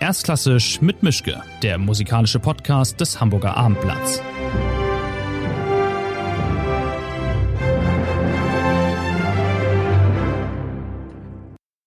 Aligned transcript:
Erstklassisch 0.00 0.80
mit 0.80 1.02
Mischke, 1.02 1.42
der 1.60 1.76
musikalische 1.76 2.38
Podcast 2.38 3.00
des 3.00 3.20
Hamburger 3.20 3.56
Abendblatts. 3.56 4.22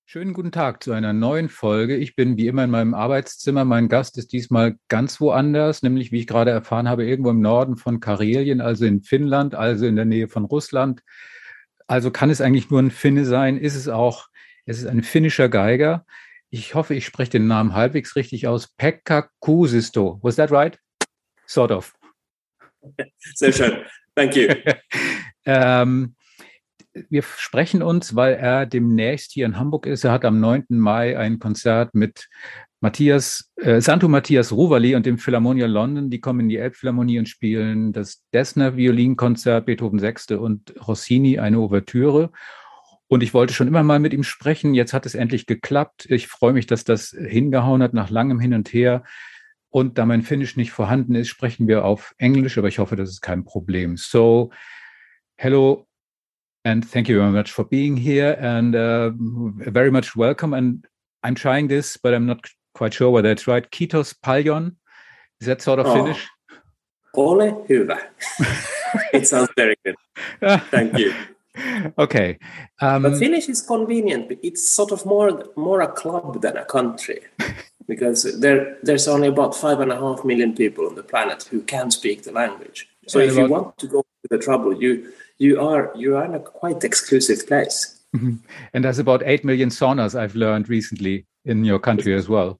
Schönen 0.05 0.33
guten 0.33 0.51
Tag 0.51 0.83
zu 0.83 0.91
einer 0.91 1.13
neuen 1.13 1.47
Folge. 1.47 1.95
Ich 1.95 2.17
bin 2.17 2.35
wie 2.35 2.47
immer 2.47 2.65
in 2.65 2.69
meinem 2.69 2.93
Arbeitszimmer. 2.93 3.63
Mein 3.63 3.87
Gast 3.87 4.17
ist 4.17 4.33
diesmal 4.33 4.75
ganz 4.89 5.21
woanders, 5.21 5.81
nämlich 5.81 6.11
wie 6.11 6.19
ich 6.19 6.27
gerade 6.27 6.51
erfahren 6.51 6.89
habe, 6.89 7.05
irgendwo 7.05 7.29
im 7.29 7.39
Norden 7.39 7.77
von 7.77 8.01
Karelien, 8.01 8.59
also 8.59 8.85
in 8.85 9.03
Finnland, 9.03 9.55
also 9.55 9.85
in 9.85 9.95
der 9.95 10.03
Nähe 10.03 10.27
von 10.27 10.43
Russland. 10.43 11.01
Also 11.87 12.11
kann 12.11 12.29
es 12.29 12.41
eigentlich 12.41 12.69
nur 12.69 12.81
ein 12.81 12.91
Finne 12.91 13.23
sein, 13.23 13.57
ist 13.57 13.75
es 13.75 13.87
auch. 13.87 14.27
Es 14.65 14.79
ist 14.79 14.87
ein 14.87 15.01
finnischer 15.01 15.47
Geiger 15.47 16.05
ich 16.51 16.75
hoffe, 16.75 16.93
ich 16.93 17.05
spreche 17.05 17.31
den 17.31 17.47
Namen 17.47 17.73
halbwegs 17.73 18.15
richtig 18.15 18.45
aus. 18.45 18.67
Pekka 18.75 19.29
Kuusisto. 19.39 20.19
Was 20.21 20.35
that 20.35 20.51
right? 20.51 20.77
Sort 21.47 21.71
of. 21.71 21.95
Sehr 23.35 23.53
schön. 23.53 23.77
Thank 24.15 24.35
you. 24.35 24.49
ähm, 25.45 26.15
wir 27.09 27.23
sprechen 27.23 27.81
uns, 27.81 28.17
weil 28.17 28.33
er 28.33 28.65
demnächst 28.65 29.31
hier 29.31 29.45
in 29.45 29.57
Hamburg 29.57 29.85
ist. 29.85 30.03
Er 30.03 30.11
hat 30.11 30.25
am 30.25 30.41
9. 30.41 30.65
Mai 30.69 31.17
ein 31.17 31.39
Konzert 31.39 31.95
mit 31.95 32.27
Matthias, 32.81 33.49
äh, 33.55 33.79
Santo 33.79 34.09
Matthias 34.09 34.51
Ruvali 34.51 34.95
und 34.95 35.05
dem 35.05 35.19
Philharmonia 35.19 35.67
London. 35.67 36.09
Die 36.09 36.19
kommen 36.19 36.41
in 36.41 36.49
die 36.49 36.57
Elbphilharmonie 36.57 37.19
und 37.19 37.29
spielen 37.29 37.93
das 37.93 38.25
Dessner 38.33 38.75
Violinkonzert 38.75 39.65
Beethoven 39.67 39.99
Sechste 39.99 40.41
und 40.41 40.73
Rossini 40.85 41.39
eine 41.39 41.59
Ouvertüre. 41.59 42.31
Und 43.11 43.23
ich 43.23 43.33
wollte 43.33 43.53
schon 43.53 43.67
immer 43.67 43.83
mal 43.83 43.99
mit 43.99 44.13
ihm 44.13 44.23
sprechen. 44.23 44.73
Jetzt 44.73 44.93
hat 44.93 45.05
es 45.05 45.15
endlich 45.15 45.45
geklappt. 45.45 46.05
Ich 46.09 46.27
freue 46.27 46.53
mich, 46.53 46.65
dass 46.65 46.85
das 46.85 47.09
hingehauen 47.09 47.83
hat 47.83 47.93
nach 47.93 48.09
langem 48.09 48.39
Hin 48.39 48.53
und 48.53 48.71
Her. 48.71 49.03
Und 49.69 49.97
da 49.97 50.05
mein 50.05 50.21
Finnisch 50.21 50.55
nicht 50.55 50.71
vorhanden 50.71 51.15
ist, 51.15 51.27
sprechen 51.27 51.67
wir 51.67 51.83
auf 51.83 52.15
Englisch, 52.19 52.57
aber 52.57 52.69
ich 52.69 52.79
hoffe, 52.79 52.95
das 52.95 53.09
ist 53.09 53.19
kein 53.19 53.43
Problem. 53.43 53.97
So, 53.97 54.51
hello 55.35 55.89
and 56.63 56.89
thank 56.89 57.09
you 57.09 57.17
very 57.17 57.33
much 57.33 57.51
for 57.51 57.67
being 57.67 57.97
here 57.97 58.39
and 58.39 58.73
uh, 58.73 59.11
very 59.69 59.91
much 59.91 60.15
welcome. 60.15 60.55
And 60.55 60.87
I'm 61.21 61.35
trying 61.35 61.67
this, 61.67 61.97
but 61.97 62.13
I'm 62.13 62.25
not 62.25 62.49
quite 62.73 62.93
sure 62.93 63.11
whether 63.11 63.29
it's 63.29 63.45
right. 63.45 63.69
Kitos 63.69 64.15
Paljon. 64.21 64.77
Is 65.41 65.47
that 65.47 65.61
sort 65.61 65.79
of 65.79 65.87
oh. 65.87 65.95
Finnish? 65.95 66.29
Ole 67.13 67.51
hyvä. 67.67 67.97
it 69.11 69.27
sounds 69.27 69.49
very 69.57 69.75
good. 69.83 69.95
Thank 70.71 70.97
you. 70.97 71.11
okay. 71.97 72.37
Um, 72.79 73.03
but 73.03 73.17
Finnish 73.17 73.49
is 73.49 73.61
convenient. 73.61 74.31
It's 74.41 74.69
sort 74.69 74.91
of 74.91 75.05
more 75.05 75.45
more 75.55 75.81
a 75.81 75.87
club 75.87 76.41
than 76.41 76.57
a 76.57 76.65
country, 76.65 77.19
because 77.87 78.39
there 78.39 78.77
there's 78.83 79.07
only 79.07 79.27
about 79.27 79.55
five 79.55 79.79
and 79.79 79.91
a 79.91 79.99
half 79.99 80.23
million 80.23 80.55
people 80.55 80.87
on 80.87 80.95
the 80.95 81.03
planet 81.03 81.43
who 81.43 81.61
can 81.61 81.91
speak 81.91 82.23
the 82.23 82.31
language. 82.31 82.87
So 83.07 83.19
if 83.19 83.35
you 83.35 83.47
want 83.47 83.77
to 83.79 83.87
go 83.87 84.01
to 84.01 84.27
the 84.29 84.37
trouble, 84.37 84.81
you 84.81 85.11
you 85.37 85.59
are 85.59 85.91
you 85.95 86.15
are 86.15 86.25
in 86.25 86.35
a 86.35 86.39
quite 86.39 86.83
exclusive 86.83 87.47
place. 87.47 87.99
Mm-hmm. 88.15 88.35
And 88.73 88.83
there's 88.83 88.99
about 88.99 89.23
eight 89.25 89.43
million 89.43 89.69
saunas 89.69 90.19
I've 90.19 90.35
learned 90.35 90.69
recently 90.69 91.25
in 91.45 91.63
your 91.63 91.79
country 91.79 92.13
as 92.13 92.27
well. 92.29 92.59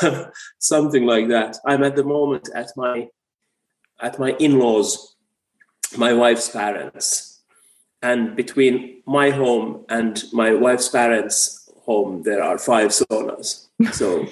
Something 0.58 1.06
like 1.06 1.28
that. 1.28 1.58
I'm 1.66 1.84
at 1.84 1.96
the 1.96 2.04
moment 2.04 2.48
at 2.54 2.68
my 2.76 3.08
at 4.00 4.18
my 4.18 4.32
in-laws, 4.38 5.16
my 5.96 6.12
wife's 6.12 6.48
parents, 6.48 7.27
and 8.02 8.36
between 8.36 9.02
my 9.06 9.30
home 9.30 9.84
and 9.88 10.24
my 10.32 10.54
wife's 10.54 10.88
parents' 10.88 11.68
home, 11.84 12.22
there 12.22 12.42
are 12.42 12.58
five 12.58 12.90
saunas. 12.90 13.66
So 13.92 14.26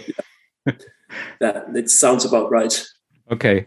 yeah, 0.66 0.72
that 1.40 1.66
it 1.74 1.90
sounds 1.90 2.24
about 2.24 2.50
right. 2.50 2.86
Okay. 3.30 3.66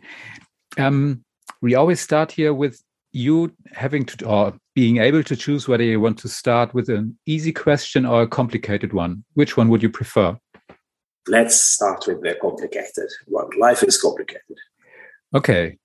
Um, 0.77 1.23
we 1.61 1.75
always 1.75 1.99
start 1.99 2.31
here 2.31 2.53
with 2.53 2.81
you 3.11 3.51
having 3.73 4.05
to 4.05 4.25
or 4.25 4.53
being 4.75 4.97
able 4.97 5.23
to 5.23 5.35
choose 5.35 5.67
whether 5.67 5.83
you 5.83 5.99
want 5.99 6.17
to 6.19 6.29
start 6.29 6.73
with 6.73 6.89
an 6.89 7.17
easy 7.25 7.51
question 7.51 8.05
or 8.05 8.21
a 8.21 8.27
complicated 8.27 8.93
one. 8.93 9.23
Which 9.33 9.57
one 9.57 9.69
would 9.69 9.83
you 9.83 9.89
prefer? 9.89 10.37
Let's 11.27 11.59
start 11.59 12.05
with 12.07 12.21
the 12.21 12.35
complicated 12.41 13.09
one. 13.27 13.49
Life 13.59 13.83
is 13.83 14.01
complicated. 14.01 14.57
Okay. 15.35 15.77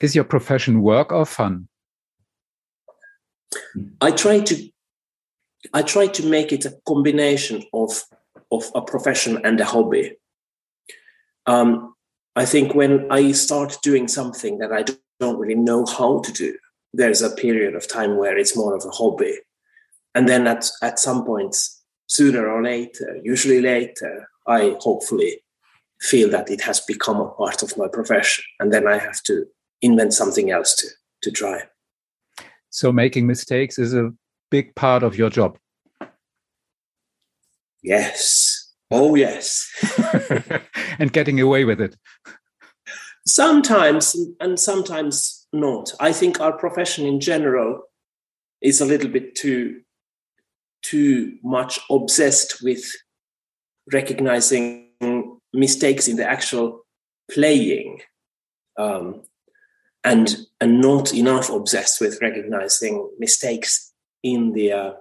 Is 0.00 0.14
your 0.14 0.24
profession 0.24 0.80
work 0.80 1.12
or 1.12 1.26
fun? 1.26 1.68
I 4.00 4.10
try 4.10 4.40
to 4.40 4.70
I 5.74 5.82
try 5.82 6.06
to 6.06 6.26
make 6.26 6.52
it 6.52 6.64
a 6.64 6.78
combination 6.86 7.64
of 7.72 8.04
of 8.50 8.70
a 8.74 8.82
profession 8.82 9.44
and 9.44 9.60
a 9.60 9.64
hobby. 9.64 10.16
Um, 11.46 11.94
I 12.36 12.44
think 12.44 12.74
when 12.74 13.10
I 13.10 13.32
start 13.32 13.78
doing 13.82 14.08
something 14.08 14.58
that 14.58 14.72
I 14.72 14.84
don't 15.20 15.38
really 15.38 15.54
know 15.54 15.84
how 15.84 16.20
to 16.20 16.32
do, 16.32 16.56
there's 16.92 17.22
a 17.22 17.34
period 17.34 17.74
of 17.74 17.88
time 17.88 18.16
where 18.16 18.38
it's 18.38 18.56
more 18.56 18.74
of 18.74 18.84
a 18.84 18.90
hobby, 18.90 19.38
and 20.14 20.28
then 20.28 20.46
at 20.46 20.70
at 20.82 20.98
some 20.98 21.24
point, 21.24 21.56
sooner 22.06 22.48
or 22.48 22.62
later, 22.62 23.18
usually 23.22 23.60
later, 23.60 24.28
I 24.46 24.76
hopefully 24.80 25.42
feel 26.00 26.30
that 26.30 26.50
it 26.50 26.60
has 26.62 26.80
become 26.80 27.20
a 27.20 27.30
part 27.30 27.62
of 27.62 27.76
my 27.76 27.88
profession, 27.88 28.44
and 28.60 28.72
then 28.72 28.86
I 28.86 28.98
have 28.98 29.22
to 29.24 29.46
invent 29.82 30.12
something 30.14 30.50
else 30.50 30.74
to 30.76 30.88
to 31.22 31.30
try. 31.30 31.64
So 32.70 32.92
making 32.92 33.26
mistakes 33.26 33.78
is 33.78 33.94
a 33.94 34.12
big 34.50 34.74
part 34.74 35.02
of 35.02 35.16
your 35.16 35.30
job. 35.30 35.58
Yes. 37.82 38.72
Oh, 38.90 39.14
yes. 39.14 39.70
and 40.98 41.12
getting 41.12 41.40
away 41.40 41.64
with 41.64 41.80
it. 41.80 41.96
Sometimes, 43.26 44.16
and 44.40 44.58
sometimes 44.58 45.46
not. 45.52 45.92
I 46.00 46.12
think 46.12 46.40
our 46.40 46.52
profession 46.52 47.06
in 47.06 47.20
general 47.20 47.82
is 48.60 48.80
a 48.80 48.86
little 48.86 49.10
bit 49.10 49.34
too 49.34 49.82
too 50.82 51.36
much 51.42 51.80
obsessed 51.90 52.62
with 52.62 52.84
recognizing 53.92 54.88
mistakes 55.52 56.06
in 56.08 56.16
the 56.16 56.28
actual 56.28 56.82
playing 57.30 58.00
um, 58.78 59.22
and 60.04 60.36
and 60.60 60.80
not 60.80 61.12
enough 61.14 61.50
obsessed 61.50 62.00
with 62.00 62.20
recognizing 62.22 63.08
mistakes 63.18 63.92
in 64.22 64.52
the 64.52 64.72
uh, 64.72 64.92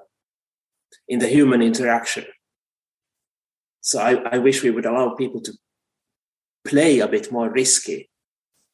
in 1.08 1.20
the 1.20 1.28
human 1.28 1.62
interaction. 1.62 2.26
So 3.82 4.00
I, 4.00 4.16
I 4.32 4.38
wish 4.38 4.64
we 4.64 4.72
would 4.72 4.86
allow 4.86 5.16
people 5.16 5.42
to 5.42 5.54
play 6.68 7.00
a 7.00 7.08
bit 7.08 7.32
more 7.32 7.50
risky, 7.50 8.10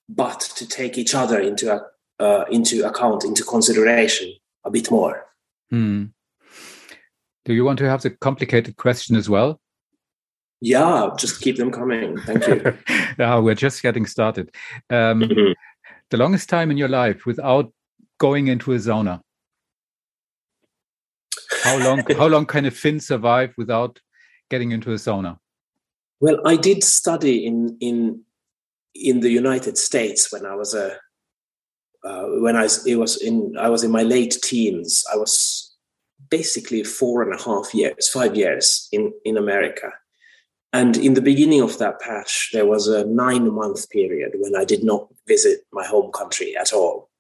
but 0.10 0.40
to 0.40 0.68
take 0.68 0.98
each 0.98 1.14
other 1.14 1.40
into 1.40 1.72
a, 1.72 1.82
uh, 2.20 2.46
into 2.50 2.88
account, 2.88 3.24
into 3.24 3.44
consideration 3.44 4.34
a 4.64 4.72
bit 4.72 4.90
more. 4.90 5.26
Hmm. 5.70 6.06
Do 7.46 7.54
you 7.54 7.64
want 7.64 7.78
to 7.80 7.90
have 7.90 8.02
the 8.02 8.10
complicated 8.10 8.78
question 8.78 9.16
as 9.16 9.30
well? 9.30 9.60
Yeah, 10.62 11.10
just 11.18 11.42
keep 11.42 11.58
them 11.58 11.72
coming. 11.72 12.18
Thank 12.22 12.48
you. 12.48 12.78
no, 13.20 13.42
we're 13.44 13.54
just 13.54 13.84
getting 13.84 14.06
started. 14.06 14.50
Um, 14.90 15.22
mm-hmm 15.22 15.52
the 16.14 16.18
longest 16.18 16.48
time 16.48 16.70
in 16.70 16.78
your 16.78 16.90
life 16.90 17.26
without 17.26 17.74
going 18.20 18.48
into 18.48 18.72
a 18.72 18.76
sauna? 18.76 19.20
How 21.64 21.80
long? 21.80 22.04
how 22.20 22.28
long 22.28 22.46
can 22.46 22.66
a 22.66 22.72
Finn 22.72 23.00
survive 23.00 23.52
without 23.58 24.00
getting 24.52 24.72
into 24.72 24.92
a 24.92 25.00
sauna? 25.06 25.38
Well, 26.20 26.40
I 26.46 26.56
did 26.56 26.84
study 26.84 27.48
in 27.48 27.78
in 27.82 28.22
in 28.94 29.22
the 29.22 29.32
United 29.32 29.76
States 29.80 30.32
when 30.32 30.46
I 30.46 30.54
was 30.54 30.76
a 30.76 30.98
uh, 32.08 32.26
when 32.46 32.56
I 32.56 32.68
it 32.86 32.98
was 32.98 33.20
in 33.20 33.56
I 33.58 33.70
was 33.70 33.84
in 33.84 33.90
my 33.90 34.04
late 34.04 34.38
teens. 34.44 35.04
I 35.12 35.18
was 35.18 35.34
basically 36.30 36.84
four 36.84 37.24
and 37.24 37.34
a 37.34 37.42
half 37.42 37.74
years, 37.74 38.08
five 38.08 38.36
years 38.36 38.88
in 38.92 39.12
in 39.26 39.36
America, 39.36 39.90
and 40.74 40.98
in 40.98 41.14
the 41.14 41.22
beginning 41.22 41.62
of 41.62 41.78
that 41.78 42.02
patch, 42.02 42.50
there 42.52 42.66
was 42.66 42.88
a 42.88 43.06
nine 43.06 43.54
month 43.54 43.90
period 43.92 44.34
when 44.40 44.56
I 44.56 44.66
did 44.66 44.84
not 44.84 45.08
visit 45.28 45.60
my 45.72 45.86
home 45.86 46.12
country 46.12 46.58
at 46.58 46.74
all. 46.74 47.12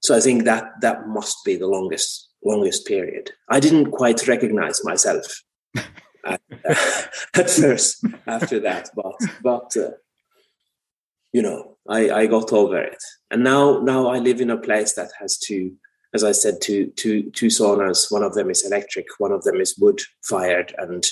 So 0.00 0.16
I 0.16 0.20
think 0.20 0.44
that 0.44 0.72
that 0.80 1.06
must 1.06 1.44
be 1.44 1.54
the 1.54 1.68
longest 1.68 2.28
longest 2.44 2.86
period. 2.86 3.30
I 3.48 3.60
didn't 3.60 3.92
quite 3.92 4.26
recognize 4.26 4.82
myself 4.82 5.42
at, 5.76 6.40
uh, 6.68 6.74
at, 7.34 7.50
first 7.50 8.04
after 8.26 8.58
that, 8.60 8.90
but 8.96 9.14
but 9.42 9.76
uh, 9.76 9.90
you 11.32 11.42
know 11.42 11.76
I, 11.88 12.10
I 12.10 12.26
got 12.26 12.52
over 12.52 12.78
it, 12.78 13.02
and 13.30 13.44
now 13.44 13.78
now 13.80 14.08
I 14.08 14.18
live 14.18 14.40
in 14.40 14.50
a 14.50 14.56
place 14.56 14.94
that 14.94 15.10
has 15.20 15.38
two, 15.38 15.76
as 16.12 16.24
I 16.24 16.32
said, 16.32 16.60
two 16.60 16.86
two 16.96 17.30
two 17.30 17.48
saunas. 17.48 18.10
One 18.10 18.24
of 18.24 18.34
them 18.34 18.50
is 18.50 18.66
electric, 18.66 19.06
one 19.18 19.32
of 19.32 19.44
them 19.44 19.60
is 19.60 19.78
wood 19.78 20.00
fired, 20.24 20.74
and 20.78 21.04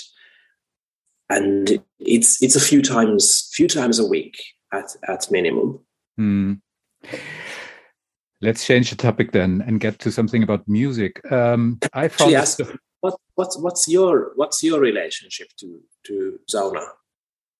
and 1.29 1.81
it's 1.99 2.41
it's 2.41 2.55
a 2.55 2.59
few 2.59 2.81
times 2.81 3.49
few 3.53 3.67
times 3.67 3.99
a 3.99 4.05
week 4.05 4.41
at 4.73 4.95
at 5.07 5.29
minimum. 5.31 5.79
Mm. 6.19 6.61
Let's 8.41 8.65
change 8.65 8.89
the 8.89 8.95
topic 8.95 9.31
then 9.33 9.63
and 9.67 9.79
get 9.79 9.99
to 9.99 10.11
something 10.11 10.43
about 10.43 10.67
music. 10.67 11.21
Um, 11.31 11.79
I 11.93 12.07
found 12.07 12.33
ask, 12.33 12.59
what 13.01 13.15
what's 13.35 13.57
what's 13.57 13.87
your 13.87 14.31
what's 14.35 14.63
your 14.63 14.79
relationship 14.79 15.49
to 15.59 15.79
to 16.05 16.39
sauna? 16.49 16.85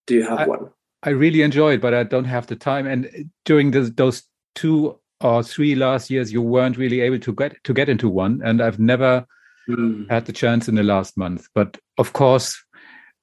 Do 0.08 0.16
you 0.16 0.24
have 0.24 0.40
I, 0.40 0.48
one? 0.48 0.70
I 1.04 1.10
really 1.10 1.42
enjoy 1.42 1.74
it, 1.74 1.82
but 1.82 1.94
I 1.94 2.04
don't 2.04 2.26
have 2.26 2.48
the 2.48 2.56
time. 2.56 2.88
And 2.88 3.30
during 3.46 3.72
the, 3.72 3.82
those 3.82 4.24
two 4.56 5.00
or 5.22 5.44
three 5.44 5.76
last 5.76 6.10
years, 6.10 6.32
you 6.32 6.42
weren't 6.42 6.78
really 6.78 7.02
able 7.02 7.20
to 7.20 7.34
get 7.34 7.64
to 7.64 7.74
get 7.74 7.90
into 7.90 8.10
one, 8.10 8.42
and 8.44 8.62
I've 8.62 8.80
never 8.80 9.26
mm. 9.70 10.10
had 10.10 10.26
the 10.26 10.34
chance 10.34 10.68
in 10.68 10.76
the 10.76 10.84
last 10.84 11.18
month. 11.18 11.48
But 11.54 11.78
of 11.98 12.14
course, 12.14 12.58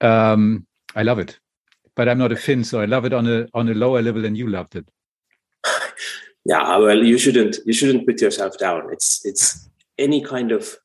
um, 0.01 0.67
I 0.95 1.03
love 1.03 1.19
it. 1.19 1.39
But 1.95 2.09
I'm 2.09 2.19
not 2.19 2.33
a 2.33 2.37
Finn, 2.37 2.63
so 2.63 2.81
I 2.81 2.85
love 2.85 3.07
it 3.07 3.13
on 3.13 3.27
a 3.27 3.49
on 3.55 3.69
a 3.69 3.75
lower 3.75 4.03
level 4.03 4.21
than 4.21 4.37
you 4.37 4.49
loved 4.49 4.77
it. 4.77 4.91
yeah, 6.45 6.77
well, 6.77 7.03
you 7.03 7.19
shouldn't 7.19 7.59
you 7.65 7.73
shouldn't 7.73 8.07
put 8.07 8.21
yourself 8.21 8.59
down. 8.59 8.93
It's 8.93 9.25
it's 9.25 9.69
any 9.99 10.21
kind 10.23 10.53
of 10.53 10.77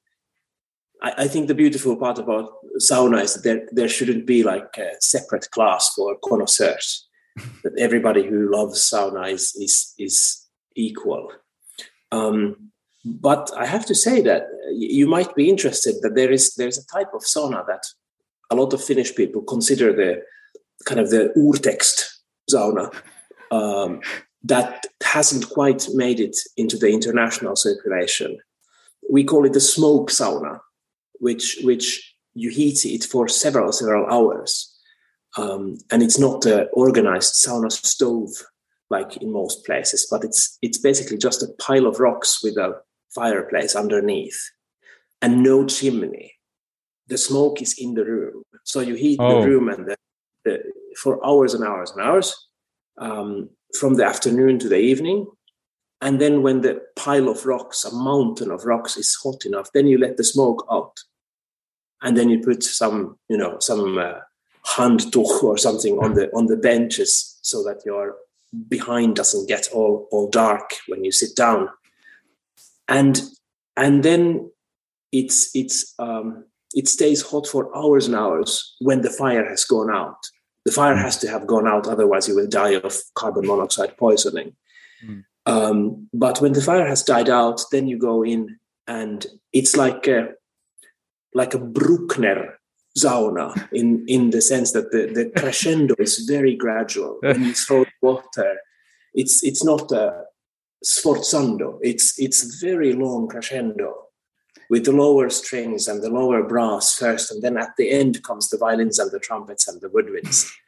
I, 1.02 1.13
I, 1.18 1.28
think 1.28 1.48
the 1.48 1.56
beautiful 1.56 1.98
part 1.98 2.18
about 2.18 2.52
sauna 2.80 3.24
is 3.24 3.34
that 3.34 3.44
there, 3.44 3.68
there 3.72 3.90
shouldn't 3.90 4.25
be 4.25 4.44
like 4.44 4.78
a 4.78 4.92
separate 5.00 5.50
class 5.52 5.94
for 5.94 6.18
connoisseurs. 6.24 7.08
that 7.63 7.78
everybody 7.78 8.25
who 8.25 8.52
loves 8.52 8.80
sauna 8.80 9.31
is 9.31 9.56
is 9.56 9.94
is 9.98 10.48
equal. 10.75 11.31
Um, 12.12 12.72
but 13.04 13.52
I 13.58 13.66
have 13.66 13.86
to 13.88 13.96
say 13.96 14.22
that 14.22 14.44
you 14.72 15.08
might 15.08 15.34
be 15.36 15.50
interested 15.50 15.96
that 16.02 16.16
there 16.16 16.31
is 16.31 16.56
there's 16.56 16.78
a 16.78 16.86
type 16.88 17.13
of 17.13 17.22
sauna 17.22 17.66
that 17.68 17.84
a 18.51 18.56
lot 18.56 18.74
of 18.74 18.83
Finnish 18.83 19.15
people 19.15 19.42
consider 19.42 19.94
the 19.94 20.21
kind 20.86 21.00
of 21.00 21.09
the 21.09 21.31
urtext 21.38 22.03
sauna 22.51 22.94
um, 23.51 24.01
that 24.44 24.86
hasn't 25.03 25.50
quite 25.50 25.88
made 25.94 26.19
it 26.19 26.36
into 26.57 26.77
the 26.77 26.89
international 26.89 27.56
circulation. 27.56 28.38
We 29.09 29.24
call 29.24 29.45
it 29.45 29.53
the 29.53 29.59
smoke 29.59 30.12
sauna, 30.12 30.59
which 31.19 31.59
which 31.63 32.15
you 32.33 32.50
heat 32.50 32.86
it 32.86 33.03
for 33.03 33.27
several 33.27 33.71
several 33.71 34.06
hours, 34.07 34.77
um, 35.38 35.77
and 35.92 36.03
it's 36.03 36.19
not 36.19 36.45
an 36.45 36.68
organized 36.74 37.33
sauna 37.33 37.71
stove 37.71 38.30
like 38.89 39.18
in 39.18 39.31
most 39.31 39.65
places, 39.65 40.07
but 40.12 40.24
it's 40.24 40.57
it's 40.62 40.77
basically 40.77 41.18
just 41.18 41.42
a 41.42 41.53
pile 41.59 41.88
of 41.88 42.00
rocks 42.00 42.44
with 42.44 42.57
a 42.57 42.75
fireplace 43.15 43.75
underneath 43.75 44.39
and 45.21 45.44
no 45.44 45.65
chimney. 45.65 46.33
The 47.12 47.18
smoke 47.18 47.62
is 47.62 47.75
in 47.78 47.94
the 47.94 48.06
room, 48.06 48.44
so 48.63 48.80
you 48.80 48.96
heat 48.96 49.19
oh. 49.19 49.42
the 49.42 49.48
room 49.48 49.68
and 49.69 49.86
the, 49.86 49.98
the, 50.46 50.63
for 51.02 51.13
hours 51.25 51.54
and 51.54 51.63
hours 51.63 51.92
and 51.92 52.02
hours 52.02 52.48
um, 52.98 53.50
from 53.80 53.96
the 53.96 54.06
afternoon 54.06 54.60
to 54.60 54.69
the 54.69 54.80
evening. 54.80 55.28
And 56.00 56.19
then 56.22 56.42
when 56.42 56.62
the 56.62 56.81
pile 56.96 57.28
of 57.30 57.46
rocks, 57.46 57.84
a 57.84 57.94
mountain 57.94 58.50
of 58.50 58.66
rocks, 58.66 58.98
is 58.98 59.13
hot 59.24 59.46
enough, 59.46 59.72
then 59.74 59.88
you 59.88 59.98
let 59.98 60.16
the 60.18 60.24
smoke 60.24 60.66
out 60.72 60.98
and 62.02 62.18
then 62.18 62.30
you 62.30 62.40
put 62.40 62.63
some 62.63 63.18
you 63.30 63.38
know 63.38 63.58
some 63.60 63.98
uh, 63.98 64.19
handtuch 64.75 65.44
or 65.44 65.58
something 65.58 65.98
on 66.00 66.13
the 66.13 66.30
on 66.31 66.48
the 66.48 66.58
benches 66.58 67.38
so 67.42 67.63
that 67.63 67.81
your 67.86 68.16
behind 68.68 69.16
doesn't 69.16 69.48
get 69.48 69.68
all 69.74 70.08
all 70.12 70.30
dark 70.30 70.75
when 70.88 71.04
you 71.04 71.12
sit 71.12 71.36
down 71.36 71.69
and 72.88 73.22
and 73.78 74.04
then 74.04 74.52
it's 75.12 75.52
it's 75.54 75.94
um, 76.00 76.46
it 76.74 76.88
stays 76.88 77.22
hot 77.22 77.48
for 77.48 77.76
hours 77.76 78.08
and 78.08 78.16
hours 78.16 78.76
when 78.80 79.02
the 79.02 79.10
fire 79.10 79.48
has 79.48 79.64
gone 79.66 79.90
out 79.90 80.18
the 80.66 80.72
fire 80.72 80.96
has 80.96 81.18
to 81.18 81.28
have 81.28 81.48
gone 81.48 81.68
out 81.68 81.88
otherwise 81.88 82.28
you 82.28 82.36
will 82.36 82.48
die 82.48 82.72
of 82.72 82.96
carbon 83.16 83.46
monoxide 83.46 83.96
poisoning 83.98 84.56
mm. 85.06 85.24
um, 85.46 86.08
but 86.14 86.42
when 86.42 86.54
the 86.54 86.62
fire 86.62 86.88
has 86.88 87.04
died 87.04 87.30
out 87.30 87.62
then 87.72 87.88
you 87.88 87.98
go 87.98 88.24
in 88.24 88.58
and 88.88 89.28
it's 89.54 89.76
like 89.78 90.08
a, 90.08 90.30
like 91.34 91.54
a 91.54 91.60
Bruckner 91.60 92.60
sauna 92.98 93.68
in, 93.72 94.04
in 94.08 94.32
the 94.32 94.42
sense 94.42 94.72
that 94.74 94.92
the, 94.92 95.08
the 95.14 95.32
crescendo 95.40 95.96
is 95.98 96.20
very 96.28 96.56
gradual. 96.56 97.18
When 97.22 97.44
you 97.44 97.54
throw 97.66 97.86
water, 98.02 98.58
it's 99.14 99.44
it's 99.44 99.64
not 99.64 99.92
a 99.92 100.24
sforzando. 100.84 101.80
It's 101.82 102.20
it's 102.20 102.62
very 102.62 102.94
long 102.94 103.28
crescendo 103.28 104.00
with 104.72 104.86
the 104.86 104.92
lower 104.94 105.30
strings 105.30 105.90
and 105.90 106.02
the 106.02 106.10
lower 106.10 106.42
brass 106.42 106.96
first, 106.96 107.30
and 107.30 107.44
then 107.44 107.58
at 107.58 107.76
the 107.78 107.92
end 107.92 108.24
comes 108.24 108.48
the 108.48 108.58
violins 108.58 108.98
and 108.98 109.12
the 109.12 109.20
trumpets 109.20 109.68
and 109.68 109.80
the 109.82 109.90
woodwinds. 109.90 110.50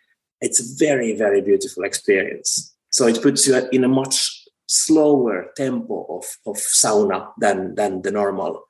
It's 0.46 0.60
a 0.60 0.86
very 0.86 1.16
very 1.16 1.42
beautiful 1.42 1.86
experience. 1.86 2.76
So 2.92 3.08
it 3.08 3.22
puts 3.22 3.48
you 3.48 3.66
in 3.72 3.86
a 3.86 3.88
much 3.88 4.44
slower 4.68 5.52
tempo 5.56 6.06
of, 6.18 6.26
of 6.46 6.58
sauna 6.58 7.30
than 7.40 7.76
than 7.76 8.02
the 8.02 8.12
normal 8.12 8.64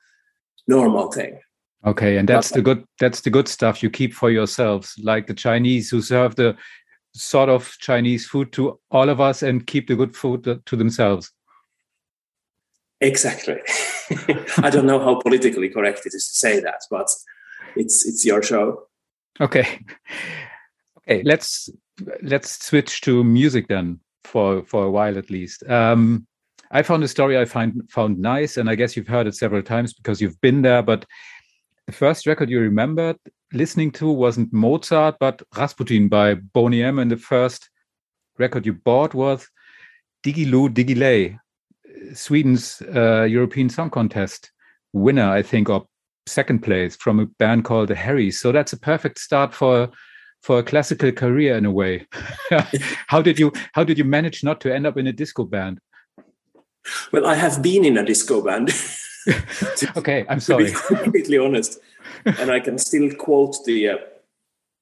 normal 0.68 1.12
thing. 1.12 1.40
Okay, 1.84 2.18
and 2.18 2.30
that's 2.30 2.52
the 2.52 2.62
good 2.62 2.86
that's 3.00 3.22
the 3.22 3.32
good 3.32 3.48
stuff 3.48 3.82
you 3.82 3.90
keep 3.90 4.14
for 4.14 4.30
yourselves, 4.30 4.94
like 5.02 5.26
the 5.26 5.34
Chinese 5.34 5.90
who 5.90 6.02
serve 6.04 6.36
the 6.36 6.56
sort 7.16 7.50
of 7.50 7.76
Chinese 7.80 8.28
food 8.28 8.52
to 8.52 8.80
all 8.92 9.10
of 9.10 9.20
us 9.20 9.42
and 9.42 9.66
keep 9.66 9.88
the 9.88 9.96
good 9.96 10.16
food 10.16 10.62
to 10.64 10.76
themselves. 10.76 11.32
Exactly. 13.04 13.60
I 14.58 14.70
don't 14.70 14.86
know 14.86 15.00
how 15.00 15.20
politically 15.20 15.68
correct 15.68 16.06
it 16.06 16.14
is 16.14 16.28
to 16.30 16.36
say 16.36 16.60
that, 16.62 16.82
but 16.90 17.10
it's 17.76 18.06
it's 18.06 18.26
your 18.26 18.42
show. 18.42 18.88
Okay. 19.42 19.80
Okay, 21.00 21.22
let's 21.24 21.70
let's 22.22 22.66
switch 22.66 23.02
to 23.02 23.24
music 23.24 23.68
then 23.68 24.00
for 24.24 24.64
for 24.64 24.86
a 24.86 24.92
while 24.92 25.18
at 25.18 25.30
least. 25.30 25.70
Um, 25.70 26.26
I 26.72 26.82
found 26.82 27.04
a 27.04 27.10
story 27.10 27.38
I 27.38 27.44
find 27.44 27.84
found 27.92 28.20
nice, 28.20 28.56
and 28.56 28.70
I 28.70 28.76
guess 28.76 28.96
you've 28.96 29.08
heard 29.08 29.28
it 29.28 29.36
several 29.36 29.64
times 29.64 29.94
because 29.94 30.22
you've 30.22 30.40
been 30.40 30.62
there. 30.62 30.82
But 30.82 31.06
the 31.88 31.94
first 31.94 32.26
record 32.26 32.50
you 32.50 32.62
remembered 32.62 33.18
listening 33.52 33.92
to 33.92 34.10
wasn't 34.10 34.54
Mozart, 34.54 35.18
but 35.20 35.42
Rasputin 35.58 36.08
by 36.08 36.36
Boney 36.36 36.82
M. 36.82 37.00
And 37.00 37.12
the 37.12 37.18
first 37.18 37.70
record 38.40 38.66
you 38.66 38.74
bought 38.74 39.14
was 39.14 39.48
Diggi-Loo 40.26 40.70
Diggi-Ley, 40.70 41.38
Sweden's 42.14 42.82
uh, 42.96 43.24
European 43.24 43.70
Song 43.70 43.90
Contest 43.90 44.52
winner, 44.94 45.30
I 45.30 45.42
think, 45.42 45.70
or 45.70 45.86
second 46.28 46.60
place 46.60 46.96
from 46.96 47.20
a 47.20 47.26
band 47.26 47.66
called 47.66 47.90
the 47.90 47.96
Herreys. 47.96 48.36
So 48.36 48.52
that's 48.52 48.74
a 48.74 48.80
perfect 48.80 49.20
start 49.20 49.54
for 49.54 49.90
for 50.42 50.60
a 50.60 50.64
classical 50.64 51.12
career 51.12 51.58
in 51.58 51.66
a 51.66 51.72
way. 51.72 52.06
how 53.08 53.22
did 53.22 53.40
you 53.40 53.52
how 53.74 53.84
did 53.84 53.98
you 53.98 54.04
manage 54.04 54.44
not 54.44 54.62
to 54.62 54.74
end 54.74 54.86
up 54.86 54.98
in 54.98 55.08
a 55.08 55.14
disco 55.14 55.46
band? 55.46 55.80
Well, 57.12 57.26
I 57.26 57.36
have 57.36 57.62
been 57.62 57.86
in 57.86 57.98
a 57.98 58.06
disco 58.06 58.42
band. 58.42 58.72
okay, 59.98 60.26
I'm 60.28 60.42
sorry. 60.42 60.72
To 60.72 60.72
be 60.90 60.96
completely 61.04 61.38
honest, 61.38 61.80
and 62.26 62.52
I 62.52 62.60
can 62.60 62.78
still 62.78 63.10
quote 63.16 63.56
the, 63.66 63.90
uh, 63.90 63.98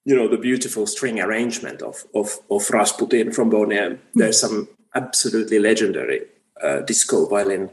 you 0.03 0.15
know, 0.15 0.27
the 0.27 0.37
beautiful 0.37 0.87
string 0.87 1.19
arrangement 1.19 1.81
of 1.81 2.03
of, 2.15 2.39
of 2.49 2.69
Rasputin 2.69 3.31
from 3.31 3.49
Boney 3.49 3.77
M. 3.77 4.01
There's 4.15 4.39
some 4.39 4.67
absolutely 4.95 5.59
legendary 5.59 6.21
uh, 6.63 6.79
disco 6.81 7.27
violin 7.27 7.69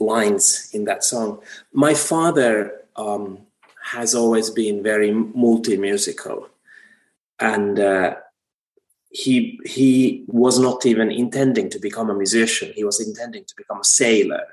lines 0.00 0.70
in 0.72 0.84
that 0.84 1.04
song. 1.04 1.40
My 1.72 1.94
father 1.94 2.82
um, 2.96 3.38
has 3.92 4.14
always 4.14 4.50
been 4.50 4.82
very 4.82 5.12
multi 5.12 5.76
musical, 5.76 6.48
and. 7.38 7.78
Uh, 7.78 8.16
he 9.16 9.60
he 9.64 10.24
was 10.26 10.58
not 10.58 10.84
even 10.84 11.08
intending 11.08 11.70
to 11.70 11.78
become 11.78 12.10
a 12.10 12.14
musician. 12.14 12.72
He 12.74 12.82
was 12.82 13.00
intending 13.00 13.44
to 13.44 13.54
become 13.56 13.78
a 13.80 13.84
sailor 13.84 14.44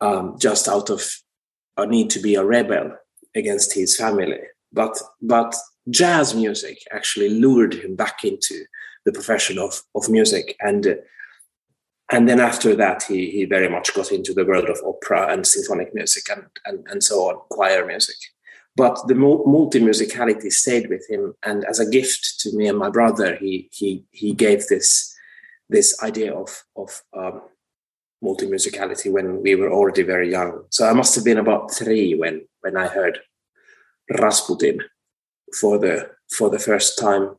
um, 0.00 0.36
just 0.38 0.68
out 0.68 0.90
of 0.90 1.02
a 1.76 1.86
need 1.86 2.10
to 2.10 2.18
be 2.18 2.34
a 2.34 2.44
rebel 2.44 2.96
against 3.34 3.74
his 3.74 3.96
family. 3.96 4.40
But 4.72 4.98
but 5.22 5.54
jazz 5.88 6.34
music 6.34 6.78
actually 6.92 7.28
lured 7.28 7.74
him 7.74 7.94
back 7.94 8.24
into 8.24 8.64
the 9.04 9.12
profession 9.12 9.58
of, 9.58 9.82
of 9.94 10.08
music 10.08 10.56
and 10.60 10.86
uh, 10.86 10.94
and 12.10 12.28
then 12.28 12.40
after 12.40 12.74
that 12.74 13.02
he 13.02 13.30
he 13.30 13.44
very 13.44 13.68
much 13.68 13.94
got 13.94 14.12
into 14.12 14.32
the 14.32 14.44
world 14.44 14.68
of 14.68 14.80
opera 14.84 15.32
and 15.32 15.46
symphonic 15.46 15.94
music 15.94 16.24
and 16.30 16.44
and, 16.64 16.86
and 16.90 17.02
so 17.02 17.28
on 17.28 17.36
choir 17.50 17.86
music 17.86 18.16
but 18.76 18.98
the 19.08 19.14
multi 19.14 19.80
musicality 19.80 20.50
stayed 20.52 20.88
with 20.88 21.08
him 21.08 21.34
and 21.42 21.64
as 21.64 21.80
a 21.80 21.90
gift 21.90 22.38
to 22.40 22.54
me 22.56 22.68
and 22.68 22.78
my 22.78 22.90
brother 22.90 23.36
he 23.36 23.68
he 23.72 24.04
he 24.12 24.32
gave 24.32 24.66
this 24.68 25.14
this 25.68 26.00
idea 26.02 26.32
of 26.34 26.64
of 26.76 27.02
um, 27.16 27.42
multi-musicality 28.22 29.10
when 29.10 29.42
we 29.42 29.54
were 29.54 29.70
already 29.70 30.02
very 30.02 30.30
young. 30.30 30.64
So 30.70 30.88
I 30.88 30.92
must 30.92 31.14
have 31.14 31.24
been 31.24 31.38
about 31.38 31.72
three 31.72 32.14
when 32.14 32.46
when 32.60 32.76
I 32.76 32.86
heard 32.88 33.20
Rasputin 34.18 34.80
for 35.60 35.78
the 35.78 36.10
for 36.30 36.50
the 36.50 36.58
first 36.58 36.98
time. 36.98 37.36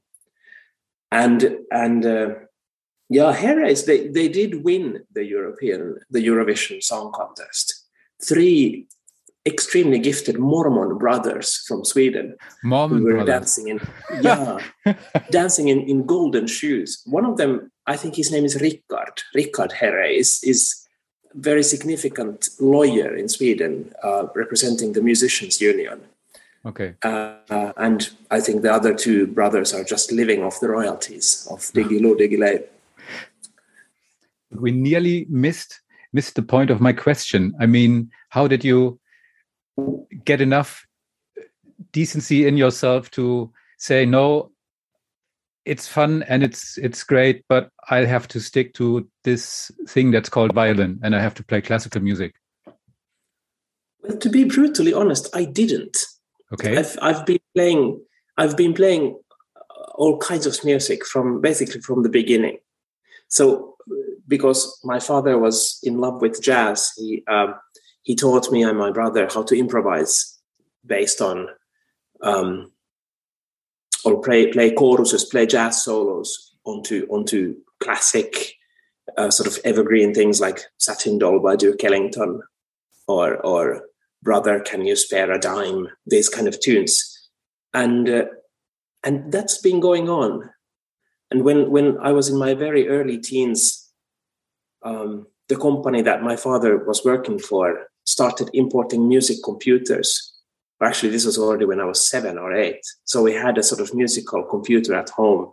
And 1.11 1.59
and 1.71 2.05
uh, 2.05 2.29
yeah, 3.09 3.33
Herreys 3.33 3.85
they 3.85 4.07
they 4.07 4.27
did 4.27 4.63
win 4.63 5.03
the 5.13 5.23
European 5.23 5.99
the 6.09 6.25
Eurovision 6.25 6.81
Song 6.83 7.11
Contest. 7.13 7.85
Three 8.23 8.87
extremely 9.45 9.99
gifted 9.99 10.37
Mormon 10.37 10.97
brothers 10.97 11.63
from 11.67 11.85
Sweden 11.85 12.35
Mormon 12.63 12.97
who 12.97 13.05
were 13.05 13.13
brothers. 13.13 13.33
dancing 13.33 13.67
in 13.69 13.79
yeah 14.21 14.59
dancing 15.31 15.69
in, 15.69 15.79
in 15.81 16.05
golden 16.05 16.47
shoes. 16.47 17.01
One 17.05 17.25
of 17.25 17.37
them 17.37 17.71
I 17.87 17.95
think 17.95 18.15
his 18.15 18.31
name 18.31 18.43
is 18.43 18.59
Rickard. 18.59 19.21
Rickard 19.33 19.71
Herrey 19.71 20.17
is, 20.17 20.41
is 20.43 20.87
very 21.33 21.63
significant 21.63 22.49
lawyer 22.59 23.15
in 23.15 23.29
Sweden, 23.29 23.93
uh, 24.03 24.27
representing 24.35 24.91
the 24.93 25.01
musicians' 25.01 25.61
union. 25.61 26.01
Okay. 26.65 26.95
Uh, 27.01 27.71
and 27.77 28.09
I 28.29 28.41
think 28.41 28.61
the 28.61 28.73
other 28.73 28.93
two 28.93 29.25
brothers 29.27 29.73
are 29.73 29.85
just 29.85 30.11
living 30.11 30.43
off 30.43 30.59
the 30.59 30.69
royalties 30.69 31.47
of 31.49 31.59
Diggi-Loo 31.59 32.17
Diggi-Ley. 32.17 32.63
We 34.51 34.71
nearly 34.71 35.25
missed 35.29 35.81
missed 36.13 36.35
the 36.35 36.41
point 36.41 36.69
of 36.69 36.81
my 36.81 36.93
question. 36.93 37.53
I 37.59 37.65
mean, 37.65 38.09
how 38.29 38.47
did 38.47 38.63
you 38.63 38.99
get 40.25 40.41
enough 40.41 40.87
uh, 41.37 41.43
decency 41.91 42.47
in 42.47 42.57
yourself 42.57 43.11
to 43.11 43.51
say 43.77 44.05
no? 44.05 44.51
It's 45.65 45.87
fun 45.87 46.23
and 46.29 46.43
it's 46.43 46.77
it's 46.77 47.03
great, 47.03 47.43
but 47.49 47.71
I 47.89 48.05
have 48.05 48.27
to 48.29 48.39
stick 48.39 48.73
to 48.75 49.07
this 49.23 49.69
thing 49.87 50.11
that's 50.11 50.29
called 50.29 50.53
violin, 50.53 50.99
and 51.03 51.15
I 51.15 51.19
have 51.19 51.33
to 51.35 51.43
play 51.43 51.61
classical 51.61 52.01
music. 52.01 52.35
Well, 54.01 54.17
to 54.17 54.29
be 54.29 54.45
brutally 54.45 54.93
honest, 54.93 55.29
I 55.35 55.43
didn't. 55.43 55.97
Okay. 56.53 56.77
I've 56.77 56.97
I've 57.01 57.25
been 57.25 57.39
playing 57.53 57.99
I've 58.37 58.55
been 58.55 58.73
playing 58.73 59.19
uh, 59.55 59.83
all 59.95 60.17
kinds 60.19 60.45
of 60.45 60.63
music 60.63 61.05
from 61.05 61.41
basically 61.41 61.81
from 61.81 62.03
the 62.03 62.09
beginning. 62.09 62.59
So 63.27 63.76
because 64.27 64.79
my 64.83 64.99
father 64.99 65.37
was 65.37 65.79
in 65.83 65.97
love 65.97 66.21
with 66.21 66.41
jazz, 66.41 66.91
he 66.97 67.23
um, 67.27 67.55
he 68.03 68.15
taught 68.15 68.51
me 68.51 68.63
and 68.63 68.77
my 68.77 68.91
brother 68.91 69.27
how 69.33 69.43
to 69.43 69.57
improvise 69.57 70.37
based 70.85 71.21
on 71.21 71.47
um, 72.21 72.71
or 74.05 74.21
play 74.21 74.51
play 74.51 74.71
choruses, 74.71 75.25
play 75.25 75.45
jazz 75.45 75.83
solos 75.83 76.55
onto 76.65 77.05
onto 77.09 77.55
classic 77.79 78.53
uh, 79.17 79.29
sort 79.29 79.47
of 79.47 79.59
evergreen 79.63 80.13
things 80.13 80.41
like 80.41 80.61
Satin 80.77 81.17
Doll 81.17 81.39
by 81.39 81.55
Duke 81.55 81.83
Ellington 81.83 82.41
or 83.07 83.37
or 83.45 83.83
brother 84.23 84.59
can 84.59 84.85
you 84.85 84.95
spare 84.95 85.31
a 85.31 85.39
dime? 85.39 85.87
These 86.05 86.29
kind 86.29 86.47
of 86.47 86.59
tunes. 86.59 87.29
And 87.73 88.09
uh, 88.09 88.25
and 89.03 89.31
that's 89.31 89.59
been 89.59 89.79
going 89.79 90.09
on. 90.09 90.49
And 91.29 91.43
when 91.43 91.69
when 91.69 91.97
i 91.99 92.11
was 92.11 92.29
in 92.29 92.37
my 92.37 92.53
very 92.53 92.87
early 92.87 93.17
teens 93.17 93.86
um, 94.87 95.27
the 95.49 95.57
company 95.57 96.01
that 96.01 96.23
my 96.23 96.35
father 96.35 96.77
was 96.77 97.03
working 97.03 97.39
for 97.39 97.87
started 98.05 98.49
importing 98.53 99.07
music 99.07 99.37
computers. 99.43 100.33
Actually 100.81 101.09
this 101.09 101.25
was 101.25 101.37
already 101.37 101.65
when 101.65 101.81
i 101.81 101.85
was 101.85 102.07
seven 102.07 102.37
or 102.37 102.53
eight. 102.53 102.81
So 103.05 103.21
we 103.23 103.33
had 103.33 103.57
a 103.57 103.63
sort 103.63 103.81
of 103.81 103.93
musical 103.93 104.43
computer 104.43 104.93
at 104.95 105.09
home. 105.09 105.51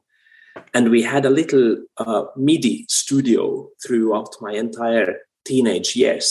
And 0.72 0.90
we 0.90 1.02
had 1.02 1.24
a 1.24 1.30
little 1.30 1.78
uh, 1.96 2.24
midi 2.36 2.86
studio 2.88 3.68
throughout 3.84 4.36
my 4.40 4.52
entire 4.52 5.16
teenage 5.44 5.96
years. 5.96 6.28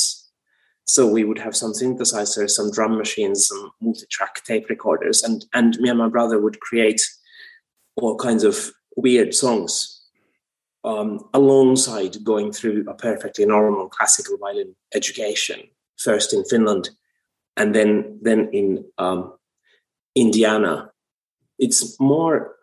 So 0.86 1.08
we 1.08 1.26
would 1.26 1.40
have 1.40 1.56
some 1.56 1.74
synthesizers, 1.74 2.52
some 2.52 2.72
drum 2.72 2.98
machines, 2.98 3.48
some 3.48 3.72
multi-track 3.82 4.44
tape 4.46 4.70
recorders, 4.70 5.24
and 5.24 5.46
and 5.54 5.78
me 5.80 5.90
and 5.90 6.00
my 6.00 6.10
brother 6.10 6.40
would 6.40 6.60
create 6.60 7.02
all 7.96 8.16
kinds 8.18 8.44
of 8.44 8.72
weird 8.96 9.34
songs 9.34 10.03
um, 10.84 11.28
alongside 11.34 12.24
going 12.24 12.52
through 12.52 12.86
a 12.88 12.94
perfectly 12.94 13.46
normal 13.46 13.90
classical 13.90 14.38
violin 14.38 14.76
education, 14.94 15.62
first 15.98 16.34
in 16.34 16.44
Finland, 16.46 16.90
and 17.58 17.74
then 17.74 18.20
then 18.22 18.50
in 18.52 18.86
um, 18.98 19.34
Indiana. 20.16 20.92
It's 21.60 22.00
more 22.00 22.56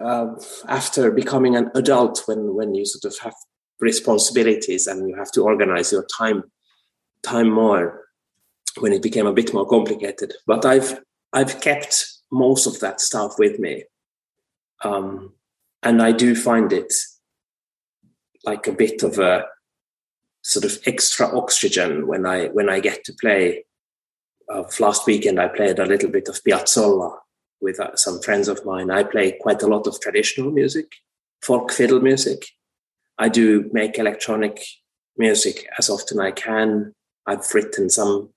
uh, 0.00 0.34
after 0.68 1.10
becoming 1.10 1.56
an 1.56 1.70
adult 1.74 2.22
when 2.26 2.54
when 2.54 2.74
you 2.74 2.84
sort 2.84 3.04
of 3.12 3.18
have 3.20 3.34
responsibilities 3.80 4.86
and 4.86 5.08
you 5.08 5.16
have 5.16 5.32
to 5.32 5.42
organize 5.42 5.92
your 5.92 6.06
time 6.16 6.44
time 7.22 7.50
more 7.50 8.04
when 8.78 8.92
it 8.92 9.02
became 9.02 9.26
a 9.26 9.32
bit 9.32 9.54
more 9.54 9.66
complicated. 9.66 10.34
But 10.46 10.64
I've 10.64 11.00
I've 11.32 11.60
kept 11.60 12.06
most 12.30 12.66
of 12.66 12.80
that 12.80 13.00
stuff 13.00 13.38
with 13.38 13.58
me, 13.58 13.84
um, 14.84 15.32
and 15.82 16.02
I 16.02 16.12
do 16.12 16.34
find 16.34 16.72
it 16.72 16.92
like 18.44 18.66
a 18.66 18.72
bit 18.72 19.02
of 19.02 19.18
a 19.18 19.44
sort 20.42 20.64
of 20.64 20.78
extra 20.86 21.26
oxygen 21.36 22.06
when 22.06 22.26
I 22.26 22.48
when 22.48 22.68
I 22.68 22.80
get 22.80 23.04
to 23.04 23.12
play. 23.20 23.64
Uh, 24.48 24.64
last 24.78 25.06
weekend 25.06 25.40
I 25.40 25.48
played 25.48 25.78
a 25.78 25.86
little 25.86 26.10
bit 26.10 26.28
of 26.28 26.42
Piazzolla 26.44 27.16
with 27.60 27.80
uh, 27.80 27.96
some 27.96 28.20
friends 28.20 28.46
of 28.46 28.64
mine. 28.64 28.90
I 28.90 29.02
play 29.02 29.38
quite 29.40 29.62
a 29.62 29.66
lot 29.66 29.86
of 29.86 29.98
traditional 30.00 30.50
music, 30.50 30.86
folk 31.42 31.72
fiddle 31.72 32.00
music. 32.00 32.46
I 33.18 33.28
do 33.28 33.70
make 33.72 33.98
electronic 33.98 34.60
music 35.16 35.66
as 35.78 35.88
often 35.88 36.20
I 36.20 36.32
can. 36.32 36.92
I've 37.26 37.54
written 37.54 37.88
some 37.88 38.30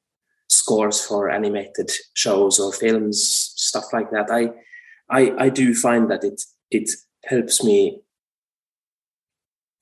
scores 0.49 1.05
for 1.05 1.29
animated 1.29 1.91
shows 2.13 2.57
or 2.57 2.71
films, 2.71 3.51
stuff 3.55 3.91
like 3.91 4.11
that. 4.11 4.29
I, 4.31 4.51
I, 5.09 5.45
I 5.45 5.49
do 5.49 5.73
find 5.73 6.09
that 6.09 6.23
it 6.23 6.41
it 6.71 6.89
helps 7.25 7.63
me 7.63 8.01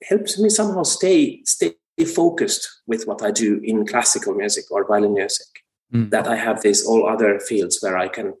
helps 0.04 0.38
me 0.38 0.48
somehow 0.48 0.82
stay 0.82 1.42
stay 1.44 1.74
focused 2.14 2.68
with 2.86 3.06
what 3.06 3.22
I 3.22 3.30
do 3.30 3.60
in 3.64 3.86
classical 3.86 4.34
music 4.34 4.70
or 4.70 4.86
violin 4.86 5.14
music. 5.14 5.46
Mm. 5.92 6.10
That 6.10 6.26
I 6.26 6.36
have 6.36 6.62
these 6.62 6.84
all 6.84 7.08
other 7.08 7.38
fields 7.38 7.78
where 7.80 7.96
I 7.96 8.08
can 8.08 8.34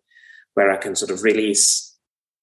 where 0.54 0.70
I 0.70 0.76
can 0.76 0.94
sort 0.96 1.10
of 1.10 1.22
release 1.22 1.94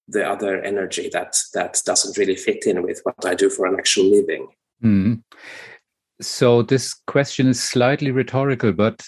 the 0.08 0.28
other 0.28 0.62
energy 0.62 1.10
that 1.14 1.36
that 1.54 1.82
doesn't 1.86 2.18
really 2.18 2.36
fit 2.36 2.66
in 2.66 2.84
with 2.84 3.02
what 3.04 3.26
I 3.26 3.36
do 3.36 3.50
for 3.50 3.66
an 3.66 3.76
actual 3.78 4.06
living. 4.06 4.48
Mm. 4.84 5.24
So 6.22 6.62
this 6.62 6.94
question 7.08 7.48
is 7.48 7.62
slightly 7.62 8.12
rhetorical, 8.12 8.72
but 8.72 9.06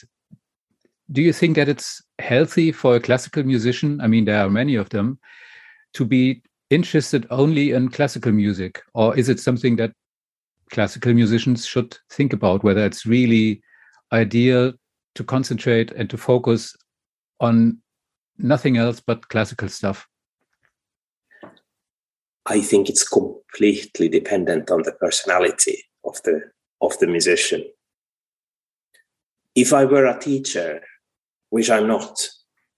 do 1.12 1.22
you 1.22 1.32
think 1.32 1.56
that 1.56 1.70
it's 1.70 2.02
healthy 2.20 2.72
for 2.72 2.96
a 2.96 3.00
classical 3.00 3.44
musician? 3.44 4.02
I 4.02 4.08
mean, 4.08 4.26
there 4.26 4.44
are 4.44 4.50
many 4.50 4.76
of 4.76 4.90
them 4.90 5.20
to 5.94 6.06
be 6.06 6.42
interested 6.70 7.28
only 7.30 7.72
in 7.72 7.90
classical 7.90 8.32
music, 8.32 8.82
or 8.94 9.18
is 9.18 9.30
it 9.30 9.40
something 9.40 9.76
that 9.78 9.92
classical 10.72 11.14
musicians 11.14 11.66
should 11.66 11.98
think 12.10 12.34
about 12.34 12.64
whether 12.64 12.86
it's 12.86 13.06
really 13.06 13.62
ideal 14.12 14.74
to 15.16 15.24
concentrate 15.24 15.92
and 15.92 16.10
to 16.10 16.18
focus 16.18 16.76
on 17.40 17.78
nothing 18.38 18.78
else 18.78 19.00
but 19.00 19.28
classical 19.30 19.70
stuff? 19.70 20.08
I 22.46 22.62
think 22.62 22.90
it's 22.90 23.08
completely 23.08 24.08
dependent 24.08 24.70
on 24.70 24.84
the 24.84 24.92
personality 24.92 25.84
of 26.04 26.22
the 26.24 26.42
of 26.82 26.98
the 27.00 27.08
musician. 27.08 27.64
If 29.56 29.74
I 29.74 29.86
were 29.86 30.06
a 30.06 30.20
teacher, 30.20 30.82
which 31.50 31.70
I'm 31.70 31.88
not, 31.88 32.30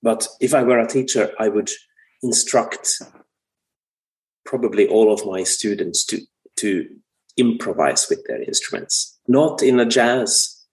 but 0.03 0.27
if 0.39 0.53
I 0.53 0.63
were 0.63 0.79
a 0.79 0.88
teacher, 0.88 1.32
I 1.39 1.50
would 1.50 1.70
instruct 2.22 3.01
probably 4.48 4.88
all 4.88 5.13
of 5.13 5.25
my 5.25 5.44
students 5.44 6.04
to, 6.06 6.22
to 6.56 6.88
improvise 7.38 8.08
with 8.10 8.24
their 8.25 8.42
instruments, 8.42 9.20
not 9.27 9.62
in 9.62 9.80
a 9.80 9.86
jazz 9.86 10.66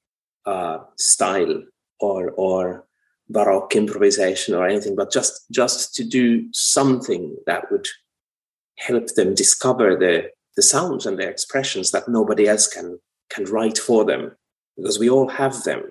uh, 0.47 0.78
style 0.97 1.62
or, 2.00 2.31
or 2.33 2.87
baroque 3.28 3.76
improvisation 3.76 4.54
or 4.54 4.66
anything, 4.66 4.95
but 4.95 5.12
just, 5.12 5.45
just 5.50 5.95
to 5.95 6.04
do 6.04 6.49
something 6.52 7.37
that 7.47 7.71
would 7.71 7.87
help 8.78 9.09
them 9.14 9.35
discover 9.35 9.97
the, 9.97 10.31
the 10.57 10.62
sounds 10.62 11.04
and 11.04 11.19
the 11.19 11.28
expressions 11.28 11.90
that 11.90 12.09
nobody 12.09 12.49
else 12.49 12.66
can 12.66 12.99
can 13.31 13.45
write 13.47 13.78
for 13.78 14.04
them 14.04 14.37
because 14.76 14.99
we 14.99 15.09
all 15.09 15.28
have 15.28 15.64
them. 15.64 15.83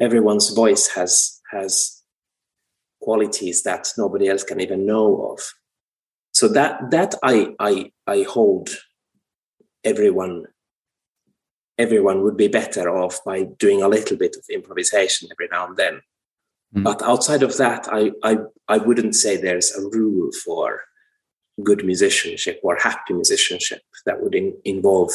Everyone's 0.00 0.50
voice 0.50 0.88
has 0.88 1.40
has 1.50 2.02
qualities 3.00 3.62
that 3.62 3.88
nobody 3.96 4.28
else 4.28 4.42
can 4.42 4.60
even 4.60 4.86
know 4.86 5.30
of 5.30 5.40
so 6.34 6.48
that 6.48 6.90
that 6.90 7.14
i 7.22 7.48
i 7.58 7.90
i 8.06 8.22
hold 8.22 8.68
everyone 9.84 10.44
everyone 11.78 12.22
would 12.22 12.36
be 12.36 12.48
better 12.48 12.88
off 12.88 13.18
by 13.24 13.44
doing 13.58 13.82
a 13.82 13.88
little 13.88 14.16
bit 14.16 14.36
of 14.36 14.44
improvisation 14.50 15.28
every 15.32 15.48
now 15.50 15.66
and 15.66 15.76
then 15.76 16.00
mm. 16.76 16.84
but 16.84 17.02
outside 17.02 17.42
of 17.42 17.56
that 17.56 17.88
i 17.90 18.10
i 18.22 18.36
i 18.68 18.76
wouldn't 18.76 19.14
say 19.14 19.36
there's 19.36 19.72
a 19.74 19.80
rule 19.80 20.30
for 20.44 20.80
good 21.62 21.84
musicianship 21.84 22.60
or 22.62 22.76
happy 22.76 23.14
musicianship 23.14 23.82
that 24.06 24.20
would 24.22 24.34
in, 24.34 24.56
involve 24.64 25.12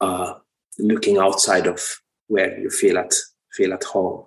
uh, 0.00 0.34
looking 0.78 1.18
outside 1.18 1.66
of 1.66 1.80
where 2.26 2.58
you 2.58 2.70
feel 2.70 2.98
at 2.98 3.14
feel 3.52 3.72
at 3.72 3.84
home. 3.84 4.24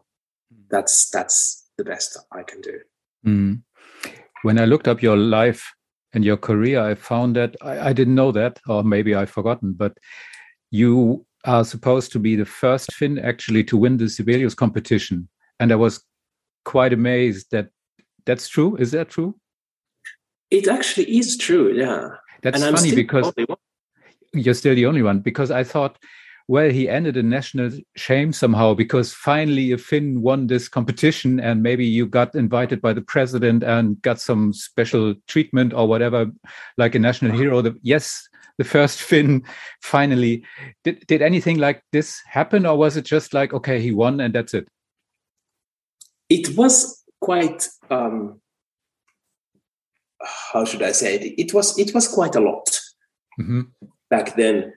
That's 0.69 1.09
that's 1.09 1.69
the 1.77 1.83
best 1.83 2.17
I 2.31 2.43
can 2.43 2.61
do. 2.61 2.79
Mm. 3.25 3.63
When 4.43 4.59
I 4.59 4.65
looked 4.65 4.87
up 4.87 5.01
your 5.01 5.17
life 5.17 5.73
and 6.13 6.25
your 6.25 6.37
career, 6.37 6.81
I 6.81 6.95
found 6.95 7.35
that 7.35 7.55
I, 7.61 7.89
I 7.89 7.93
didn't 7.93 8.15
know 8.15 8.31
that, 8.31 8.59
or 8.67 8.83
maybe 8.83 9.15
I've 9.15 9.29
forgotten, 9.29 9.73
but 9.73 9.97
you 10.71 11.25
are 11.45 11.63
supposed 11.63 12.11
to 12.13 12.19
be 12.19 12.35
the 12.35 12.45
first 12.45 12.93
Finn 12.93 13.19
actually 13.19 13.63
to 13.65 13.77
win 13.77 13.97
the 13.97 14.09
Sibelius 14.09 14.53
competition. 14.53 15.29
And 15.59 15.71
I 15.71 15.75
was 15.75 16.03
quite 16.65 16.93
amazed 16.93 17.47
that 17.51 17.69
that's 18.25 18.47
true. 18.47 18.75
Is 18.77 18.91
that 18.91 19.09
true? 19.09 19.35
It 20.51 20.67
actually 20.67 21.17
is 21.17 21.37
true, 21.37 21.73
yeah. 21.73 22.09
That's 22.41 22.63
funny 22.63 22.95
because 22.95 23.31
you're 24.33 24.53
still 24.53 24.75
the 24.75 24.85
only 24.85 25.01
one 25.01 25.19
because 25.19 25.51
I 25.51 25.63
thought 25.63 25.97
well, 26.49 26.71
he 26.71 26.89
ended 26.89 27.15
a 27.15 27.21
national 27.21 27.69
shame 27.95 28.33
somehow 28.33 28.73
because 28.73 29.13
finally 29.13 29.71
a 29.71 29.77
Finn 29.77 30.23
won 30.23 30.47
this 30.47 30.67
competition 30.67 31.39
and 31.39 31.61
maybe 31.61 31.85
you 31.85 32.07
got 32.07 32.33
invited 32.33 32.81
by 32.81 32.91
the 32.91 33.03
president 33.03 33.61
and 33.61 34.01
got 34.01 34.19
some 34.19 34.51
special 34.51 35.13
treatment 35.27 35.75
or 35.75 35.87
whatever, 35.87 36.25
like 36.75 36.95
a 36.95 36.99
national 36.99 37.37
hero. 37.37 37.61
The, 37.61 37.77
yes, 37.83 38.27
the 38.57 38.63
first 38.63 38.99
Finn 39.09 39.43
finally. 39.83 40.43
Did, 40.83 41.05
did 41.05 41.21
anything 41.21 41.59
like 41.59 41.83
this 41.91 42.19
happen 42.25 42.65
or 42.65 42.75
was 42.75 42.97
it 42.97 43.05
just 43.05 43.31
like, 43.31 43.53
okay, 43.53 43.79
he 43.79 43.91
won 43.91 44.19
and 44.19 44.33
that's 44.33 44.55
it? 44.55 44.67
It 46.29 46.57
was 46.57 47.03
quite, 47.21 47.67
um, 47.91 48.41
how 50.51 50.65
should 50.65 50.81
I 50.81 50.93
say 50.93 51.17
it? 51.17 51.39
It 51.39 51.53
was, 51.53 51.77
it 51.77 51.93
was 51.93 52.07
quite 52.07 52.35
a 52.35 52.39
lot 52.41 52.81
mm 53.39 53.45
-hmm. 53.45 53.87
back 54.09 54.35
then 54.35 54.73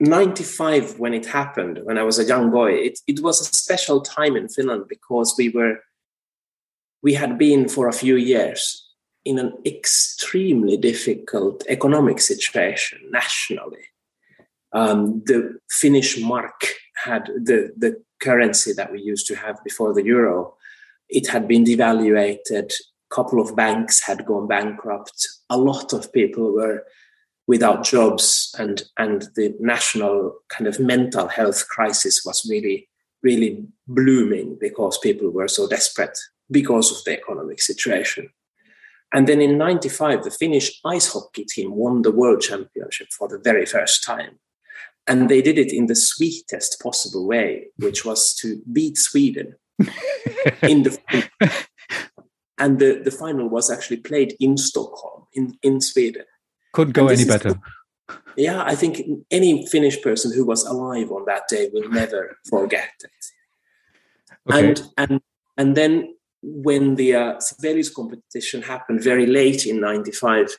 95 0.00 0.98
when 0.98 1.12
it 1.12 1.26
happened 1.26 1.80
when 1.84 1.98
i 1.98 2.02
was 2.02 2.18
a 2.18 2.24
young 2.24 2.50
boy. 2.50 2.72
It, 2.72 3.00
it 3.06 3.20
was 3.20 3.40
a 3.40 3.44
special 3.44 4.00
time 4.00 4.36
in 4.36 4.48
finland 4.48 4.84
because 4.88 5.34
we 5.36 5.50
were 5.50 5.80
we 7.02 7.14
had 7.14 7.38
been 7.38 7.68
for 7.68 7.88
a 7.88 7.92
few 7.92 8.16
years 8.16 8.86
in 9.24 9.38
an 9.38 9.52
extremely 9.66 10.76
difficult 10.76 11.62
economic 11.68 12.20
situation 12.20 12.98
nationally. 13.10 13.84
Um, 14.72 15.22
the 15.26 15.58
finnish 15.68 16.18
mark 16.18 16.74
had 17.04 17.26
the, 17.26 17.72
the 17.76 18.02
currency 18.20 18.72
that 18.72 18.92
we 18.92 19.00
used 19.00 19.26
to 19.26 19.34
have 19.34 19.62
before 19.64 19.92
the 19.92 20.04
euro 20.04 20.54
it 21.10 21.28
had 21.28 21.48
been 21.48 21.64
devaluated. 21.64 22.72
A 22.72 23.14
couple 23.14 23.40
of 23.40 23.56
banks 23.56 24.00
had 24.00 24.24
gone 24.24 24.46
bankrupt. 24.46 25.26
A 25.50 25.58
lot 25.58 25.92
of 25.92 26.12
people 26.12 26.52
were 26.52 26.84
without 27.50 27.82
jobs 27.82 28.54
and 28.60 28.84
and 28.96 29.22
the 29.34 29.52
national 29.58 30.36
kind 30.54 30.68
of 30.68 30.78
mental 30.78 31.26
health 31.26 31.66
crisis 31.68 32.22
was 32.24 32.46
really 32.48 32.88
really 33.24 33.66
blooming 33.88 34.56
because 34.60 34.96
people 34.98 35.30
were 35.30 35.48
so 35.48 35.66
desperate 35.68 36.16
because 36.50 36.90
of 36.92 37.04
the 37.04 37.12
economic 37.12 37.60
situation. 37.60 38.30
And 39.12 39.26
then 39.26 39.40
in 39.40 39.58
95 39.58 40.22
the 40.22 40.30
finnish 40.30 40.80
ice 40.84 41.12
hockey 41.12 41.44
team 41.44 41.74
won 41.74 42.02
the 42.02 42.12
world 42.12 42.40
championship 42.40 43.08
for 43.18 43.26
the 43.26 43.38
very 43.38 43.66
first 43.66 44.04
time. 44.04 44.38
And 45.08 45.28
they 45.28 45.42
did 45.42 45.58
it 45.58 45.72
in 45.72 45.86
the 45.86 45.96
sweetest 45.96 46.80
possible 46.80 47.26
way 47.26 47.66
which 47.78 48.04
was 48.04 48.32
to 48.40 48.62
beat 48.72 48.96
sweden 48.96 49.56
in 50.72 50.84
the 50.84 50.92
and 52.58 52.78
the, 52.78 53.00
the 53.06 53.16
final 53.22 53.48
was 53.48 53.70
actually 53.70 53.96
played 54.10 54.36
in 54.38 54.56
stockholm 54.56 55.24
in, 55.32 55.58
in 55.62 55.80
sweden 55.80 56.29
couldn't 56.72 56.92
go 56.92 57.08
any 57.08 57.24
better. 57.24 57.60
yeah, 58.36 58.62
I 58.64 58.74
think 58.74 59.02
any 59.30 59.66
Finnish 59.66 60.00
person 60.02 60.32
who 60.32 60.44
was 60.44 60.64
alive 60.64 61.10
on 61.10 61.24
that 61.26 61.48
day 61.48 61.70
will 61.72 61.88
never 61.88 62.38
forget 62.50 62.90
it. 63.02 63.10
Okay. 64.48 64.68
And 64.68 64.82
and 64.96 65.20
and 65.56 65.76
then 65.76 66.14
when 66.42 66.94
the 66.94 67.14
uh, 67.14 67.40
Sibelius 67.40 67.90
competition 67.90 68.62
happened 68.62 69.02
very 69.02 69.26
late 69.26 69.66
in 69.66 69.80
'95, 69.80 70.56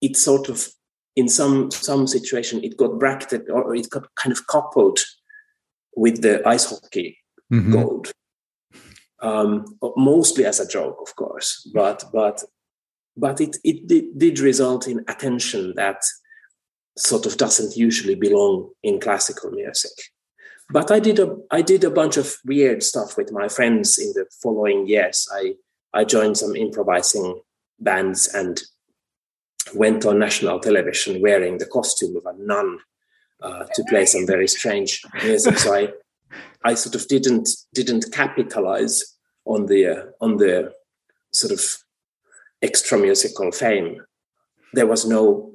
it 0.00 0.16
sort 0.16 0.48
of 0.48 0.68
in 1.14 1.28
some 1.28 1.70
some 1.70 2.06
situation 2.06 2.64
it 2.64 2.76
got 2.76 2.98
bracketed 2.98 3.48
or 3.50 3.74
it 3.74 3.88
got 3.90 4.14
kind 4.16 4.32
of 4.32 4.46
coupled 4.46 4.98
with 5.94 6.22
the 6.22 6.46
ice 6.48 6.68
hockey 6.68 7.18
mm-hmm. 7.52 7.72
gold. 7.72 8.12
Um, 9.20 9.78
mostly 9.96 10.44
as 10.44 10.58
a 10.58 10.66
joke, 10.66 10.98
of 11.00 11.14
course, 11.14 11.68
but 11.72 12.04
but 12.12 12.42
but 13.16 13.40
it, 13.40 13.56
it 13.64 13.86
did, 13.86 14.18
did 14.18 14.38
result 14.38 14.86
in 14.88 15.04
attention 15.08 15.74
that 15.76 16.02
sort 16.96 17.26
of 17.26 17.36
doesn't 17.36 17.76
usually 17.76 18.14
belong 18.14 18.70
in 18.82 19.00
classical 19.00 19.50
music. 19.50 19.92
But 20.70 20.90
I 20.90 21.00
did 21.00 21.18
a 21.18 21.36
I 21.50 21.60
did 21.62 21.84
a 21.84 21.90
bunch 21.90 22.16
of 22.16 22.36
weird 22.44 22.82
stuff 22.82 23.16
with 23.16 23.32
my 23.32 23.48
friends 23.48 23.98
in 23.98 24.12
the 24.14 24.26
following 24.42 24.86
years. 24.86 25.28
I 25.32 25.54
I 25.92 26.04
joined 26.04 26.38
some 26.38 26.56
improvising 26.56 27.40
bands 27.78 28.28
and 28.28 28.62
went 29.74 30.06
on 30.06 30.18
national 30.18 30.60
television 30.60 31.20
wearing 31.20 31.58
the 31.58 31.66
costume 31.66 32.16
of 32.16 32.26
a 32.26 32.34
nun 32.38 32.78
uh, 33.42 33.64
to 33.74 33.84
play 33.88 34.06
some 34.06 34.26
very 34.26 34.48
strange 34.48 35.02
music. 35.22 35.58
So 35.58 35.74
I 35.74 35.92
I 36.64 36.74
sort 36.74 36.94
of 36.94 37.06
didn't 37.08 37.48
didn't 37.74 38.12
capitalize 38.12 39.16
on 39.44 39.66
the 39.66 39.86
uh, 39.86 40.04
on 40.20 40.36
the 40.36 40.72
sort 41.32 41.52
of 41.52 41.81
extra 42.62 42.98
musical 42.98 43.50
fame. 43.52 44.00
There 44.72 44.86
was 44.86 45.06
no 45.06 45.52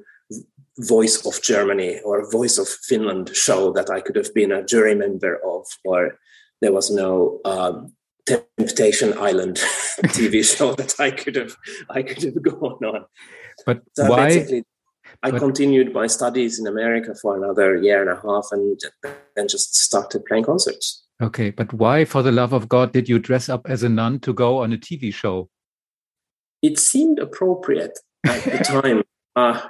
voice 0.78 1.26
of 1.26 1.42
Germany 1.42 2.00
or 2.04 2.30
voice 2.30 2.58
of 2.58 2.68
Finland 2.68 3.34
show 3.34 3.72
that 3.72 3.90
I 3.90 4.00
could 4.00 4.16
have 4.16 4.32
been 4.34 4.52
a 4.52 4.64
jury 4.64 4.94
member 4.94 5.40
of, 5.44 5.66
or 5.84 6.18
there 6.60 6.72
was 6.72 6.90
no 6.90 7.40
um, 7.44 7.92
Temptation 8.26 9.16
Island 9.18 9.56
TV 10.16 10.44
show 10.56 10.74
that 10.74 10.94
I 11.00 11.10
could 11.10 11.36
have 11.36 11.56
I 11.90 12.02
could 12.02 12.22
have 12.22 12.42
gone 12.42 12.84
on. 12.84 13.04
But 13.66 13.82
so 13.94 14.08
why? 14.10 14.28
Basically, 14.28 14.64
I 15.22 15.30
but, 15.30 15.40
continued 15.40 15.92
my 15.92 16.06
studies 16.06 16.60
in 16.60 16.66
America 16.66 17.14
for 17.20 17.36
another 17.36 17.76
year 17.76 18.00
and 18.00 18.10
a 18.10 18.20
half, 18.20 18.46
and 18.52 18.80
then 19.34 19.48
just 19.48 19.74
started 19.74 20.24
playing 20.26 20.44
concerts. 20.44 21.04
Okay, 21.20 21.50
but 21.50 21.72
why, 21.72 22.04
for 22.04 22.22
the 22.22 22.30
love 22.30 22.52
of 22.52 22.68
God, 22.68 22.92
did 22.92 23.08
you 23.08 23.18
dress 23.18 23.48
up 23.48 23.68
as 23.68 23.82
a 23.82 23.88
nun 23.88 24.20
to 24.20 24.32
go 24.32 24.58
on 24.58 24.72
a 24.72 24.76
TV 24.76 25.12
show? 25.12 25.48
It 26.62 26.78
seemed 26.78 27.18
appropriate 27.18 27.98
at 28.24 28.42
the 28.44 28.58
time. 28.82 29.02
Uh, 29.36 29.60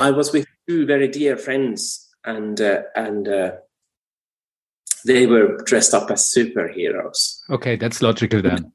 I 0.00 0.10
was 0.10 0.32
with 0.32 0.46
two 0.68 0.86
very 0.86 1.08
dear 1.08 1.36
friends, 1.36 2.08
and 2.24 2.60
uh, 2.60 2.82
and 2.94 3.28
uh, 3.28 3.52
they 5.04 5.26
were 5.26 5.58
dressed 5.64 5.94
up 5.94 6.10
as 6.10 6.32
superheroes. 6.32 7.40
Okay, 7.50 7.76
that's 7.76 8.02
logical 8.02 8.42
then. 8.42 8.72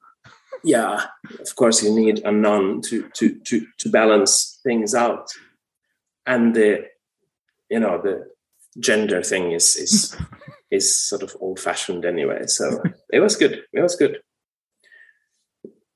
yeah, 0.63 1.05
of 1.39 1.55
course, 1.55 1.83
you 1.83 1.93
need 1.95 2.19
a 2.25 2.31
nun 2.31 2.81
to 2.83 3.09
to 3.15 3.39
to 3.45 3.65
to 3.77 3.89
balance 3.89 4.59
things 4.63 4.93
out, 4.93 5.31
and 6.25 6.55
the 6.55 6.85
you 7.69 7.79
know 7.79 8.01
the 8.01 8.29
gender 8.79 9.23
thing 9.23 9.51
is 9.51 9.75
is 9.75 10.15
is 10.71 10.95
sort 10.95 11.23
of 11.23 11.35
old 11.39 11.59
fashioned 11.59 12.05
anyway. 12.05 12.45
So 12.45 12.83
it 13.11 13.21
was 13.21 13.35
good. 13.35 13.63
It 13.73 13.81
was 13.81 13.95
good 13.95 14.19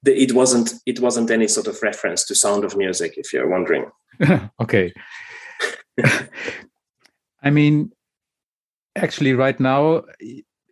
it 0.06 0.34
wasn't 0.34 0.74
it 0.86 1.00
wasn't 1.00 1.32
any 1.32 1.48
sort 1.48 1.68
of 1.68 1.82
reference 1.82 2.26
to 2.26 2.36
Sound 2.36 2.64
of 2.64 2.76
Music, 2.76 3.14
if 3.18 3.34
you're 3.34 3.50
wondering. 3.50 3.86
okay. 4.62 4.94
I 7.44 7.50
mean, 7.50 7.92
actually, 8.96 9.34
right 9.34 9.60
now, 9.60 10.04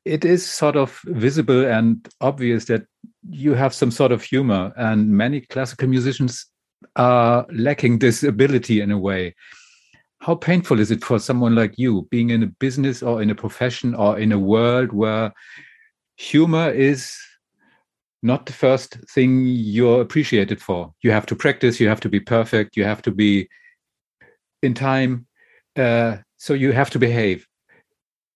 it 0.06 0.26
is 0.26 0.46
sort 0.46 0.76
of 0.76 1.00
visible 1.06 1.65
and 1.65 2.08
obvious 2.22 2.65
that 2.65 2.86
you 3.30 3.54
have 3.54 3.74
some 3.74 3.91
sort 3.91 4.12
of 4.12 4.24
humor, 4.24 4.74
and 4.76 5.10
many 5.10 5.41
classical 5.41 5.88
musicians 5.88 6.46
are 6.96 7.46
lacking 7.52 8.00
this 8.00 8.24
ability 8.24 8.82
in 8.82 8.91
a 8.91 8.98
way. 8.98 9.36
How 10.20 10.36
painful 10.36 10.80
is 10.80 10.91
it 10.91 11.04
for 11.04 11.20
someone 11.20 11.56
like 11.56 11.78
you, 11.78 12.08
being 12.12 12.30
in 12.30 12.44
a 12.44 12.48
business 12.48 13.02
or 13.02 13.22
in 13.22 13.30
a 13.30 13.36
profession 13.36 13.96
or 13.96 14.20
in 14.20 14.32
a 14.32 14.39
world 14.39 14.91
where 14.91 15.34
humor 16.15 16.70
is 16.70 17.15
not 18.23 18.45
the 18.45 18.53
first 18.53 18.97
thing 19.10 19.45
you're 19.45 20.01
appreciated 20.01 20.62
for. 20.62 20.93
You 21.01 21.12
have 21.12 21.25
to 21.27 21.36
practice, 21.36 21.79
you 21.79 21.88
have 21.88 21.99
to 22.01 22.10
be 22.10 22.19
perfect, 22.19 22.77
you 22.77 22.84
have 22.84 23.01
to 23.03 23.12
be 23.12 23.49
in 24.62 24.73
time. 24.73 25.27
Uh, 25.75 26.17
so 26.38 26.53
you 26.53 26.71
have 26.71 26.89
to 26.91 26.99
behave. 26.99 27.47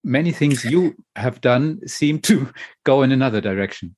Many 0.03 0.31
things 0.31 0.63
you 0.63 0.95
have 1.15 1.41
done 1.41 1.87
seem 1.87 2.19
to 2.21 2.51
go 2.83 3.01
in 3.01 3.11
another 3.11 3.41
direction. 3.41 3.95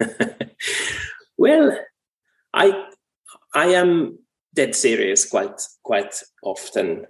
well, 1.38 1.76
I 2.54 2.86
I 3.54 3.66
am 3.66 4.18
dead 4.54 4.74
serious 4.74 5.28
quite 5.28 5.60
quite 5.82 6.14
often. 6.42 7.06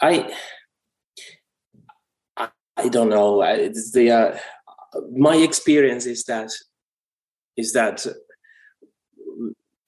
I 0.00 0.34
I, 2.36 2.48
I 2.76 2.88
don't 2.88 3.10
know. 3.10 3.42
It's 3.42 3.92
the 3.92 4.10
uh, 4.10 4.38
my 5.14 5.36
experience 5.36 6.06
is 6.06 6.24
that 6.24 6.50
is 7.56 7.72
that 7.72 8.06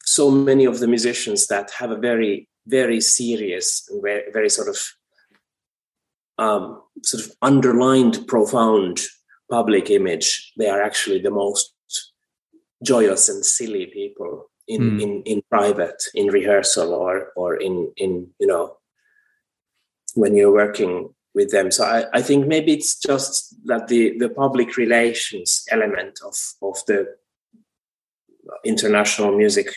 so 0.02 0.30
many 0.30 0.64
of 0.64 0.78
the 0.78 0.86
musicians 0.86 1.46
that 1.48 1.70
have 1.72 1.90
a 1.90 1.96
very 1.96 2.48
very 2.68 3.00
serious 3.00 3.88
and 3.90 4.02
very, 4.02 4.30
very 4.32 4.50
sort 4.50 4.68
of 4.68 4.78
um, 6.38 6.82
sort 7.02 7.24
of 7.24 7.32
underlined 7.40 8.26
profound 8.26 9.00
public 9.50 9.90
image 9.90 10.52
they 10.58 10.68
are 10.68 10.82
actually 10.82 11.20
the 11.20 11.30
most 11.30 11.72
joyous 12.82 13.28
and 13.28 13.44
silly 13.44 13.86
people 13.86 14.50
in 14.68 14.80
mm. 14.80 15.02
in 15.02 15.22
in 15.22 15.42
private 15.50 16.02
in 16.14 16.26
rehearsal 16.26 16.92
or 16.92 17.32
or 17.36 17.54
in 17.56 17.92
in 17.96 18.28
you 18.40 18.46
know 18.46 18.76
when 20.14 20.36
you're 20.36 20.52
working 20.52 21.08
with 21.34 21.50
them 21.52 21.70
so 21.70 21.84
i, 21.84 22.04
I 22.12 22.22
think 22.22 22.46
maybe 22.46 22.72
it's 22.72 22.98
just 22.98 23.54
that 23.66 23.88
the 23.88 24.18
the 24.18 24.28
public 24.28 24.76
relations 24.76 25.64
element 25.70 26.18
of 26.24 26.34
of 26.60 26.84
the 26.86 27.14
international 28.64 29.36
music 29.36 29.68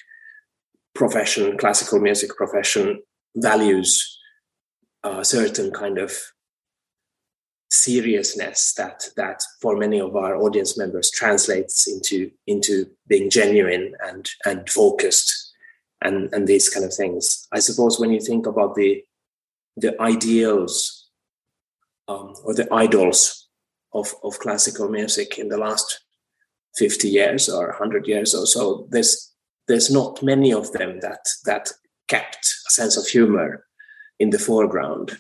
profession, 0.96 1.58
classical 1.58 2.00
music 2.00 2.36
profession, 2.36 3.02
values 3.36 4.18
a 5.04 5.24
certain 5.24 5.72
kind 5.72 5.98
of 5.98 6.12
seriousness 7.72 8.74
that 8.74 9.10
that 9.16 9.44
for 9.62 9.78
many 9.78 10.02
of 10.02 10.16
our 10.16 10.36
audience 10.36 10.78
members 10.78 11.12
translates 11.12 11.88
into 11.88 12.32
into 12.48 12.86
being 13.08 13.30
genuine 13.30 13.94
and 14.04 14.30
and 14.46 14.70
focused 14.70 15.54
and 16.02 16.34
and 16.34 16.48
these 16.48 16.68
kind 16.68 16.86
of 16.86 16.94
things. 16.94 17.48
I 17.52 17.60
suppose 17.60 18.00
when 18.00 18.12
you 18.12 18.20
think 18.20 18.48
about 18.48 18.76
the 18.76 19.04
the 19.78 20.00
ideals 20.02 21.10
um, 22.08 22.34
or 22.44 22.54
the 22.54 22.68
idols 22.74 23.48
of 23.94 24.14
of 24.24 24.40
classical 24.40 24.90
music 24.90 25.38
in 25.38 25.50
the 25.50 25.58
last 25.58 26.02
50 26.78 27.08
years 27.10 27.50
or 27.50 27.68
100 27.70 28.08
years 28.08 28.34
or 28.34 28.46
so 28.46 28.88
there's 28.90 29.34
there's 29.68 29.92
not 29.92 30.24
many 30.24 30.54
of 30.54 30.72
them 30.72 31.00
that 31.02 31.26
that 31.46 31.72
kept 32.08 32.46
a 32.68 32.72
sense 32.72 32.98
of 32.98 33.08
humor 33.08 33.66
in 34.20 34.30
the 34.30 34.40
foreground 34.40 35.18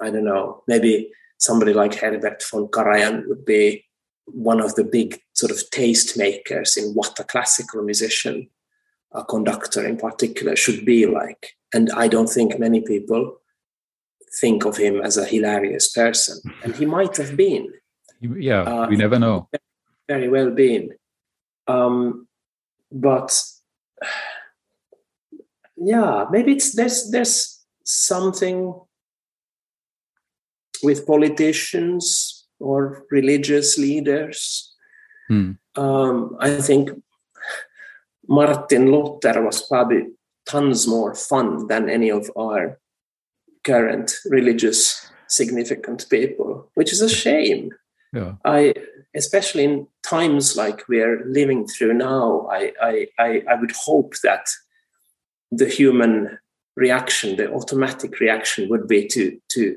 i 0.00 0.10
don't 0.10 0.24
know 0.24 0.62
maybe 0.66 1.10
somebody 1.40 1.72
like 1.72 1.94
Herbert 1.94 2.42
von 2.50 2.68
Karajan 2.68 3.26
would 3.26 3.44
be 3.44 3.84
one 4.26 4.60
of 4.60 4.74
the 4.76 4.84
big 4.84 5.20
sort 5.32 5.50
of 5.50 5.68
taste 5.70 6.16
makers 6.16 6.76
in 6.76 6.92
what 6.92 7.18
a 7.18 7.24
classical 7.24 7.82
musician, 7.82 8.48
a 9.12 9.24
conductor 9.24 9.84
in 9.84 9.96
particular, 9.96 10.54
should 10.54 10.84
be 10.84 11.06
like. 11.06 11.56
And 11.74 11.90
I 11.90 12.06
don't 12.06 12.28
think 12.28 12.58
many 12.58 12.80
people 12.80 13.38
think 14.38 14.64
of 14.64 14.76
him 14.76 15.00
as 15.00 15.16
a 15.16 15.24
hilarious 15.24 15.90
person. 15.90 16.40
And 16.62 16.76
he 16.76 16.86
might 16.86 17.16
have 17.16 17.36
been. 17.36 17.72
Yeah, 18.20 18.62
uh, 18.62 18.86
we 18.88 18.96
never 18.96 19.18
know. 19.18 19.48
Very 20.10 20.28
well 20.28 20.50
been. 20.50 20.90
Um, 21.68 22.26
but 22.90 23.30
yeah, 25.76 26.24
maybe 26.32 26.52
it's 26.52 26.74
there's 26.74 27.10
there's 27.12 27.64
something 27.84 28.74
with 30.82 31.06
politicians 31.06 32.48
or 32.58 33.04
religious 33.12 33.78
leaders. 33.78 34.74
Hmm. 35.28 35.52
Um, 35.76 36.36
I 36.40 36.56
think 36.60 36.90
Martin 38.28 38.90
Luther 38.90 39.44
was 39.44 39.62
probably 39.62 40.08
tons 40.44 40.88
more 40.88 41.14
fun 41.14 41.68
than 41.68 41.88
any 41.88 42.10
of 42.10 42.28
our 42.36 42.80
current 43.62 44.12
religious 44.28 45.06
significant 45.28 46.06
people, 46.10 46.68
which 46.74 46.92
is 46.92 47.00
a 47.00 47.08
shame. 47.08 47.70
Yeah. 48.12 48.34
I, 48.44 48.74
especially 49.14 49.64
in 49.64 49.86
times 50.02 50.56
like 50.56 50.88
we're 50.88 51.24
living 51.26 51.66
through 51.66 51.94
now, 51.94 52.46
I, 52.50 52.72
I, 52.80 53.06
I, 53.18 53.42
I 53.50 53.54
would 53.54 53.72
hope 53.72 54.14
that 54.22 54.46
the 55.50 55.66
human 55.66 56.38
reaction, 56.76 57.36
the 57.36 57.52
automatic 57.52 58.20
reaction, 58.20 58.68
would 58.68 58.86
be 58.86 59.06
to 59.08 59.38
to 59.52 59.76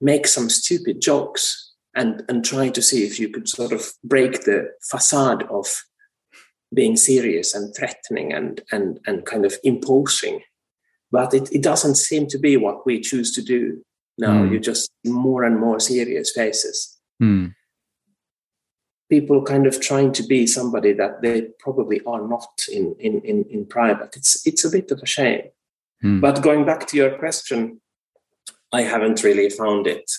make 0.00 0.26
some 0.26 0.50
stupid 0.50 1.00
jokes 1.00 1.72
and 1.94 2.22
and 2.28 2.44
try 2.44 2.68
to 2.68 2.82
see 2.82 3.04
if 3.04 3.18
you 3.18 3.28
could 3.28 3.48
sort 3.48 3.72
of 3.72 3.92
break 4.02 4.44
the 4.44 4.70
facade 4.82 5.44
of 5.44 5.84
being 6.74 6.96
serious 6.96 7.54
and 7.54 7.74
threatening 7.74 8.32
and 8.32 8.62
and 8.72 9.00
and 9.06 9.24
kind 9.24 9.44
of 9.44 9.54
imposing 9.62 10.40
but 11.12 11.32
it, 11.32 11.48
it 11.52 11.62
doesn't 11.62 11.94
seem 11.94 12.26
to 12.26 12.38
be 12.38 12.56
what 12.56 12.84
we 12.84 13.00
choose 13.00 13.32
to 13.32 13.42
do 13.42 13.80
now 14.18 14.42
mm. 14.42 14.50
you 14.50 14.58
just 14.58 14.90
more 15.04 15.44
and 15.44 15.58
more 15.60 15.78
serious 15.78 16.32
faces 16.32 16.98
mm. 17.22 17.54
People 19.10 19.42
kind 19.42 19.66
of 19.66 19.80
trying 19.80 20.12
to 20.12 20.22
be 20.22 20.46
somebody 20.46 20.92
that 20.92 21.22
they 21.22 21.42
probably 21.58 22.00
are 22.06 22.26
not 22.26 22.50
in 22.72 22.94
in 22.98 23.20
in, 23.22 23.44
in 23.50 23.66
private 23.66 24.16
it's 24.16 24.46
it's 24.46 24.64
a 24.64 24.70
bit 24.70 24.90
of 24.90 25.00
a 25.02 25.06
shame 25.06 25.42
mm. 26.02 26.20
but 26.20 26.42
going 26.42 26.64
back 26.64 26.86
to 26.86 26.96
your 26.96 27.18
question 27.18 27.80
I 28.74 28.82
haven't 28.82 29.22
really 29.22 29.50
found 29.50 29.86
it. 29.86 30.10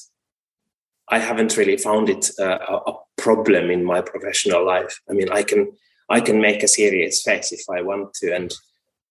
I 1.09 1.19
haven't 1.19 1.57
really 1.57 1.75
found 1.75 2.09
it 2.09 2.31
uh, 2.39 2.79
a 2.87 2.93
problem 3.17 3.69
in 3.69 3.83
my 3.83 3.99
professional 3.99 4.65
life. 4.65 5.01
I 5.09 5.13
mean, 5.13 5.29
I 5.29 5.43
can 5.43 5.73
I 6.09 6.21
can 6.21 6.39
make 6.39 6.63
a 6.63 6.67
serious 6.67 7.21
face 7.21 7.51
if 7.51 7.63
I 7.69 7.81
want 7.81 8.13
to, 8.15 8.33
and 8.33 8.53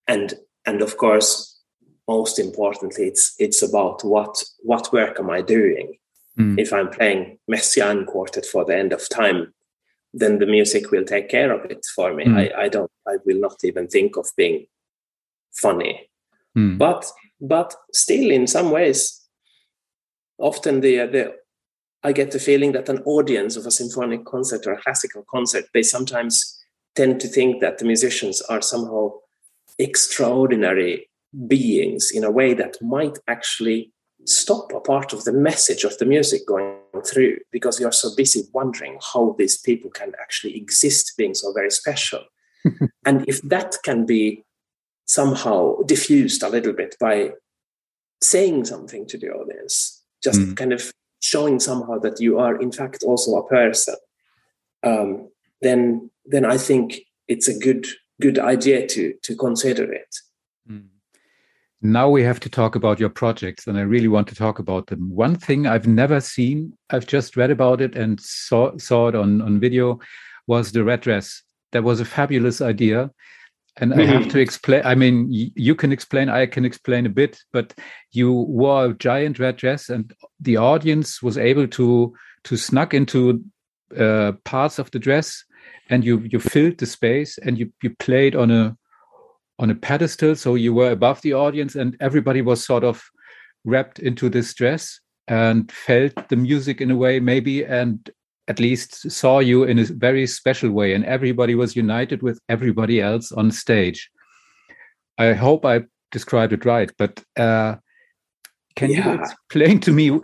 and 0.07 0.33
and 0.65 0.81
of 0.81 0.97
course, 0.97 1.61
most 2.07 2.39
importantly, 2.39 3.05
it's 3.05 3.35
it's 3.37 3.61
about 3.61 4.03
what 4.03 4.43
what 4.63 4.91
work 4.91 5.19
am 5.19 5.29
I 5.29 5.41
doing. 5.43 5.97
Mm. 6.39 6.59
If 6.59 6.73
I'm 6.73 6.89
playing 6.89 7.37
Messiaen 7.49 8.07
quartet 8.07 8.47
for 8.47 8.65
the 8.65 8.75
end 8.75 8.93
of 8.93 9.07
time, 9.07 9.53
then 10.17 10.39
the 10.39 10.45
music 10.45 10.91
will 10.91 11.03
take 11.03 11.29
care 11.29 11.51
of 11.51 11.69
it 11.69 11.85
for 11.95 12.13
me. 12.13 12.25
Mm. 12.25 12.37
I, 12.37 12.63
I 12.63 12.69
don't 12.69 12.91
I 13.07 13.17
will 13.25 13.39
not 13.39 13.57
even 13.63 13.87
think 13.87 14.17
of 14.17 14.27
being 14.37 14.65
funny. 15.53 16.09
Mm. 16.57 16.77
But 16.77 17.05
but 17.41 17.75
still 17.93 18.31
in 18.31 18.47
some 18.47 18.71
ways 18.71 19.21
often 20.39 20.81
the, 20.81 20.97
the 21.07 21.35
I 22.03 22.11
get 22.11 22.31
the 22.31 22.39
feeling 22.39 22.71
that 22.73 22.89
an 22.89 23.01
audience 23.05 23.55
of 23.55 23.65
a 23.65 23.71
symphonic 23.71 24.25
concert 24.25 24.67
or 24.67 24.73
a 24.73 24.81
classical 24.81 25.25
concert, 25.29 25.65
they 25.73 25.81
sometimes 25.81 26.63
tend 26.95 27.19
to 27.21 27.27
think 27.27 27.61
that 27.61 27.79
the 27.79 27.85
musicians 27.85 28.41
are 28.43 28.61
somehow 28.61 29.11
extraordinary 29.79 31.09
beings 31.47 32.11
in 32.13 32.23
a 32.23 32.31
way 32.31 32.53
that 32.53 32.77
might 32.81 33.17
actually 33.27 33.91
stop 34.25 34.71
a 34.73 34.79
part 34.79 35.13
of 35.13 35.23
the 35.23 35.33
message 35.33 35.83
of 35.83 35.97
the 35.97 36.05
music 36.05 36.41
going 36.47 36.75
through 37.01 37.37
because 37.51 37.79
you're 37.79 37.91
so 37.91 38.09
busy 38.15 38.43
wondering 38.53 38.99
how 39.13 39.35
these 39.37 39.57
people 39.57 39.89
can 39.89 40.13
actually 40.21 40.55
exist 40.57 41.13
being 41.17 41.33
so 41.33 41.53
very 41.53 41.71
special. 41.71 42.23
and 43.05 43.27
if 43.27 43.41
that 43.43 43.75
can 43.83 44.05
be 44.05 44.43
somehow 45.05 45.75
diffused 45.85 46.41
a 46.43 46.49
little 46.49 46.73
bit 46.73 46.95
by 46.99 47.31
saying 48.21 48.65
something 48.65 49.05
to 49.05 49.17
the 49.17 49.29
audience, 49.29 50.03
just 50.23 50.39
mm. 50.39 50.57
kind 50.57 50.73
of 50.73 50.91
showing 51.21 51.59
somehow 51.59 51.99
that 51.99 52.19
you 52.19 52.39
are 52.39 52.59
in 52.61 52.71
fact 52.71 53.03
also 53.03 53.35
a 53.35 53.47
person 53.47 53.95
um, 54.83 55.27
then 55.61 56.09
then 56.25 56.45
i 56.45 56.57
think 56.57 56.99
it's 57.27 57.47
a 57.47 57.57
good 57.57 57.87
good 58.21 58.39
idea 58.39 58.87
to 58.87 59.13
to 59.23 59.35
consider 59.35 59.91
it. 59.91 60.15
Now 61.91 62.09
we 62.09 62.23
have 62.23 62.39
to 62.39 62.49
talk 62.49 62.75
about 62.75 62.99
your 62.99 63.09
projects 63.09 63.67
and 63.67 63.77
i 63.77 63.81
really 63.81 64.07
want 64.07 64.27
to 64.27 64.35
talk 64.35 64.59
about 64.59 64.87
them 64.87 65.09
one 65.09 65.35
thing 65.35 65.67
i've 65.67 65.87
never 65.87 66.19
seen 66.19 66.73
i've 66.89 67.07
just 67.07 67.35
read 67.35 67.51
about 67.51 67.81
it 67.81 67.95
and 67.95 68.19
saw 68.21 68.75
saw 68.77 69.07
it 69.07 69.15
on 69.15 69.41
on 69.41 69.59
video 69.59 69.99
was 70.47 70.71
the 70.71 70.83
red 70.83 71.01
dress 71.01 71.43
that 71.71 71.83
was 71.83 71.99
a 71.99 72.05
fabulous 72.05 72.61
idea 72.61 73.09
and 73.77 73.91
mm-hmm. 73.91 74.01
I 74.01 74.05
have 74.05 74.23
to 74.23 74.29
mm-hmm. 74.29 74.39
explain. 74.39 74.81
I 74.85 74.95
mean, 74.95 75.27
you 75.29 75.75
can 75.75 75.91
explain, 75.91 76.29
I 76.29 76.45
can 76.45 76.65
explain 76.65 77.05
a 77.05 77.09
bit, 77.09 77.41
but 77.51 77.73
you 78.11 78.31
wore 78.31 78.85
a 78.85 78.93
giant 78.93 79.39
red 79.39 79.57
dress, 79.57 79.89
and 79.89 80.13
the 80.39 80.57
audience 80.57 81.21
was 81.21 81.37
able 81.37 81.67
to 81.67 82.13
to 82.45 82.57
snuck 82.57 82.93
into 82.93 83.43
uh, 83.97 84.33
parts 84.43 84.79
of 84.79 84.91
the 84.91 84.99
dress, 84.99 85.43
and 85.89 86.05
you 86.05 86.19
you 86.19 86.39
filled 86.39 86.77
the 86.77 86.85
space, 86.85 87.37
and 87.39 87.57
you 87.59 87.71
you 87.83 87.93
played 87.99 88.35
on 88.35 88.51
a 88.51 88.77
on 89.59 89.69
a 89.69 89.75
pedestal, 89.75 90.35
so 90.35 90.55
you 90.55 90.73
were 90.73 90.91
above 90.91 91.21
the 91.21 91.33
audience, 91.33 91.75
and 91.75 91.95
everybody 91.99 92.41
was 92.41 92.65
sort 92.65 92.83
of 92.83 93.03
wrapped 93.63 93.99
into 93.99 94.29
this 94.29 94.53
dress 94.53 94.99
and 95.27 95.71
felt 95.71 96.29
the 96.29 96.35
music 96.35 96.81
in 96.81 96.91
a 96.91 96.95
way, 96.95 97.19
maybe, 97.19 97.63
and 97.63 98.11
at 98.47 98.59
least 98.59 99.09
saw 99.09 99.39
you 99.39 99.63
in 99.63 99.79
a 99.79 99.83
very 99.83 100.27
special 100.27 100.71
way 100.71 100.93
and 100.93 101.05
everybody 101.05 101.55
was 101.55 101.75
united 101.75 102.21
with 102.21 102.39
everybody 102.49 103.01
else 103.01 103.31
on 103.31 103.51
stage 103.51 104.09
i 105.17 105.33
hope 105.33 105.65
i 105.65 105.81
described 106.11 106.53
it 106.53 106.65
right 106.65 106.91
but 106.97 107.23
uh, 107.37 107.75
can 108.75 108.91
yeah. 108.91 109.13
you 109.13 109.19
explain 109.19 109.79
to 109.79 109.91
me 109.91 110.19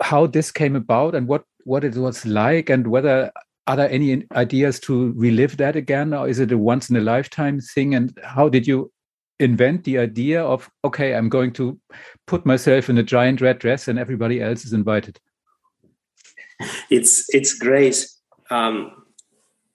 how 0.00 0.26
this 0.26 0.50
came 0.50 0.76
about 0.76 1.14
and 1.14 1.28
what 1.28 1.44
what 1.64 1.84
it 1.84 1.94
was 1.96 2.24
like 2.24 2.70
and 2.70 2.86
whether 2.86 3.30
are 3.68 3.76
there 3.76 3.90
any 3.90 4.24
ideas 4.32 4.80
to 4.80 5.12
relive 5.12 5.56
that 5.58 5.76
again 5.76 6.12
or 6.12 6.28
is 6.28 6.40
it 6.40 6.50
a 6.50 6.58
once 6.58 6.90
in 6.90 6.96
a 6.96 7.00
lifetime 7.00 7.60
thing 7.60 7.94
and 7.94 8.18
how 8.24 8.48
did 8.48 8.66
you 8.66 8.90
invent 9.38 9.84
the 9.84 9.98
idea 9.98 10.42
of 10.42 10.68
okay 10.84 11.14
i'm 11.14 11.28
going 11.28 11.52
to 11.52 11.78
put 12.26 12.44
myself 12.44 12.88
in 12.90 12.98
a 12.98 13.02
giant 13.02 13.40
red 13.40 13.58
dress 13.58 13.86
and 13.86 13.98
everybody 13.98 14.42
else 14.42 14.64
is 14.64 14.72
invited 14.72 15.20
it's 16.90 17.26
it's 17.34 17.54
great. 17.54 18.06
Um, 18.50 19.04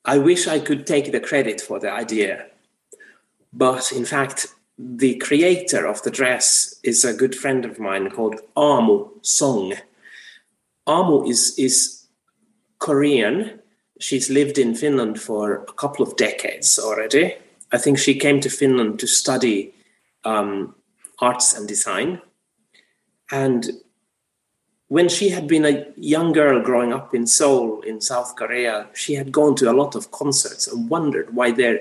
I 0.06 0.18
wish 0.18 0.48
I 0.48 0.60
could 0.60 0.86
take 0.86 1.12
the 1.12 1.20
credit 1.20 1.62
for 1.62 1.80
the 1.80 1.92
idea, 1.92 2.48
but 3.54 3.92
in 3.92 4.06
fact, 4.06 4.48
the 4.78 5.16
creator 5.16 5.88
of 5.88 6.02
the 6.04 6.12
dress 6.12 6.80
is 6.84 7.06
a 7.06 7.14
good 7.14 7.36
friend 7.36 7.64
of 7.66 7.80
mine 7.80 8.10
called 8.10 8.42
Aamu 8.58 9.10
Song. 9.22 9.74
Aamu 10.88 11.30
is 11.30 11.58
is 11.58 12.06
Korean. 12.80 13.60
She's 14.00 14.30
lived 14.30 14.58
in 14.58 14.76
Finland 14.76 15.22
for 15.22 15.64
a 15.68 15.74
couple 15.74 16.06
of 16.06 16.16
decades 16.16 16.80
already. 16.80 17.36
I 17.72 17.78
think 17.78 17.98
she 17.98 18.16
came 18.16 18.40
to 18.42 18.50
Finland 18.50 19.00
to 19.00 19.08
study 19.08 19.74
um, 20.24 20.76
arts 21.20 21.54
and 21.54 21.68
design, 21.68 22.22
and 23.32 23.70
when 24.88 25.10
she 25.10 25.30
had 25.30 25.48
been 25.48 25.66
a 25.66 25.88
young 25.96 26.34
girl 26.34 26.62
growing 26.62 26.94
up 26.94 27.16
in 27.16 27.26
Seoul 27.26 27.82
in 27.82 28.00
South 28.00 28.36
Korea, 28.36 28.88
she 28.94 29.16
had 29.16 29.32
gone 29.32 29.56
to 29.56 29.72
a 29.72 29.74
lot 29.74 29.96
of 29.96 30.12
concerts 30.12 30.68
and 30.68 30.90
wondered 30.90 31.36
why 31.36 31.52
there 31.52 31.80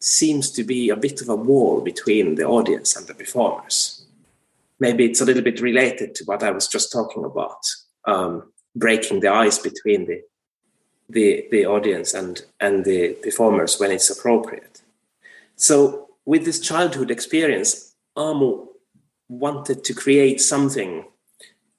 seems 0.00 0.50
to 0.52 0.64
be 0.64 0.88
a 0.88 0.96
bit 0.96 1.20
of 1.20 1.28
a 1.28 1.36
wall 1.36 1.80
between 1.82 2.36
the 2.36 2.44
audience 2.44 2.96
and 2.96 3.06
the 3.06 3.14
performers. 3.14 4.06
Maybe 4.80 5.04
it's 5.04 5.20
a 5.20 5.24
little 5.24 5.42
bit 5.42 5.60
related 5.60 6.14
to 6.14 6.24
what 6.24 6.42
I 6.42 6.50
was 6.50 6.68
just 6.68 6.92
talking 6.92 7.24
about. 7.24 7.62
um, 8.06 8.52
breaking 8.74 9.20
the 9.20 9.28
ice 9.32 9.58
between 9.58 10.06
the 10.06 10.22
the 11.08 11.46
the 11.50 11.66
audience 11.66 12.14
and 12.14 12.44
and 12.60 12.84
the 12.84 13.14
performers 13.22 13.78
when 13.78 13.90
it's 13.90 14.10
appropriate. 14.10 14.82
So 15.56 16.08
with 16.24 16.44
this 16.44 16.60
childhood 16.60 17.10
experience, 17.10 17.94
Aamu 18.16 18.66
wanted 19.28 19.84
to 19.84 19.94
create 19.94 20.40
something 20.40 21.04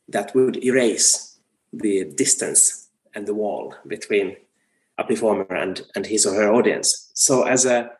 that 0.09 0.33
would 0.33 0.63
erase 0.63 1.37
the 1.73 2.05
distance 2.15 2.87
and 3.13 3.27
the 3.27 3.33
wall 3.33 3.75
between 3.85 4.37
a 4.97 5.03
performer 5.03 5.53
and, 5.53 5.81
and 5.95 6.05
his 6.05 6.25
or 6.25 6.33
her 6.35 6.51
audience. 6.51 7.11
So 7.13 7.43
as 7.43 7.65
a 7.65 7.91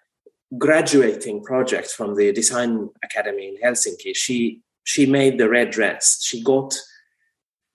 graduating 0.58 1.44
project 1.44 1.92
from 1.92 2.16
the 2.16 2.32
design 2.32 2.90
academy 3.04 3.50
in 3.50 3.58
Helsinki, 3.58 4.16
she 4.16 4.62
she 4.84 5.06
made 5.06 5.38
the 5.38 5.50
red 5.50 5.72
dress. 5.72 6.24
She 6.24 6.42
got 6.42 6.74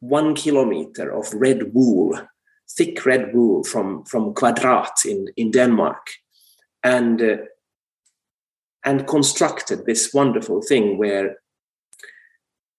one 0.00 0.34
kilometer 0.34 1.12
of 1.12 1.32
red 1.34 1.74
wool, 1.74 2.18
thick 2.76 3.04
red 3.04 3.34
wool 3.34 3.64
from 3.64 4.04
from 4.04 4.34
Kvadrat 4.34 5.04
in 5.04 5.28
in 5.36 5.50
Denmark, 5.50 6.06
and 6.82 7.22
uh, 7.22 7.36
and 8.84 9.06
constructed 9.06 9.86
this 9.86 10.12
wonderful 10.12 10.62
thing 10.62 10.98
where 10.98 11.36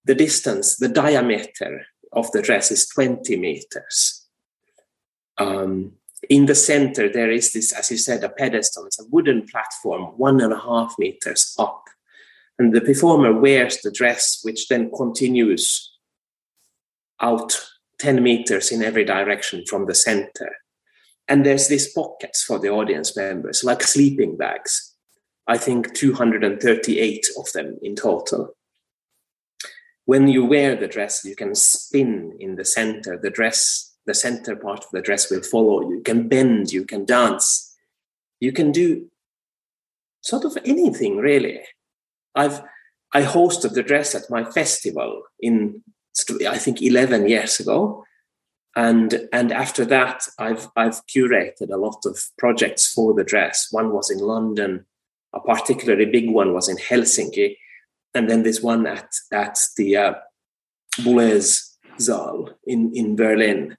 the 0.04 0.14
distance, 0.14 0.76
the 0.76 0.88
diameter 0.88 1.86
of 2.12 2.30
the 2.32 2.42
dress 2.42 2.70
is 2.70 2.86
20 2.88 3.36
meters. 3.36 4.26
Um, 5.38 5.92
in 6.28 6.46
the 6.46 6.54
center, 6.54 7.08
there 7.10 7.30
is 7.30 7.52
this, 7.52 7.72
as 7.72 7.90
you 7.90 7.96
said, 7.96 8.22
a 8.22 8.28
pedestal. 8.28 8.86
It's 8.86 9.00
a 9.00 9.08
wooden 9.10 9.46
platform, 9.46 10.12
one 10.16 10.40
and 10.40 10.52
a 10.52 10.58
half 10.58 10.94
meters 10.98 11.54
up. 11.58 11.84
And 12.58 12.72
the 12.72 12.80
performer 12.80 13.32
wears 13.32 13.78
the 13.78 13.90
dress, 13.90 14.40
which 14.42 14.68
then 14.68 14.90
continues 14.96 15.92
out 17.20 17.60
10 18.04 18.22
meters 18.22 18.70
in 18.70 18.82
every 18.82 19.04
direction 19.04 19.64
from 19.66 19.86
the 19.86 19.94
center. 19.94 20.56
And 21.26 21.44
there's 21.44 21.68
these 21.68 21.90
pockets 21.90 22.42
for 22.42 22.58
the 22.58 22.68
audience 22.68 23.16
members, 23.16 23.64
like 23.64 23.82
sleeping 23.82 24.36
bags. 24.36 24.94
I 25.46 25.56
think 25.56 25.94
238 25.94 27.26
of 27.38 27.50
them 27.52 27.78
in 27.80 27.96
total. 27.96 28.54
When 30.04 30.28
you 30.28 30.44
wear 30.44 30.76
the 30.76 30.86
dress, 30.86 31.24
you 31.24 31.34
can 31.34 31.54
spin 31.54 32.36
in 32.38 32.56
the 32.56 32.64
center. 32.66 33.18
The 33.18 33.30
dress 33.30 33.92
the 34.06 34.14
center 34.14 34.54
part 34.54 34.84
of 34.84 34.90
the 34.92 35.00
dress 35.00 35.30
will 35.30 35.42
follow. 35.42 35.88
You 35.90 36.02
can 36.02 36.28
bend, 36.28 36.70
you 36.70 36.84
can 36.84 37.06
dance, 37.06 37.74
you 38.38 38.52
can 38.52 38.70
do 38.70 39.10
sort 40.20 40.44
of 40.44 40.58
anything 40.66 41.16
really. 41.16 41.60
I've 42.34 42.60
I 43.14 43.22
hosted 43.22 43.72
the 43.72 43.82
dress 43.82 44.14
at 44.14 44.28
my 44.28 44.44
festival 44.44 45.22
in 45.40 45.82
I 46.48 46.58
think 46.58 46.82
11 46.82 47.28
years 47.28 47.60
ago, 47.60 48.04
and 48.76 49.28
and 49.32 49.52
after 49.52 49.84
that 49.84 50.26
I've 50.38 50.68
I've 50.76 51.06
curated 51.06 51.70
a 51.72 51.76
lot 51.76 52.04
of 52.04 52.18
projects 52.38 52.92
for 52.92 53.14
the 53.14 53.24
dress. 53.24 53.68
One 53.70 53.92
was 53.92 54.10
in 54.10 54.18
London, 54.18 54.86
a 55.32 55.40
particularly 55.40 56.06
big 56.06 56.30
one 56.30 56.52
was 56.52 56.68
in 56.68 56.76
Helsinki, 56.76 57.56
and 58.14 58.28
then 58.28 58.42
this 58.42 58.62
one 58.62 58.86
at 58.86 59.10
at 59.32 59.58
the 59.76 59.96
uh, 59.96 60.14
Boulez 60.98 61.76
Saal 61.98 62.50
in 62.66 62.92
in 62.94 63.16
Berlin 63.16 63.76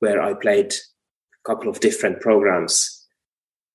where 0.00 0.20
I 0.20 0.34
played 0.34 0.72
a 0.72 1.48
couple 1.48 1.68
of 1.68 1.80
different 1.80 2.20
programs 2.20 3.06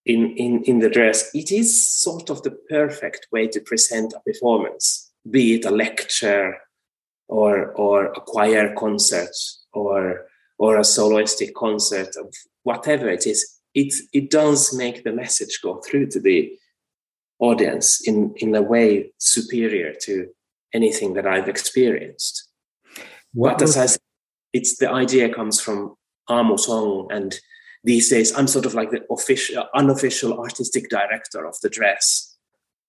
in, 0.05 0.35
in, 0.37 0.63
in 0.63 0.79
the 0.79 0.89
dress, 0.89 1.31
it 1.33 1.51
is 1.51 1.87
sort 1.87 2.29
of 2.29 2.43
the 2.43 2.51
perfect 2.69 3.27
way 3.31 3.47
to 3.47 3.59
present 3.59 4.13
a 4.13 4.19
performance, 4.19 5.11
be 5.29 5.55
it 5.55 5.65
a 5.65 5.71
lecture 5.71 6.57
or, 7.27 7.71
or 7.71 8.05
a 8.05 8.21
choir 8.21 8.73
concert 8.75 9.35
or, 9.73 10.25
or 10.57 10.77
a 10.77 10.81
soloistic 10.81 11.53
concert 11.53 12.15
of 12.17 12.33
whatever 12.63 13.09
it 13.09 13.25
is. 13.25 13.59
It, 13.73 13.93
it 14.13 14.31
does 14.31 14.73
make 14.73 15.03
the 15.03 15.11
message 15.11 15.59
go 15.61 15.81
through 15.81 16.07
to 16.07 16.19
the 16.19 16.57
audience 17.39 18.07
in, 18.07 18.33
in 18.37 18.55
a 18.55 18.61
way 18.61 19.11
superior 19.17 19.93
to 20.03 20.27
anything 20.73 21.13
that 21.13 21.27
I've 21.27 21.49
experienced. 21.49 22.49
What 23.33 23.57
but 23.57 23.63
as 23.63 23.77
I 23.77 23.85
said, 23.87 23.99
it's 24.53 24.77
the 24.77 24.89
idea 24.89 25.33
comes 25.33 25.59
from 25.59 25.95
Aamu 26.29 26.57
Song 26.59 27.07
and 27.11 27.37
these 27.85 28.09
days 28.09 28.35
i'm 28.35 28.47
sort 28.47 28.65
of 28.65 28.73
like 28.73 28.91
the 28.91 29.01
official 29.09 29.63
unofficial 29.73 30.39
artistic 30.39 30.89
director 30.89 31.45
of 31.45 31.55
the 31.61 31.69
dress 31.69 32.35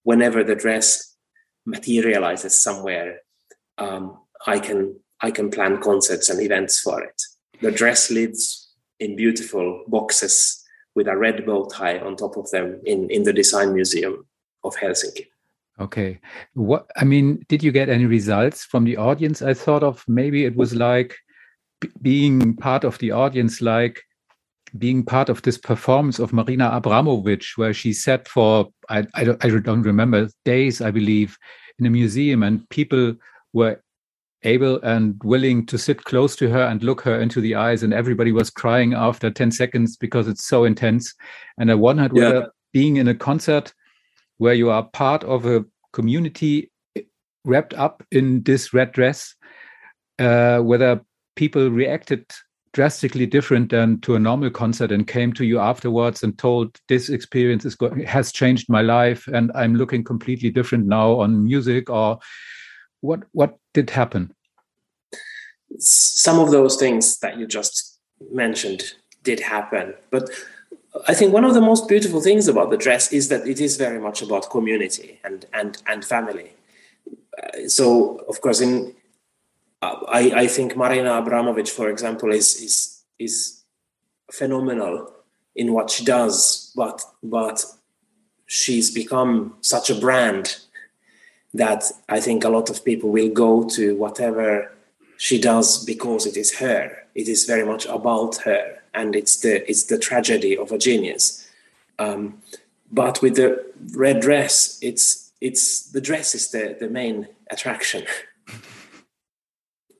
whenever 0.03 0.42
the 0.42 0.57
dress 0.57 1.14
materializes 1.66 2.61
somewhere 2.61 3.20
um, 3.79 4.18
i 4.46 4.59
can 4.59 4.98
i 5.20 5.30
can 5.30 5.50
plan 5.50 5.80
concerts 5.80 6.30
and 6.30 6.40
events 6.40 6.80
for 6.80 7.02
it. 7.02 7.22
The 7.61 7.70
dress 7.70 8.11
lives 8.11 8.70
in 9.00 9.16
beautiful 9.16 9.85
boxes 9.88 10.62
with 10.94 11.09
a 11.09 11.16
red 11.16 11.44
bow 11.46 11.66
tie 11.66 11.98
on 11.98 12.16
top 12.16 12.37
of 12.37 12.50
them 12.50 12.80
in 12.85 13.11
in 13.11 13.22
the 13.22 13.32
design 13.32 13.74
museum 13.74 14.26
of 14.64 14.76
helsinki. 14.76 15.26
Okay. 15.78 16.20
What 16.54 16.90
i 16.96 17.04
mean 17.04 17.44
did 17.48 17.62
you 17.62 17.72
get 17.72 17.88
any 17.88 18.06
results 18.06 18.64
from 18.64 18.85
the 18.85 18.96
audience? 18.96 19.42
I 19.42 19.54
thought 19.54 19.82
of 19.82 20.04
maybe 20.09 20.44
it 20.44 20.56
was 20.56 20.74
like 20.74 21.16
being 22.02 22.56
part 22.56 22.85
of 22.85 22.98
the 22.98 23.11
audience, 23.11 23.61
like 23.61 24.02
being 24.78 25.04
part 25.04 25.28
of 25.28 25.42
this 25.42 25.59
performance 25.59 26.18
of 26.18 26.32
Marina 26.32 26.70
Abramovic, 26.70 27.56
where 27.56 27.72
she 27.72 27.92
sat 27.92 28.28
for, 28.28 28.68
I, 28.88 29.06
I, 29.14 29.24
don't, 29.24 29.44
I 29.44 29.48
don't 29.61 29.82
remember, 29.82 30.28
days, 30.44 30.80
I 30.80 30.90
believe, 30.90 31.37
in 31.78 31.87
a 31.87 31.90
museum, 31.90 32.42
and 32.42 32.68
people 32.70 33.14
were 33.52 33.80
able 34.42 34.81
and 34.83 35.20
willing 35.25 35.66
to 35.66 35.79
sit 35.79 36.05
close 36.05 36.37
to 36.37 36.49
her 36.49 36.62
and 36.62 36.83
look 36.83 37.01
her 37.03 37.20
into 37.20 37.40
the 37.40 37.55
eyes, 37.55 37.83
and 37.83 37.92
everybody 37.92 38.33
was 38.33 38.51
crying 38.51 38.94
after 38.94 39.31
10 39.31 39.51
seconds 39.51 39.96
because 39.96 40.29
it's 40.29 40.44
so 40.44 40.64
intense. 40.64 41.14
And 41.59 41.70
I 41.70 41.75
wondered 41.75 42.12
yeah. 42.14 42.25
whether 42.25 42.53
being 42.72 42.96
in 42.96 43.09
a 43.09 43.14
concert 43.14 43.72
where 44.38 44.55
you 44.55 44.70
are 44.70 44.85
part 44.85 45.25
of 45.25 45.46
a 45.46 45.64
community 45.92 46.70
wrapped 47.44 47.75
up 47.75 48.03
in 48.11 48.42
this 48.42 48.75
red 48.75 48.92
dress, 48.92 49.35
uh, 50.18 50.59
whether 50.59 51.01
people 51.37 51.70
reacted 51.70 52.27
drastically 52.77 53.25
different 53.25 53.70
than 53.70 53.99
to 54.03 54.16
a 54.16 54.18
normal 54.18 54.51
concert 54.51 54.92
and 54.92 55.07
came 55.07 55.33
to 55.33 55.46
you 55.46 55.59
afterwards 55.59 56.22
and 56.22 56.37
told 56.37 56.79
this 56.88 57.09
experience 57.09 57.64
is 57.64 57.75
has 58.05 58.31
changed 58.31 58.68
my 58.68 58.83
life 58.83 59.27
and 59.29 59.51
i'm 59.55 59.75
looking 59.75 60.05
completely 60.05 60.51
different 60.51 60.85
now 60.85 61.18
on 61.18 61.42
music 61.42 61.88
or 61.88 62.18
what 63.01 63.20
what 63.33 63.57
did 63.76 63.90
happen? 63.90 64.34
Some 65.78 66.38
of 66.38 66.50
those 66.50 66.76
things 66.76 67.18
that 67.18 67.36
you 67.38 67.46
just 67.46 67.76
mentioned 68.30 68.82
did 69.22 69.40
happen 69.40 69.92
but 70.10 70.30
i 71.08 71.12
think 71.12 71.32
one 71.32 71.44
of 71.44 71.52
the 71.52 71.60
most 71.60 71.88
beautiful 71.88 72.20
things 72.20 72.48
about 72.48 72.70
the 72.70 72.76
dress 72.76 73.12
is 73.12 73.28
that 73.28 73.46
it 73.46 73.60
is 73.60 73.76
very 73.76 74.00
much 74.06 74.22
about 74.22 74.48
community 74.56 75.20
and 75.24 75.44
and 75.52 75.82
and 75.90 76.04
family. 76.14 76.48
Uh, 77.40 77.68
so 77.68 77.86
of 78.32 78.40
course 78.40 78.60
in 78.60 78.94
I, 79.82 80.22
I 80.44 80.46
think 80.46 80.74
Marina 80.74 81.10
Abramovic, 81.20 81.68
for 81.68 81.88
example, 81.90 82.32
is 82.32 82.48
is 82.66 83.04
is 83.18 83.36
phenomenal 84.32 85.12
in 85.54 85.72
what 85.74 85.90
she 85.90 86.02
does, 86.04 86.72
but 86.74 87.02
but 87.22 87.64
she's 88.46 88.90
become 88.90 89.56
such 89.60 89.90
a 89.90 89.94
brand 89.94 90.46
that 91.56 91.84
I 92.08 92.20
think 92.20 92.44
a 92.44 92.48
lot 92.48 92.70
of 92.70 92.84
people 92.84 93.10
will 93.10 93.28
go 93.28 93.68
to 93.70 93.96
whatever 93.96 94.72
she 95.16 95.40
does 95.40 95.84
because 95.84 96.26
it 96.26 96.36
is 96.36 96.58
her. 96.58 97.04
It 97.14 97.28
is 97.28 97.44
very 97.44 97.64
much 97.64 97.86
about 97.86 98.36
her, 98.38 98.78
and 98.94 99.16
it's 99.16 99.36
the 99.40 99.68
it's 99.68 99.84
the 99.84 99.98
tragedy 99.98 100.56
of 100.56 100.72
a 100.72 100.78
genius. 100.78 101.48
Um, 101.98 102.42
but 102.92 103.22
with 103.22 103.36
the 103.36 103.64
red 103.94 104.20
dress, 104.20 104.78
it's 104.82 105.32
it's 105.40 105.90
the 105.90 106.00
dress 106.00 106.34
is 106.34 106.50
the 106.50 106.76
the 106.78 106.88
main 106.88 107.28
attraction. 107.50 108.04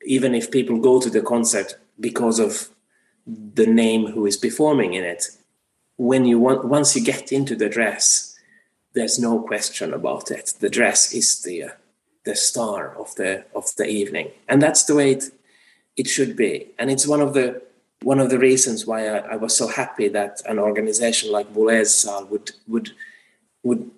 even 0.07 0.35
if 0.35 0.51
people 0.51 0.79
go 0.79 1.01
to 1.01 1.11
the 1.11 1.21
concert 1.21 1.77
because 1.99 2.39
of 2.39 2.71
the 3.27 3.67
name 3.67 4.07
who 4.07 4.25
is 4.25 4.37
performing 4.37 4.95
in 4.95 5.03
it, 5.03 5.31
when 5.97 6.25
you 6.25 6.39
want 6.39 6.65
once 6.65 6.95
you 6.95 7.03
get 7.03 7.33
into 7.33 7.57
the 7.57 7.69
dress, 7.69 8.36
there's 8.97 9.19
no 9.19 9.39
question 9.41 9.93
about 9.93 10.31
it. 10.31 10.55
The 10.59 10.71
dress 10.71 11.13
is 11.13 11.43
the 11.43 11.65
the 12.25 12.35
star 12.35 12.97
of 12.97 13.15
the 13.15 13.45
of 13.55 13.77
the 13.77 13.87
evening, 13.87 14.31
and 14.49 14.61
that's 14.61 14.85
the 14.85 14.97
way 14.97 15.13
it 15.13 15.25
it 15.97 16.09
should 16.09 16.35
be. 16.35 16.69
And 16.79 16.91
it's 16.91 17.07
one 17.07 17.21
of 17.21 17.35
the 17.35 17.63
one 18.03 18.19
of 18.19 18.31
the 18.31 18.39
reasons 18.39 18.87
why 18.87 19.07
I, 19.07 19.19
I 19.35 19.37
was 19.37 19.55
so 19.55 19.69
happy 19.69 20.09
that 20.09 20.41
an 20.47 20.59
organization 20.59 21.31
like 21.31 21.53
Boulez 21.53 21.89
Saal 21.89 22.25
would 22.27 22.53
would 22.67 22.93
would 23.63 23.91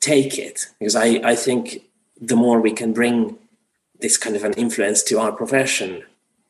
take 0.00 0.38
it 0.38 0.66
because 0.78 0.96
I, 0.96 1.06
I 1.32 1.34
think 1.34 1.84
the 2.20 2.36
more 2.36 2.60
we 2.60 2.72
can 2.72 2.92
bring 2.92 3.38
this 4.00 4.18
kind 4.18 4.36
of 4.36 4.44
an 4.44 4.52
influence 4.54 5.02
to 5.04 5.18
our 5.18 5.32
profession 5.32 6.02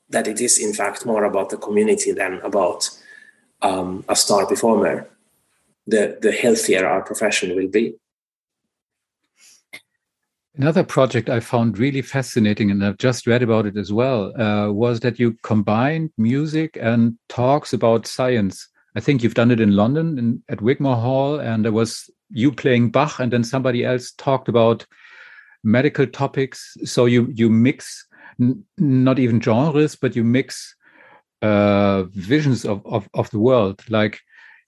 that 0.09 0.27
it 0.27 0.41
is 0.41 0.59
in 0.59 0.73
fact 0.73 1.07
more 1.07 1.25
about 1.25 1.51
the 1.51 1.57
community 1.57 2.13
than 2.13 2.41
about 2.41 2.91
um, 3.61 4.05
a 4.09 4.17
star 4.17 4.45
performer 4.47 5.07
the 5.87 6.19
the 6.21 6.33
healthier 6.33 6.87
our 6.87 7.03
profession 7.03 7.57
will 7.57 7.69
be 7.69 7.95
Another 10.55 10.85
project 10.85 11.31
I 11.31 11.41
found 11.41 11.79
really 11.79 12.03
fascinating, 12.03 12.71
and 12.71 12.85
I've 12.85 12.99
just 12.99 13.27
read 13.27 13.43
about 13.43 13.65
it 13.65 13.79
as 13.79 13.91
well, 13.91 14.39
uh, 14.39 14.71
was 14.71 15.01
that 15.01 15.19
you 15.19 15.35
combined 15.43 16.11
music 16.19 16.77
and 16.79 17.17
talks 17.31 17.73
about 17.73 18.07
science. 18.07 18.69
I 18.95 19.01
think 19.01 19.23
you've 19.23 19.33
done 19.33 19.51
it 19.51 19.61
in 19.61 19.75
London 19.75 20.19
in, 20.19 20.43
at 20.51 20.61
Wigmore 20.61 21.01
Hall, 21.01 21.41
and 21.41 21.65
there 21.65 21.73
was 21.73 22.11
you 22.29 22.53
playing 22.53 22.91
Bach, 22.91 23.19
and 23.19 23.33
then 23.33 23.45
somebody 23.45 23.83
else 23.83 24.13
talked 24.13 24.47
about 24.47 24.85
medical 25.65 26.07
topics. 26.07 26.77
So 26.85 27.07
you 27.07 27.29
you 27.33 27.49
mix 27.49 28.07
not 28.77 29.19
even 29.19 29.41
genres, 29.41 29.97
but 29.97 30.15
you 30.15 30.23
mix 30.23 30.77
uh, 31.41 32.03
visions 32.13 32.67
of, 32.67 32.85
of 32.85 33.09
of 33.15 33.31
the 33.31 33.39
world. 33.39 33.83
Like 33.89 34.21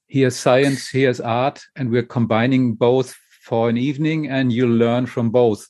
here's 0.09 0.37
science, 0.37 0.89
here's 0.89 1.21
art, 1.21 1.63
and 1.77 1.91
we're 1.91 2.03
combining 2.03 2.75
both 2.75 3.15
for 3.43 3.69
an 3.69 3.77
evening, 3.77 4.29
and 4.29 4.53
you 4.53 4.67
learn 4.67 5.07
from 5.07 5.31
both. 5.31 5.67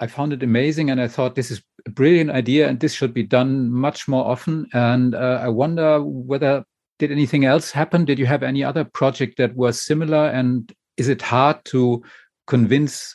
I 0.00 0.06
found 0.06 0.32
it 0.32 0.42
amazing, 0.42 0.90
and 0.90 1.00
I 1.00 1.08
thought 1.08 1.34
this 1.34 1.50
is 1.50 1.62
a 1.86 1.90
brilliant 1.90 2.30
idea, 2.30 2.68
and 2.68 2.78
this 2.78 2.94
should 2.94 3.12
be 3.12 3.24
done 3.24 3.70
much 3.70 4.08
more 4.08 4.24
often. 4.24 4.66
And 4.72 5.14
uh, 5.14 5.40
I 5.42 5.48
wonder 5.48 6.02
whether 6.02 6.64
did 6.98 7.12
anything 7.12 7.44
else 7.44 7.70
happen? 7.70 8.04
Did 8.04 8.18
you 8.18 8.26
have 8.26 8.42
any 8.42 8.64
other 8.64 8.84
project 8.84 9.38
that 9.38 9.54
was 9.54 9.80
similar? 9.80 10.26
And 10.26 10.72
is 10.96 11.08
it 11.08 11.22
hard 11.22 11.64
to 11.66 12.02
convince 12.46 13.14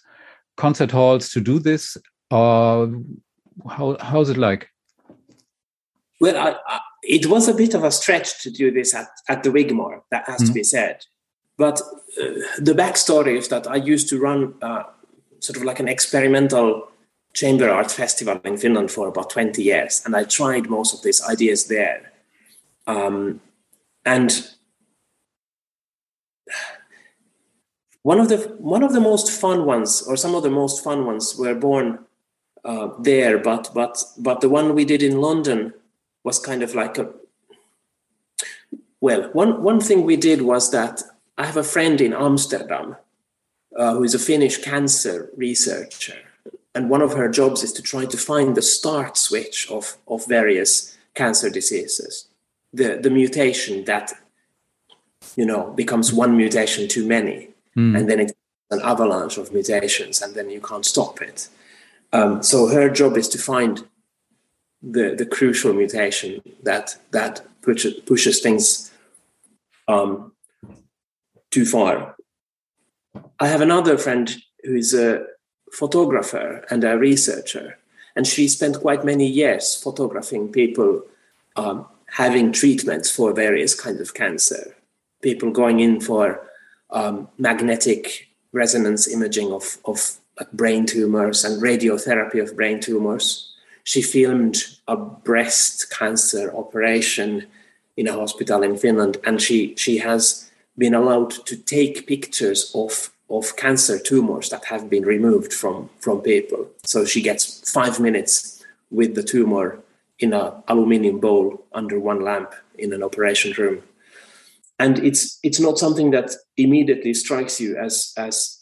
concert 0.56 0.92
halls 0.92 1.30
to 1.32 1.42
do 1.42 1.60
this, 1.60 1.98
or 2.32 3.02
how 3.70 3.98
how's 4.00 4.30
it 4.30 4.38
like? 4.38 4.70
Well, 6.22 6.38
I, 6.38 6.56
I, 6.68 6.80
it 7.04 7.26
was 7.26 7.48
a 7.48 7.54
bit 7.54 7.74
of 7.74 7.84
a 7.84 7.92
stretch 7.92 8.42
to 8.44 8.50
do 8.50 8.72
this 8.72 8.94
at, 8.94 9.08
at 9.28 9.44
the 9.44 9.52
Wigmore. 9.52 10.04
That 10.10 10.26
has 10.26 10.42
mm 10.42 10.46
-hmm. 10.46 10.48
to 10.48 10.54
be 10.54 10.64
said. 10.64 11.06
But 11.58 11.82
uh, 11.82 12.64
the 12.64 12.74
backstory 12.74 13.38
is 13.38 13.48
that 13.48 13.68
I 13.68 13.94
used 13.94 14.10
to 14.10 14.18
run 14.18 14.56
uh, 14.62 14.84
sort 15.40 15.58
of 15.58 15.64
like 15.64 15.82
an 15.82 15.88
experimental 15.88 16.88
chamber 17.34 17.70
art 17.70 17.92
festival 17.92 18.40
in 18.44 18.58
Finland 18.58 18.92
for 18.92 19.08
about 19.08 19.30
20 19.30 19.62
years, 19.62 20.02
and 20.06 20.16
I 20.16 20.26
tried 20.26 20.70
most 20.70 20.94
of 20.94 21.02
these 21.02 21.32
ideas 21.32 21.66
there. 21.66 22.12
Um, 22.88 23.42
and 24.06 24.56
one 28.04 28.22
of 28.22 28.28
the 28.28 28.38
one 28.60 28.86
of 28.86 28.92
the 28.92 29.00
most 29.00 29.30
fun 29.30 29.66
ones, 29.66 30.04
or 30.08 30.18
some 30.18 30.38
of 30.38 30.44
the 30.44 30.50
most 30.50 30.84
fun 30.84 31.06
ones, 31.06 31.36
were 31.36 31.56
born 31.56 32.00
uh, 32.66 32.88
there. 33.04 33.38
But 33.38 33.72
but 33.74 34.04
but 34.18 34.40
the 34.40 34.50
one 34.50 34.74
we 34.74 34.86
did 34.86 35.02
in 35.02 35.22
London 35.22 35.74
was 36.24 36.40
kind 36.40 36.64
of 36.64 36.76
like 36.76 36.98
a 36.98 37.10
well. 39.02 39.30
One 39.34 39.64
one 39.64 39.80
thing 39.80 40.04
we 40.04 40.18
did 40.18 40.42
was 40.42 40.72
that 40.72 41.04
I 41.38 41.46
have 41.46 41.58
a 41.58 41.64
friend 41.64 42.00
in 42.02 42.14
Amsterdam 42.14 42.96
uh, 43.76 43.94
who 43.96 44.04
is 44.04 44.14
a 44.14 44.20
Finnish 44.20 44.60
cancer 44.60 45.30
researcher. 45.36 46.18
And 46.76 46.90
one 46.90 47.02
of 47.02 47.14
her 47.14 47.30
jobs 47.30 47.64
is 47.64 47.72
to 47.74 47.82
try 47.82 48.06
to 48.06 48.18
find 48.18 48.56
the 48.56 48.62
start 48.62 49.18
switch 49.18 49.70
of, 49.70 49.98
of 50.08 50.26
various 50.28 50.98
cancer 51.14 51.50
diseases, 51.50 52.28
the, 52.74 52.98
the 53.02 53.12
mutation 53.12 53.86
that, 53.86 54.12
you 55.36 55.46
know, 55.46 55.72
becomes 55.72 56.12
one 56.12 56.36
mutation 56.36 56.88
too 56.88 57.06
many. 57.06 57.50
Mm. 57.78 57.98
And 57.98 58.10
then 58.10 58.20
it's 58.20 58.34
an 58.72 58.82
avalanche 58.82 59.38
of 59.38 59.54
mutations, 59.54 60.22
and 60.22 60.34
then 60.34 60.50
you 60.50 60.60
can't 60.60 60.86
stop 60.86 61.22
it. 61.22 61.48
Um, 62.12 62.42
so 62.42 62.68
her 62.68 62.90
job 62.90 63.18
is 63.18 63.30
to 63.30 63.38
find 63.38 63.88
the, 64.84 65.16
the 65.16 65.26
crucial 65.26 65.74
mutation 65.74 66.42
that, 66.64 66.98
that 67.12 67.42
pushes, 67.62 67.94
pushes 68.02 68.42
things 68.42 68.92
um, 69.88 70.34
too 71.50 71.66
far 71.66 72.16
I 73.40 73.48
have 73.48 73.62
another 73.62 73.98
friend 73.98 74.34
who 74.64 74.76
is 74.76 74.94
a 74.94 75.26
photographer 75.72 76.66
and 76.70 76.84
a 76.84 76.98
researcher, 76.98 77.78
and 78.16 78.26
she 78.26 78.48
spent 78.48 78.80
quite 78.80 79.06
many 79.06 79.28
years 79.28 79.76
photographing 79.76 80.52
people 80.52 81.04
um, 81.56 81.86
having 82.08 82.52
treatments 82.52 83.10
for 83.10 83.34
various 83.34 83.80
kinds 83.80 84.00
of 84.00 84.14
cancer, 84.14 84.76
people 85.22 85.52
going 85.52 85.80
in 85.80 86.00
for 86.00 86.48
um, 86.92 87.28
magnetic 87.38 88.30
resonance 88.52 89.08
imaging 89.08 89.52
of, 89.52 89.78
of 89.86 90.18
brain 90.54 90.86
tumors 90.86 91.44
and 91.44 91.62
radiotherapy 91.62 92.42
of 92.42 92.56
brain 92.56 92.80
tumors. 92.80 93.53
She 93.84 94.02
filmed 94.02 94.58
a 94.88 94.96
breast 94.96 95.90
cancer 95.90 96.56
operation 96.56 97.48
in 97.98 98.08
a 98.08 98.14
hospital 98.14 98.64
in 98.64 98.78
Finland, 98.78 99.18
and 99.26 99.42
she, 99.42 99.76
she 99.76 99.98
has 99.98 100.50
been 100.78 100.94
allowed 100.94 101.32
to 101.46 101.56
take 101.56 102.08
pictures 102.08 102.72
of 102.74 103.10
of 103.30 103.56
cancer 103.56 103.98
tumors 103.98 104.50
that 104.50 104.66
have 104.66 104.90
been 104.90 105.04
removed 105.04 105.54
from 105.54 105.90
from 106.00 106.22
people. 106.22 106.68
So 106.84 107.06
she 107.06 107.22
gets 107.22 107.72
five 107.72 108.00
minutes 108.00 108.64
with 108.92 109.16
the 109.16 109.24
tumor 109.24 109.80
in 110.20 110.34
an 110.34 110.52
aluminium 110.68 111.20
bowl 111.20 111.66
under 111.74 112.00
one 112.00 112.22
lamp 112.22 112.54
in 112.78 112.94
an 112.94 113.04
operation 113.04 113.54
room, 113.58 113.82
and 114.78 115.00
it's 115.00 115.40
it's 115.44 115.60
not 115.60 115.78
something 115.78 116.12
that 116.12 116.32
immediately 116.58 117.14
strikes 117.14 117.60
you 117.60 117.78
as 117.78 118.14
as 118.18 118.60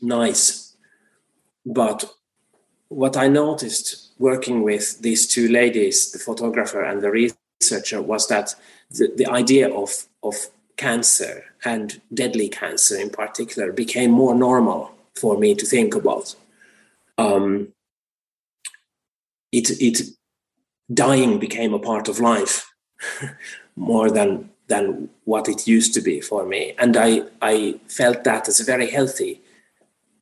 nice, 0.00 0.76
but 1.66 2.04
what 2.88 3.16
I 3.16 3.28
noticed 3.28 4.10
working 4.18 4.62
with 4.62 5.00
these 5.00 5.26
two 5.26 5.48
ladies, 5.48 6.10
the 6.10 6.18
photographer 6.18 6.82
and 6.82 7.02
the 7.02 7.10
researcher, 7.10 8.02
was 8.02 8.28
that 8.28 8.54
the, 8.90 9.12
the 9.16 9.26
idea 9.26 9.68
of 9.72 10.06
of 10.22 10.34
cancer 10.76 11.44
and 11.64 12.00
deadly 12.14 12.48
cancer 12.48 12.96
in 12.96 13.10
particular 13.10 13.72
became 13.72 14.10
more 14.10 14.34
normal 14.34 14.92
for 15.16 15.36
me 15.36 15.54
to 15.54 15.66
think 15.66 15.94
about. 15.94 16.34
Um, 17.18 17.68
it, 19.50 19.70
it 19.82 20.02
dying 20.92 21.38
became 21.38 21.74
a 21.74 21.78
part 21.78 22.08
of 22.08 22.20
life 22.20 22.70
more 23.76 24.10
than 24.10 24.50
than 24.68 25.08
what 25.24 25.48
it 25.48 25.66
used 25.66 25.94
to 25.94 26.00
be 26.00 26.20
for 26.20 26.46
me, 26.46 26.74
and 26.78 26.96
I 26.96 27.22
I 27.42 27.80
felt 27.88 28.24
that 28.24 28.48
as 28.48 28.60
a 28.60 28.64
very 28.64 28.90
healthy 28.90 29.42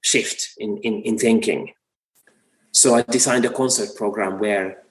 shift 0.03 0.51
in 0.59 0.79
in, 0.79 1.03
in 1.03 1.19
thinking. 1.19 1.73
So 2.77 2.95
I 2.95 3.01
designed 3.01 3.47
a 3.47 3.51
concert 3.63 3.97
program 3.97 4.39
where 4.39 4.83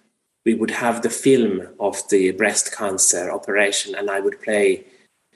we 0.44 0.56
would 0.56 0.72
have 0.72 1.04
the 1.04 1.10
film 1.12 1.68
of 1.80 2.02
the 2.10 2.32
breast 2.32 2.76
cancer 2.76 3.32
operation, 3.32 3.94
and 3.94 4.10
I 4.10 4.20
would 4.22 4.42
play 4.42 4.88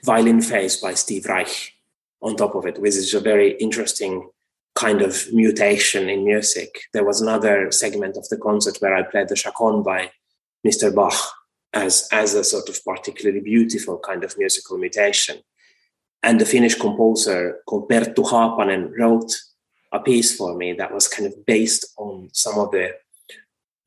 violin 0.04 0.42
phase 0.42 0.76
by 0.76 0.94
Steve 0.94 1.26
Reich 1.26 1.74
on 2.20 2.34
top 2.34 2.56
of 2.56 2.66
it, 2.66 2.80
which 2.80 2.96
is 2.96 3.14
a 3.14 3.20
very 3.20 3.52
interesting 3.58 4.30
kind 4.74 5.00
of 5.00 5.32
mutation 5.32 6.08
in 6.08 6.24
music. 6.24 6.80
There 6.92 7.04
was 7.04 7.20
another 7.20 7.70
segment 7.70 8.16
of 8.16 8.28
the 8.30 8.36
concert 8.36 8.78
where 8.80 8.96
I 8.96 9.04
played 9.04 9.28
the 9.28 9.36
chaconne 9.36 9.84
by 9.84 10.10
Mr. 10.66 10.92
Bach 10.92 11.14
as, 11.72 12.08
as 12.10 12.34
a 12.34 12.42
sort 12.42 12.68
of 12.68 12.84
particularly 12.84 13.42
beautiful 13.42 13.96
kind 14.00 14.24
of 14.24 14.36
musical 14.36 14.76
mutation. 14.76 15.38
And 16.24 16.40
the 16.40 16.46
Finnish 16.46 16.74
composer 16.74 17.60
called 17.68 17.88
Perttu 17.88 18.24
Haapanen 18.24 18.90
wrote 18.98 19.32
a 19.92 20.00
piece 20.00 20.36
for 20.36 20.56
me 20.56 20.72
that 20.74 20.92
was 20.92 21.08
kind 21.08 21.26
of 21.26 21.46
based 21.46 21.84
on 21.96 22.28
some 22.32 22.58
of 22.58 22.70
the 22.70 22.90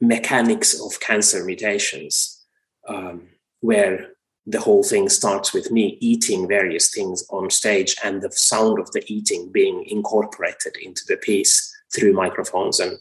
mechanics 0.01 0.79
of 0.79 0.99
cancer 0.99 1.43
mutations, 1.45 2.43
um, 2.87 3.27
where 3.61 4.09
the 4.45 4.59
whole 4.59 4.83
thing 4.83 5.07
starts 5.07 5.53
with 5.53 5.71
me 5.71 5.97
eating 6.01 6.47
various 6.47 6.93
things 6.93 7.25
on 7.29 7.49
stage 7.49 7.95
and 8.03 8.21
the 8.21 8.31
sound 8.31 8.77
of 8.79 8.91
the 8.91 9.03
eating 9.07 9.49
being 9.51 9.85
incorporated 9.87 10.75
into 10.83 11.03
the 11.07 11.15
piece 11.15 11.73
through 11.93 12.11
microphones 12.11 12.79
and 12.79 12.97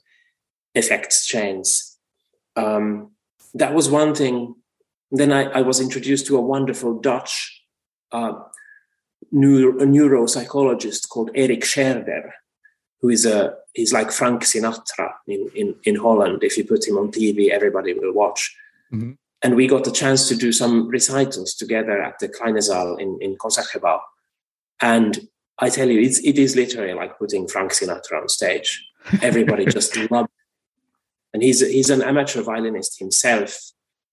effects 0.75 1.27
chains. 1.27 1.99
Um, 2.55 3.11
that 3.55 3.75
was 3.75 3.91
one 3.91 4.15
thing. 4.15 4.55
Then 5.11 5.33
I, 5.33 5.45
I, 5.45 5.63
was 5.63 5.81
introduced 5.81 6.27
to 6.27 6.37
a 6.37 6.41
wonderful 6.41 6.99
Dutch 7.01 7.63
uh, 8.13 8.33
neuro, 9.31 9.73
neuropsychologist 9.85 11.09
called 11.09 11.31
Erik 11.35 11.63
Scherder, 11.63 12.31
who 13.03 13.11
is 13.11 13.27
a 13.27 13.55
he's 13.75 13.93
like 13.93 14.11
Frank 14.11 14.43
Sinatra 14.43 15.13
in, 15.27 15.51
in, 15.55 15.75
in 15.85 15.97
Holland. 15.97 16.43
If 16.43 16.57
you 16.57 16.65
put 16.65 16.87
him 16.87 16.97
on 16.97 17.11
TV, 17.11 17.51
everybody 17.51 17.93
will 17.93 18.15
watch. 18.15 18.57
Mm-hmm 18.93 19.13
and 19.43 19.57
we 19.57 19.67
got 19.67 19.85
the 19.85 19.91
chance 19.91 20.29
to 20.29 20.37
do 20.37 20.53
some 20.53 20.89
recitals 20.89 21.55
together 21.55 22.01
at 22.01 22.19
the 22.21 22.29
Kleine 22.29 22.63
Saal 22.63 22.97
in, 22.97 23.19
in 23.21 23.37
Concertgebouw. 23.37 24.01
And 24.81 25.29
I 25.59 25.69
tell 25.69 25.89
you, 25.89 26.01
it's, 26.01 26.21
it 26.21 26.39
is 26.39 26.55
literally 26.55 26.95
like 26.95 27.19
putting 27.19 27.49
Frank 27.49 27.73
Sinatra 27.73 28.21
on 28.21 28.29
stage. 28.29 28.87
Everybody 29.23 29.67
just 29.67 29.97
loved 30.11 30.31
And 31.35 31.43
he's, 31.43 31.61
he's 31.61 31.91
an 31.91 32.03
amateur 32.03 32.43
violinist 32.43 33.01
himself. 33.01 33.59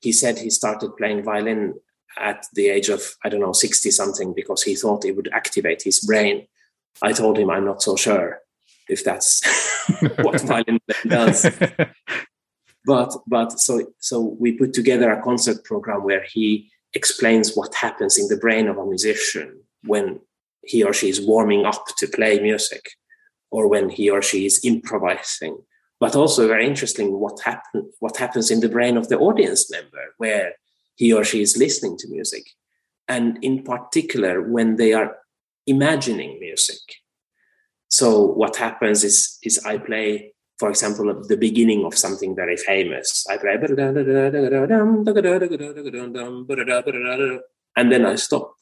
He 0.02 0.12
said 0.12 0.40
he 0.40 0.50
started 0.50 0.98
playing 0.98 1.24
violin 1.24 1.76
at 2.18 2.48
the 2.54 2.70
age 2.70 2.90
of, 2.90 3.16
I 3.24 3.30
don't 3.30 3.42
know, 3.42 3.54
60 3.54 3.92
something 3.92 4.34
because 4.34 4.64
he 4.64 4.76
thought 4.76 5.06
it 5.06 5.16
would 5.16 5.30
activate 5.32 5.84
his 5.84 6.00
brain. 6.00 6.48
I 7.04 7.14
told 7.14 7.38
him 7.38 7.52
I'm 7.52 7.66
not 7.66 7.84
so 7.84 7.96
sure 7.96 8.40
if 8.90 9.04
that's 9.04 9.42
what 10.20 10.42
violin 10.42 10.80
does. 11.08 11.46
But 12.86 13.14
but 13.28 13.60
so 13.60 13.74
so 14.00 14.20
we 14.40 14.54
put 14.54 14.74
together 14.74 15.12
a 15.12 15.22
concert 15.22 15.64
program 15.64 16.04
where 16.04 16.24
he 16.24 16.72
explains 16.94 17.56
what 17.56 17.76
happens 17.76 18.18
in 18.18 18.28
the 18.30 18.38
brain 18.38 18.68
of 18.68 18.78
a 18.78 18.86
musician 18.86 19.62
when 19.84 20.22
he 20.64 20.84
or 20.84 20.94
she 20.94 21.10
is 21.10 21.22
warming 21.22 21.66
up 21.66 21.86
to 21.98 22.08
play 22.08 22.40
music. 22.40 22.86
or 23.52 23.68
when 23.68 23.90
he 23.90 24.10
or 24.10 24.22
she 24.22 24.46
is 24.46 24.64
improvising. 24.64 25.58
But 26.00 26.16
also 26.16 26.48
very 26.48 26.66
interesting 26.68 27.20
what 27.20 27.42
happen 27.42 27.92
what 28.00 28.18
happens 28.18 28.50
in 28.52 28.60
the 28.62 28.70
brain 28.70 28.98
of 28.98 29.08
the 29.10 29.18
audience 29.18 29.70
member 29.72 30.06
where 30.18 30.54
he 30.96 31.14
or 31.14 31.24
she 31.24 31.42
is 31.42 31.58
listening 31.58 31.98
to 31.98 32.08
music. 32.10 32.46
And 33.08 33.38
in 33.42 33.64
particular 33.64 34.42
when 34.42 34.78
they 34.78 34.94
are 34.94 35.18
imagining 35.68 36.40
music. 36.40 36.82
So 37.90 38.24
what 38.24 38.56
happens 38.56 39.04
is 39.04 39.38
is 39.44 39.64
I 39.66 39.78
play 39.78 40.34
for 40.60 40.70
example, 40.70 41.24
the 41.28 41.38
beginning 41.38 41.86
of 41.86 41.98
something 41.98 42.36
very 42.36 42.58
famous. 42.58 43.26
I 43.30 43.38
play, 43.38 43.56
and 47.78 47.92
then 47.92 48.06
I 48.06 48.16
stop. 48.16 48.56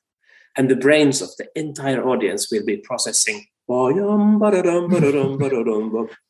And 0.55 0.69
the 0.69 0.75
brains 0.75 1.21
of 1.23 1.29
the 1.37 1.47
entire 1.55 2.07
audience 2.07 2.51
will 2.51 2.65
be 2.65 2.77
processing. 2.77 3.47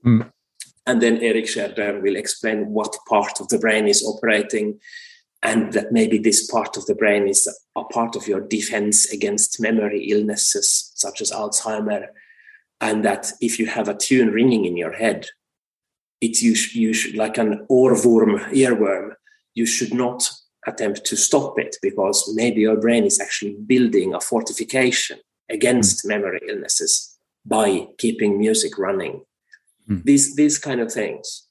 Mm. 0.06 0.32
And 0.86 1.02
then 1.02 1.18
Erik 1.18 1.46
Scherder 1.46 2.02
will 2.02 2.16
explain 2.16 2.70
what 2.70 2.96
part 3.10 3.42
of 3.42 3.50
the 3.50 3.60
brain 3.60 3.90
is 3.90 4.02
operating, 4.04 4.80
and 5.44 5.74
that 5.74 5.92
maybe 5.92 6.18
this 6.18 6.50
part 6.50 6.78
of 6.78 6.86
the 6.86 6.96
brain 6.96 7.28
is 7.28 7.46
a 7.76 7.84
part 7.84 8.16
of 8.16 8.26
your 8.26 8.40
defense 8.40 9.12
against 9.12 9.62
memory 9.62 10.06
illnesses 10.06 10.94
such 10.96 11.20
as 11.22 11.32
Alzheimer. 11.32 12.08
And 12.80 13.04
that 13.06 13.32
if 13.42 13.60
you 13.60 13.66
have 13.66 13.88
a 13.88 13.96
tune 13.96 14.30
ringing 14.30 14.66
in 14.66 14.78
your 14.78 14.94
head, 14.94 15.28
it's 16.22 16.42
you, 16.42 16.56
you 16.80 16.94
should, 16.94 17.16
like 17.16 17.38
an 17.38 17.66
oorworm, 17.70 18.40
earworm. 18.52 19.14
You 19.54 19.66
should 19.66 19.94
not 19.94 20.30
attempt 20.68 21.06
to 21.06 21.16
stop 21.16 21.58
it 21.58 21.78
because 21.82 22.32
maybe 22.36 22.62
your 22.62 22.80
brain 22.80 23.06
is 23.06 23.20
actually 23.20 23.56
building 23.66 24.14
a 24.14 24.22
fortification 24.22 25.20
against 25.50 26.06
mm. 26.06 26.10
memory 26.10 26.42
illnesses 26.48 27.18
by 27.46 27.88
keeping 27.98 28.38
music 28.38 28.78
running. 28.78 29.24
Mm. 29.90 30.04
These 30.04 30.36
these 30.36 30.58
kind 30.58 30.82
of 30.82 30.92
things. 30.92 31.44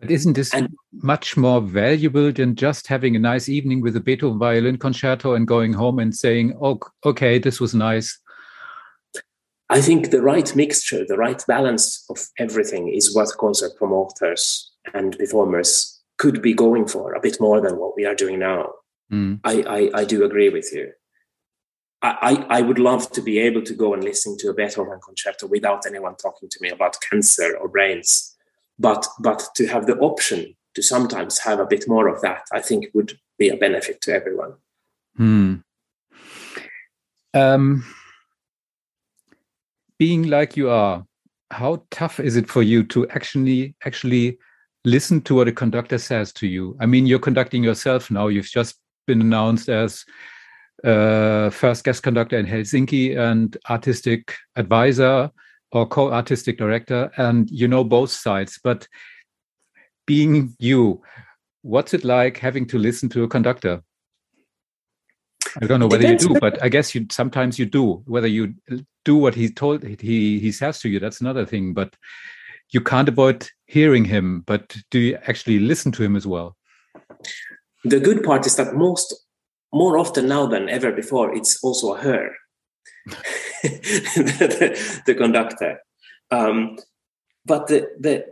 But 0.00 0.10
isn't 0.10 0.34
this 0.34 0.52
and, 0.52 0.74
much 0.92 1.36
more 1.36 1.60
valuable 1.60 2.32
than 2.32 2.56
just 2.56 2.88
having 2.88 3.14
a 3.14 3.20
nice 3.20 3.48
evening 3.48 3.80
with 3.80 3.96
a 3.96 4.00
Beethoven 4.00 4.38
violin 4.38 4.76
concerto 4.76 5.34
and 5.34 5.46
going 5.46 5.72
home 5.72 5.98
and 6.00 6.14
saying, 6.14 6.58
"Oh, 6.60 6.80
okay, 7.04 7.38
this 7.38 7.60
was 7.60 7.74
nice. 7.74 8.18
I 9.74 9.80
think 9.80 10.12
the 10.12 10.22
right 10.22 10.54
mixture, 10.54 11.04
the 11.04 11.16
right 11.16 11.42
balance 11.48 12.04
of 12.08 12.28
everything 12.38 12.94
is 12.94 13.12
what 13.12 13.36
concert 13.36 13.72
promoters 13.76 14.70
and 14.94 15.18
performers 15.18 16.00
could 16.16 16.40
be 16.40 16.54
going 16.54 16.86
for 16.86 17.12
a 17.12 17.20
bit 17.20 17.40
more 17.40 17.60
than 17.60 17.76
what 17.78 17.96
we 17.96 18.04
are 18.04 18.14
doing 18.14 18.38
now. 18.38 18.70
Mm. 19.12 19.40
I, 19.42 19.62
I, 19.62 20.00
I, 20.02 20.04
do 20.04 20.24
agree 20.24 20.48
with 20.48 20.72
you. 20.72 20.92
I, 22.02 22.46
I, 22.48 22.60
would 22.60 22.78
love 22.78 23.10
to 23.12 23.20
be 23.20 23.40
able 23.40 23.62
to 23.62 23.74
go 23.74 23.92
and 23.94 24.04
listen 24.04 24.36
to 24.38 24.48
a 24.48 24.54
Beethoven 24.54 25.00
concerto 25.04 25.48
without 25.48 25.86
anyone 25.86 26.14
talking 26.14 26.48
to 26.50 26.58
me 26.60 26.70
about 26.70 27.00
cancer 27.00 27.56
or 27.60 27.66
brains. 27.66 28.36
But 28.78 29.08
but 29.18 29.48
to 29.56 29.66
have 29.66 29.86
the 29.86 29.96
option 29.96 30.54
to 30.74 30.82
sometimes 30.82 31.40
have 31.40 31.58
a 31.58 31.66
bit 31.66 31.88
more 31.88 32.06
of 32.06 32.20
that, 32.20 32.44
I 32.52 32.60
think 32.60 32.86
would 32.94 33.18
be 33.38 33.48
a 33.48 33.56
benefit 33.56 34.00
to 34.02 34.14
everyone. 34.14 34.54
Hmm. 35.16 35.54
Um, 37.34 37.84
being 39.98 40.28
like 40.28 40.56
you 40.56 40.70
are, 40.70 41.04
how 41.50 41.84
tough 41.90 42.20
is 42.20 42.36
it 42.36 42.48
for 42.48 42.62
you 42.62 42.82
to 42.84 43.08
actually 43.10 43.74
actually 43.84 44.38
listen 44.84 45.20
to 45.22 45.36
what 45.36 45.48
a 45.48 45.52
conductor 45.52 45.98
says 45.98 46.32
to 46.34 46.46
you? 46.46 46.76
I 46.80 46.86
mean, 46.86 47.06
you're 47.06 47.18
conducting 47.18 47.62
yourself 47.62 48.10
now. 48.10 48.28
You've 48.28 48.46
just 48.46 48.80
been 49.06 49.20
announced 49.20 49.68
as 49.68 50.04
uh, 50.82 51.50
first 51.50 51.84
guest 51.84 52.02
conductor 52.02 52.38
in 52.38 52.46
Helsinki 52.46 53.16
and 53.16 53.56
artistic 53.70 54.34
advisor 54.56 55.30
or 55.72 55.86
co-artistic 55.86 56.58
director, 56.58 57.10
and 57.16 57.50
you 57.50 57.66
know 57.66 57.82
both 57.82 58.10
sides. 58.10 58.60
But 58.62 58.86
being 60.06 60.54
you, 60.58 61.02
what's 61.62 61.94
it 61.94 62.04
like 62.04 62.38
having 62.38 62.66
to 62.66 62.78
listen 62.78 63.08
to 63.10 63.24
a 63.24 63.28
conductor? 63.28 63.82
I 65.62 65.66
don't 65.66 65.80
know 65.80 65.86
whether 65.86 66.08
you 66.08 66.18
do, 66.18 66.36
but 66.40 66.62
I 66.62 66.68
guess 66.68 66.94
you 66.94 67.06
sometimes 67.10 67.58
you 67.58 67.66
do. 67.66 68.02
Whether 68.06 68.26
you 68.26 68.54
do 69.04 69.16
what 69.16 69.34
he 69.34 69.48
told 69.48 69.84
he 69.84 70.38
he 70.38 70.52
says 70.52 70.80
to 70.80 70.88
you, 70.88 70.98
that's 70.98 71.20
another 71.20 71.46
thing. 71.46 71.74
But 71.74 71.96
you 72.70 72.80
can't 72.80 73.08
avoid 73.08 73.48
hearing 73.66 74.04
him. 74.04 74.42
But 74.46 74.76
do 74.90 74.98
you 74.98 75.18
actually 75.26 75.60
listen 75.60 75.92
to 75.92 76.02
him 76.02 76.16
as 76.16 76.26
well? 76.26 76.56
The 77.84 78.00
good 78.00 78.24
part 78.24 78.46
is 78.46 78.56
that 78.56 78.74
most 78.74 79.14
more 79.72 79.98
often 79.98 80.28
now 80.28 80.46
than 80.46 80.68
ever 80.68 80.92
before, 80.92 81.34
it's 81.34 81.62
also 81.62 81.94
a 81.94 82.00
her, 82.00 82.30
the, 83.62 85.02
the, 85.06 85.14
conductor. 85.14 85.80
Um, 86.30 86.78
but 87.44 87.66
the 87.66 87.88
the 87.98 88.24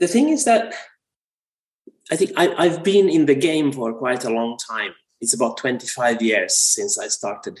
the 0.00 0.08
thing 0.08 0.28
is 0.28 0.44
that 0.44 0.74
I 2.10 2.16
think 2.16 2.32
I, 2.36 2.54
I've 2.56 2.82
been 2.82 3.08
in 3.08 3.26
the 3.26 3.34
game 3.34 3.72
for 3.72 3.92
quite 3.94 4.24
a 4.24 4.30
long 4.30 4.58
time 4.58 4.92
it's 5.20 5.34
about 5.34 5.56
25 5.56 6.22
years 6.22 6.54
since 6.54 6.98
I 6.98 7.08
started 7.08 7.60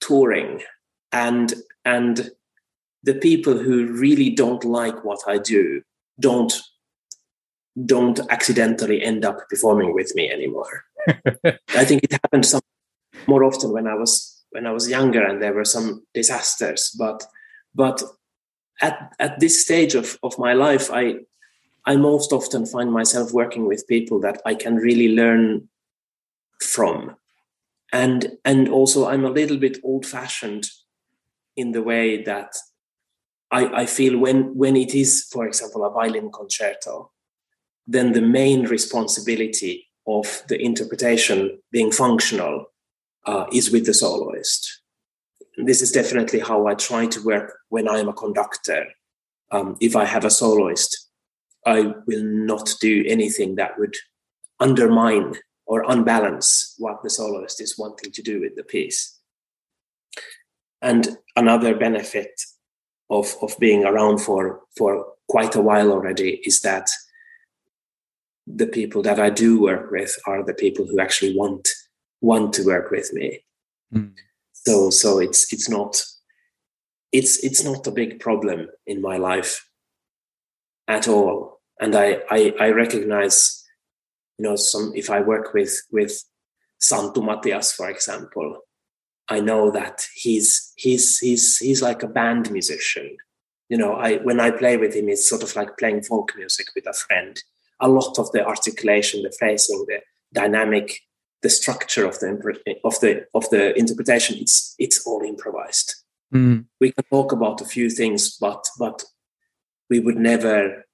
touring. 0.00 0.62
And 1.12 1.54
and 1.84 2.30
the 3.02 3.14
people 3.14 3.56
who 3.56 3.92
really 3.92 4.30
don't 4.30 4.64
like 4.64 5.04
what 5.04 5.20
I 5.26 5.38
do 5.38 5.82
don't 6.20 6.52
don't 7.86 8.18
accidentally 8.30 9.02
end 9.02 9.24
up 9.24 9.48
performing 9.48 9.94
with 9.94 10.14
me 10.14 10.30
anymore. 10.30 10.84
I 11.76 11.84
think 11.84 12.02
it 12.02 12.12
happened 12.12 12.44
some 12.44 12.60
more 13.26 13.44
often 13.44 13.72
when 13.72 13.86
I 13.86 13.94
was 13.94 14.44
when 14.50 14.66
I 14.66 14.72
was 14.72 14.88
younger 14.88 15.24
and 15.24 15.40
there 15.40 15.54
were 15.54 15.64
some 15.64 16.04
disasters. 16.12 16.94
But 16.98 17.24
but 17.74 18.02
at 18.82 19.14
at 19.18 19.40
this 19.40 19.62
stage 19.64 19.94
of, 19.94 20.18
of 20.22 20.38
my 20.38 20.52
life 20.52 20.90
I 20.92 21.20
I 21.86 21.96
most 21.96 22.32
often 22.32 22.66
find 22.66 22.92
myself 22.92 23.32
working 23.32 23.66
with 23.66 23.88
people 23.88 24.20
that 24.20 24.42
I 24.44 24.54
can 24.54 24.76
really 24.76 25.14
learn 25.14 25.68
from. 26.62 27.16
And 27.92 28.36
and 28.44 28.68
also 28.68 29.06
i'm 29.06 29.24
a 29.24 29.30
little 29.30 29.56
bit 29.56 29.78
old 29.82 30.04
fashioned 30.04 30.66
in 31.56 31.72
the 31.72 31.82
way 31.82 32.22
that 32.22 32.54
I, 33.50 33.82
I 33.82 33.86
feel 33.86 34.18
when 34.18 34.54
when 34.54 34.76
it 34.76 34.94
is 34.94 35.26
for 35.32 35.46
example 35.46 35.84
a 35.86 35.90
violin 35.90 36.30
concerto 36.30 37.10
then 37.86 38.12
the 38.12 38.20
main 38.20 38.66
responsibility 38.66 39.88
of 40.06 40.42
the 40.48 40.60
interpretation 40.60 41.58
being 41.72 41.90
functional 41.90 42.66
uh, 43.24 43.46
is 43.50 43.70
with 43.70 43.86
the 43.86 43.94
soloist. 43.94 44.82
This 45.56 45.80
is 45.80 45.90
definitely 45.90 46.40
how 46.40 46.66
i 46.66 46.74
try 46.74 47.06
to 47.06 47.24
work 47.24 47.54
when 47.70 47.88
i 47.88 47.98
am 47.98 48.08
a 48.08 48.12
conductor. 48.12 48.84
Um, 49.50 49.76
if 49.80 49.96
i 49.96 50.04
have 50.04 50.26
a 50.26 50.30
soloist 50.30 51.08
i 51.64 51.94
will 52.06 52.22
not 52.22 52.74
do 52.80 53.04
anything 53.06 53.56
that 53.56 53.78
would 53.78 53.94
undermine 54.60 55.34
or 55.68 55.84
unbalance 55.86 56.74
what 56.78 57.02
the 57.02 57.10
soloist 57.10 57.60
is 57.60 57.78
wanting 57.78 58.10
to 58.10 58.22
do 58.22 58.40
with 58.40 58.56
the 58.56 58.64
piece. 58.64 59.16
And 60.80 61.18
another 61.36 61.76
benefit 61.76 62.40
of, 63.10 63.36
of 63.42 63.54
being 63.60 63.84
around 63.84 64.18
for, 64.18 64.62
for 64.76 65.06
quite 65.28 65.54
a 65.54 65.60
while 65.60 65.92
already 65.92 66.40
is 66.44 66.60
that 66.60 66.88
the 68.46 68.66
people 68.66 69.02
that 69.02 69.20
I 69.20 69.28
do 69.28 69.60
work 69.60 69.90
with 69.90 70.18
are 70.26 70.42
the 70.42 70.54
people 70.54 70.86
who 70.86 70.98
actually 70.98 71.36
want 71.36 71.68
want 72.20 72.52
to 72.54 72.64
work 72.64 72.90
with 72.90 73.12
me. 73.12 73.44
Mm. 73.94 74.14
So 74.54 74.88
so 74.88 75.18
it's 75.18 75.52
it's 75.52 75.68
not 75.68 76.02
it's 77.12 77.44
it's 77.44 77.62
not 77.62 77.86
a 77.86 77.92
big 77.92 78.20
problem 78.20 78.68
in 78.86 79.02
my 79.02 79.18
life 79.18 79.68
at 80.88 81.06
all. 81.06 81.60
And 81.78 81.94
I 81.94 82.22
I, 82.30 82.54
I 82.58 82.70
recognize 82.70 83.57
you 84.38 84.44
know 84.44 84.56
some 84.56 84.92
if 84.94 85.10
i 85.10 85.20
work 85.20 85.52
with 85.52 85.82
with 85.90 86.22
Santtu 86.80 87.22
Matias 87.22 87.72
for 87.72 87.90
example 87.90 88.60
i 89.28 89.40
know 89.40 89.70
that 89.70 90.06
he's 90.14 90.72
he's 90.76 91.18
he's 91.18 91.58
he's 91.58 91.82
like 91.82 92.02
a 92.02 92.08
band 92.08 92.50
musician. 92.50 93.16
You 93.68 93.76
know 93.76 93.94
i 93.94 94.16
when 94.18 94.40
i 94.40 94.50
play 94.50 94.76
with 94.78 94.94
him 94.94 95.08
it's 95.08 95.28
sort 95.28 95.42
of 95.42 95.54
like 95.54 95.76
playing 95.76 96.02
folk 96.02 96.32
music 96.36 96.68
with 96.74 96.86
a 96.86 96.94
friend. 96.94 97.38
A 97.80 97.88
lot 97.88 98.18
of 98.18 98.32
the 98.32 98.44
articulation 98.44 99.22
the 99.22 99.30
phrasing 99.38 99.84
the 99.86 100.00
dynamic 100.32 101.00
the 101.42 101.50
structure 101.50 102.06
of 102.06 102.18
the 102.20 102.30
of 102.84 102.98
the 103.00 103.26
of 103.34 103.48
the 103.50 103.78
interpretation 103.78 104.36
it's 104.38 104.74
it's 104.78 105.06
all 105.06 105.22
improvised. 105.22 105.94
Mm. 106.32 106.66
we 106.78 106.92
can 106.92 107.04
talk 107.04 107.32
about 107.32 107.62
a 107.62 107.64
few 107.64 107.88
things 107.88 108.36
but 108.36 108.62
but 108.78 109.02
we 109.88 109.98
would 109.98 110.16
never 110.18 110.84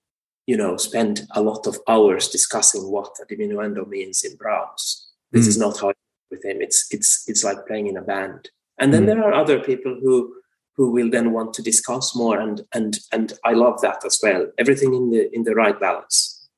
you 0.46 0.56
know, 0.56 0.76
spend 0.76 1.26
a 1.32 1.42
lot 1.42 1.66
of 1.66 1.78
hours 1.88 2.28
discussing 2.28 2.90
what 2.90 3.16
a 3.22 3.26
diminuendo 3.26 3.86
means 3.86 4.22
in 4.24 4.36
Brahms. 4.36 5.12
This 5.32 5.46
mm. 5.46 5.48
is 5.48 5.58
not 5.58 5.80
how 5.80 5.92
with 6.30 6.44
him. 6.44 6.60
It's 6.60 6.86
it's 6.90 7.28
it's 7.28 7.44
like 7.44 7.66
playing 7.66 7.86
in 7.86 7.96
a 7.96 8.02
band. 8.02 8.50
And 8.78 8.92
then 8.92 9.04
mm. 9.04 9.06
there 9.06 9.24
are 9.24 9.32
other 9.32 9.60
people 9.60 9.98
who 10.02 10.34
who 10.76 10.90
will 10.90 11.10
then 11.10 11.32
want 11.32 11.54
to 11.54 11.62
discuss 11.62 12.16
more 12.16 12.38
and 12.38 12.62
and 12.72 12.98
and 13.12 13.32
I 13.44 13.52
love 13.52 13.80
that 13.82 14.04
as 14.04 14.18
well. 14.22 14.46
Everything 14.58 14.94
in 14.94 15.10
the 15.10 15.34
in 15.34 15.44
the 15.44 15.54
right 15.54 15.78
balance. 15.78 16.48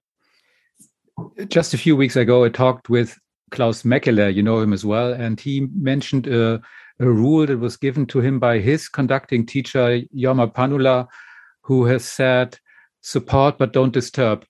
Just 1.48 1.74
a 1.74 1.78
few 1.78 1.96
weeks 1.96 2.16
ago 2.16 2.44
I 2.44 2.48
talked 2.48 2.88
with 2.88 3.18
Klaus 3.50 3.82
Mäkelä, 3.84 4.34
you 4.34 4.42
know 4.42 4.60
him 4.60 4.72
as 4.72 4.84
well, 4.84 5.12
and 5.12 5.38
he 5.40 5.68
mentioned 5.76 6.26
a, 6.26 6.60
a 6.98 7.08
rule 7.08 7.46
that 7.46 7.58
was 7.58 7.76
given 7.76 8.04
to 8.06 8.20
him 8.20 8.40
by 8.40 8.58
his 8.58 8.88
conducting 8.88 9.46
teacher, 9.46 10.00
Jorma 10.14 10.52
Panula, 10.52 11.06
who 11.62 11.84
has 11.84 12.04
said, 12.04 12.58
support 13.06 13.56
but 13.56 13.72
don't 13.72 13.92
disturb 13.92 14.44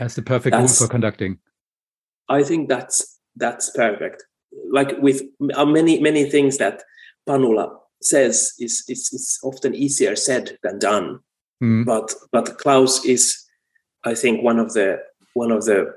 as 0.00 0.16
the 0.16 0.22
perfect 0.22 0.56
that's, 0.56 0.80
rule 0.80 0.88
for 0.88 0.90
conducting. 0.90 1.38
I 2.28 2.42
think 2.42 2.68
that's 2.68 3.20
that's 3.36 3.70
perfect. 3.70 4.24
Like 4.70 4.98
with 4.98 5.22
uh, 5.54 5.64
many 5.64 6.00
many 6.00 6.28
things 6.28 6.58
that 6.58 6.82
Panula 7.28 7.70
says 8.02 8.54
is 8.58 8.84
is, 8.88 9.08
is 9.12 9.38
often 9.44 9.74
easier 9.74 10.16
said 10.16 10.58
than 10.64 10.80
done. 10.80 11.20
Mm. 11.62 11.84
But 11.84 12.12
but 12.32 12.58
Klaus 12.58 13.04
is, 13.04 13.38
I 14.04 14.14
think, 14.14 14.42
one 14.42 14.58
of 14.58 14.72
the 14.72 14.98
one 15.34 15.52
of 15.52 15.64
the 15.64 15.94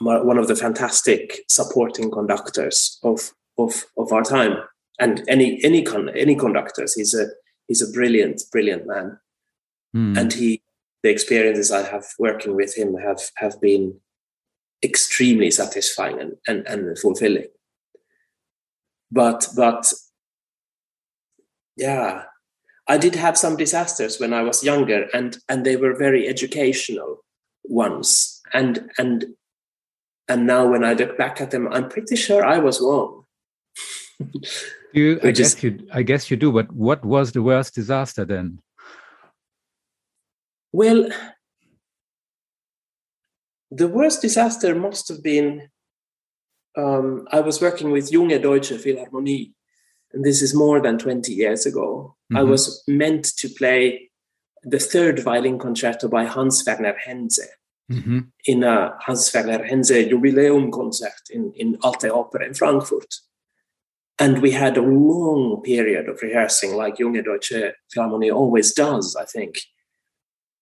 one 0.00 0.38
of 0.38 0.46
the 0.46 0.56
fantastic 0.56 1.40
supporting 1.48 2.08
conductors 2.10 3.00
of 3.02 3.32
of 3.58 3.84
of 3.98 4.12
our 4.12 4.22
time 4.22 4.58
and 5.00 5.24
any 5.28 5.62
any 5.64 5.82
con 5.82 6.08
any 6.10 6.34
conductors 6.34 6.94
he's 6.94 7.14
a 7.14 7.26
he's 7.72 7.80
a 7.80 7.90
brilliant 7.90 8.42
brilliant 8.52 8.86
man 8.86 9.18
mm. 9.96 10.18
and 10.18 10.34
he 10.34 10.62
the 11.02 11.08
experiences 11.08 11.72
i 11.72 11.82
have 11.82 12.04
working 12.18 12.54
with 12.54 12.76
him 12.76 12.94
have 12.96 13.22
have 13.36 13.58
been 13.62 13.94
extremely 14.84 15.50
satisfying 15.50 16.20
and 16.20 16.32
and, 16.46 16.66
and 16.66 16.98
fulfilling 16.98 17.46
but 19.10 19.48
but 19.56 19.90
yeah 21.78 22.24
i 22.88 22.98
did 22.98 23.14
have 23.14 23.38
some 23.38 23.56
disasters 23.56 24.20
when 24.20 24.34
i 24.34 24.42
was 24.42 24.62
younger 24.62 25.06
and 25.14 25.38
and 25.48 25.64
they 25.64 25.76
were 25.76 25.94
very 25.96 26.28
educational 26.28 27.24
ones 27.64 28.42
and 28.52 28.90
and 28.98 29.24
and 30.28 30.46
now 30.46 30.66
when 30.66 30.84
I 30.84 30.92
look 30.92 31.18
back 31.18 31.40
at 31.40 31.50
them, 31.50 31.68
I'm 31.70 31.88
pretty 31.88 32.16
sure 32.16 32.44
I 32.44 32.58
was 32.58 32.80
wrong. 32.80 33.24
you, 34.92 35.20
I 35.22 35.30
guess 35.30 35.62
you, 35.62 35.86
I 35.92 36.02
guess 36.02 36.30
you 36.30 36.36
do. 36.36 36.52
But 36.52 36.72
what 36.72 37.04
was 37.04 37.32
the 37.32 37.42
worst 37.42 37.74
disaster 37.74 38.24
then? 38.24 38.60
Well, 40.72 41.10
the 43.70 43.88
worst 43.88 44.22
disaster 44.22 44.74
must 44.74 45.08
have 45.08 45.22
been. 45.22 45.68
Um, 46.76 47.26
I 47.30 47.40
was 47.40 47.60
working 47.60 47.90
with 47.90 48.10
Junge 48.10 48.40
Deutsche 48.40 48.72
Philharmonie, 48.72 49.52
and 50.12 50.24
this 50.24 50.40
is 50.40 50.54
more 50.54 50.80
than 50.80 50.98
20 50.98 51.32
years 51.32 51.66
ago. 51.66 52.16
Mm-hmm. 52.32 52.36
I 52.38 52.42
was 52.42 52.82
meant 52.88 53.36
to 53.36 53.48
play 53.48 54.10
the 54.62 54.78
third 54.78 55.18
violin 55.20 55.58
concerto 55.58 56.08
by 56.08 56.24
Hans 56.24 56.64
Werner 56.66 56.96
Henze 57.04 57.46
mm-hmm. 57.90 58.20
in 58.46 58.64
a 58.64 58.96
Hans 59.00 59.32
Werner 59.34 59.64
Henze 59.64 60.08
Jubiläumkonzert 60.08 61.30
in, 61.30 61.52
in 61.54 61.78
Alte 61.82 62.10
Oper 62.10 62.42
in 62.42 62.54
Frankfurt. 62.54 63.20
And 64.18 64.40
we 64.40 64.52
had 64.52 64.76
a 64.76 64.82
long 64.82 65.62
period 65.62 66.08
of 66.08 66.22
rehearsing, 66.22 66.74
like 66.74 66.96
Junge 66.96 67.24
Deutsche 67.24 67.74
Philharmonie 67.94 68.32
always 68.32 68.72
does, 68.72 69.16
I 69.16 69.24
think. 69.24 69.60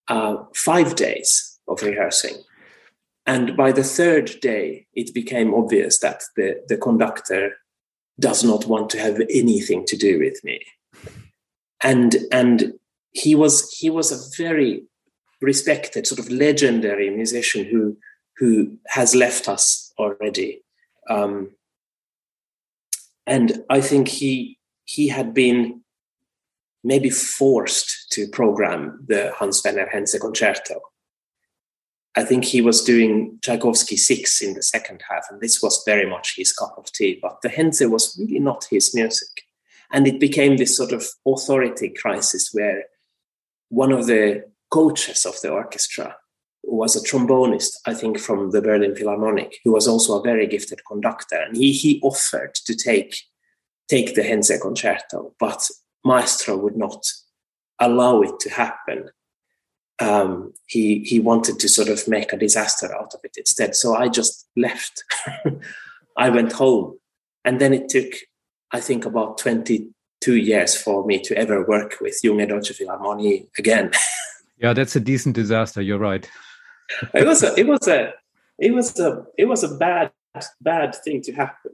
Uh, 0.07 0.37
five 0.55 0.95
days 0.95 1.59
of 1.67 1.83
rehearsing. 1.83 2.35
And 3.25 3.55
by 3.55 3.71
the 3.71 3.83
third 3.83 4.39
day, 4.41 4.87
it 4.93 5.13
became 5.13 5.53
obvious 5.53 5.99
that 5.99 6.23
the, 6.35 6.61
the 6.67 6.77
conductor 6.77 7.53
does 8.19 8.43
not 8.43 8.65
want 8.65 8.89
to 8.91 8.99
have 8.99 9.19
anything 9.29 9.85
to 9.85 9.97
do 9.97 10.19
with 10.19 10.43
me. 10.43 10.61
And 11.83 12.15
and 12.31 12.73
he 13.11 13.35
was 13.35 13.71
he 13.71 13.89
was 13.89 14.11
a 14.11 14.43
very 14.43 14.83
respected, 15.41 16.07
sort 16.07 16.19
of 16.19 16.29
legendary 16.29 17.09
musician 17.09 17.65
who 17.65 17.97
who 18.37 18.77
has 18.87 19.15
left 19.15 19.47
us 19.47 19.91
already. 19.97 20.63
Um, 21.09 21.51
and 23.27 23.63
I 23.69 23.81
think 23.81 24.07
he 24.07 24.57
he 24.85 25.07
had 25.07 25.33
been 25.33 25.81
maybe 26.83 27.09
forced 27.09 28.11
to 28.11 28.27
program 28.27 29.05
the 29.07 29.31
Hans 29.37 29.61
Werner 29.63 29.87
Henze 29.87 30.17
concerto. 30.19 30.81
I 32.15 32.23
think 32.23 32.43
he 32.43 32.61
was 32.61 32.83
doing 32.83 33.39
Tchaikovsky 33.41 33.95
six 33.95 34.41
in 34.41 34.53
the 34.53 34.63
second 34.63 35.01
half, 35.09 35.25
and 35.29 35.39
this 35.39 35.61
was 35.61 35.83
very 35.85 36.09
much 36.09 36.35
his 36.35 36.51
cup 36.51 36.75
of 36.77 36.91
tea. 36.91 37.19
But 37.21 37.41
the 37.41 37.49
Henze 37.49 37.85
was 37.85 38.17
really 38.19 38.39
not 38.39 38.67
his 38.69 38.93
music, 38.93 39.43
and 39.91 40.07
it 40.07 40.19
became 40.19 40.57
this 40.57 40.75
sort 40.75 40.91
of 40.91 41.07
authority 41.25 41.89
crisis 41.89 42.49
where 42.51 42.85
one 43.69 43.93
of 43.93 44.07
the 44.07 44.43
coaches 44.69 45.25
of 45.25 45.39
the 45.41 45.49
orchestra 45.49 46.15
was 46.77 46.95
a 46.95 47.01
trombonist, 47.01 47.77
I 47.85 47.93
think, 47.93 48.19
from 48.19 48.51
the 48.51 48.61
Berlin 48.61 48.95
Philharmonic, 48.95 49.59
who 49.63 49.71
was 49.71 49.87
also 49.87 50.19
a 50.19 50.23
very 50.23 50.47
gifted 50.47 50.81
conductor. 50.87 51.35
And 51.35 51.55
he, 51.55 51.71
he 51.71 51.99
offered 52.01 52.55
to 52.65 52.75
take, 52.75 53.15
take 53.89 54.15
the 54.15 54.23
Henze 54.23 54.57
concerto, 54.61 55.33
but 55.39 55.67
Maestro 56.05 56.57
would 56.57 56.77
not 56.77 57.05
allow 57.79 58.21
it 58.21 58.39
to 58.41 58.49
happen. 58.49 59.09
Um, 59.99 60.53
he, 60.67 60.99
he 60.99 61.19
wanted 61.19 61.59
to 61.59 61.69
sort 61.69 61.89
of 61.89 62.07
make 62.07 62.33
a 62.33 62.37
disaster 62.37 62.93
out 62.95 63.13
of 63.13 63.19
it 63.23 63.35
instead. 63.37 63.75
So 63.75 63.95
I 63.95 64.07
just 64.07 64.47
left. 64.55 65.03
I 66.17 66.29
went 66.29 66.53
home. 66.53 66.97
And 67.43 67.59
then 67.59 67.73
it 67.73 67.89
took, 67.89 68.13
I 68.71 68.79
think, 68.79 69.05
about 69.05 69.37
22 69.39 70.35
years 70.35 70.75
for 70.75 71.05
me 71.05 71.19
to 71.19 71.37
ever 71.37 71.65
work 71.65 71.97
with 72.01 72.19
Junge 72.23 72.47
Deutsche 72.47 72.71
Philharmonie 72.77 73.47
again. 73.57 73.91
Yeah, 74.61 74.73
that's 74.73 74.95
a 74.95 74.99
decent 74.99 75.33
disaster. 75.35 75.81
You're 75.81 75.97
right. 75.97 76.29
It 77.13 77.25
was 77.25 77.43
a, 77.43 77.59
it 77.59 77.67
was 77.67 77.87
a, 77.87 78.13
it 78.59 78.73
was 78.73 78.99
a, 78.99 79.25
it 79.37 79.45
was 79.45 79.63
a 79.63 79.75
bad, 79.75 80.11
bad 80.61 80.95
thing 80.95 81.21
to 81.23 81.33
happen. 81.33 81.71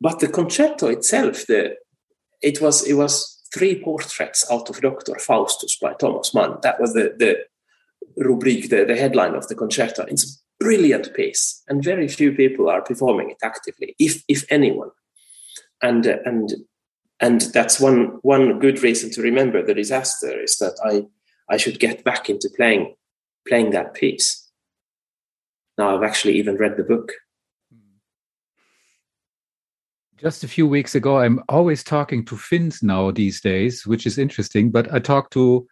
But 0.00 0.20
the 0.20 0.28
concerto 0.28 0.88
itself, 0.88 1.46
the, 1.46 1.76
it 2.42 2.60
was, 2.60 2.86
it 2.86 2.94
was 2.94 3.34
three 3.54 3.80
portraits 3.82 4.44
out 4.50 4.68
of 4.68 4.80
Doctor 4.80 5.14
Faustus 5.18 5.78
by 5.80 5.94
Thomas 5.94 6.34
Mann. 6.34 6.58
That 6.62 6.80
was 6.80 6.92
the 6.92 7.14
the 7.16 7.44
rubric, 8.16 8.68
the, 8.68 8.84
the 8.84 8.96
headline 8.96 9.34
of 9.34 9.48
the 9.48 9.54
concerto. 9.54 10.04
It's 10.04 10.24
a 10.24 10.64
brilliant 10.64 11.14
piece, 11.14 11.62
and 11.68 11.82
very 11.82 12.08
few 12.08 12.32
people 12.32 12.68
are 12.68 12.82
performing 12.82 13.30
it 13.30 13.38
actively, 13.42 13.94
if 13.98 14.22
if 14.28 14.44
anyone. 14.50 14.90
And 15.82 16.06
uh, 16.06 16.18
and 16.24 16.52
and 17.20 17.40
that's 17.52 17.80
one 17.80 18.18
one 18.22 18.58
good 18.58 18.82
reason 18.82 19.10
to 19.12 19.22
remember 19.22 19.62
the 19.62 19.74
disaster 19.74 20.42
is 20.42 20.56
that 20.58 20.76
I 20.84 21.06
I 21.48 21.56
should 21.56 21.78
get 21.78 22.04
back 22.04 22.28
into 22.28 22.50
playing 22.56 22.94
playing 23.46 23.70
that 23.70 23.94
piece. 23.94 24.43
Now 25.78 25.96
I've 25.96 26.02
actually 26.02 26.34
even 26.34 26.56
read 26.56 26.76
the 26.76 26.84
book. 26.84 27.12
Just 30.16 30.44
a 30.44 30.48
few 30.48 30.66
weeks 30.66 30.94
ago, 30.94 31.18
I'm 31.18 31.42
always 31.48 31.82
talking 31.82 32.24
to 32.26 32.36
Finns 32.36 32.82
now 32.82 33.10
these 33.10 33.40
days, 33.40 33.86
which 33.86 34.06
is 34.06 34.16
interesting. 34.16 34.70
But 34.70 34.92
I 34.92 35.00
talked 35.00 35.32
to 35.32 35.66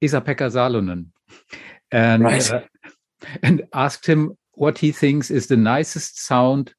Esa-Pekka 0.00 0.50
Salonen 0.50 1.06
and 1.92 2.22
right. 2.22 2.50
uh, 2.50 2.60
and 3.42 3.62
asked 3.74 4.06
him 4.06 4.36
what 4.52 4.78
he 4.78 4.92
thinks 4.92 5.30
is 5.30 5.46
the 5.46 5.56
nicest 5.56 6.24
sound 6.24 6.74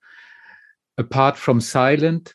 apart 0.97 1.37
from 1.37 1.61
silent 1.61 2.33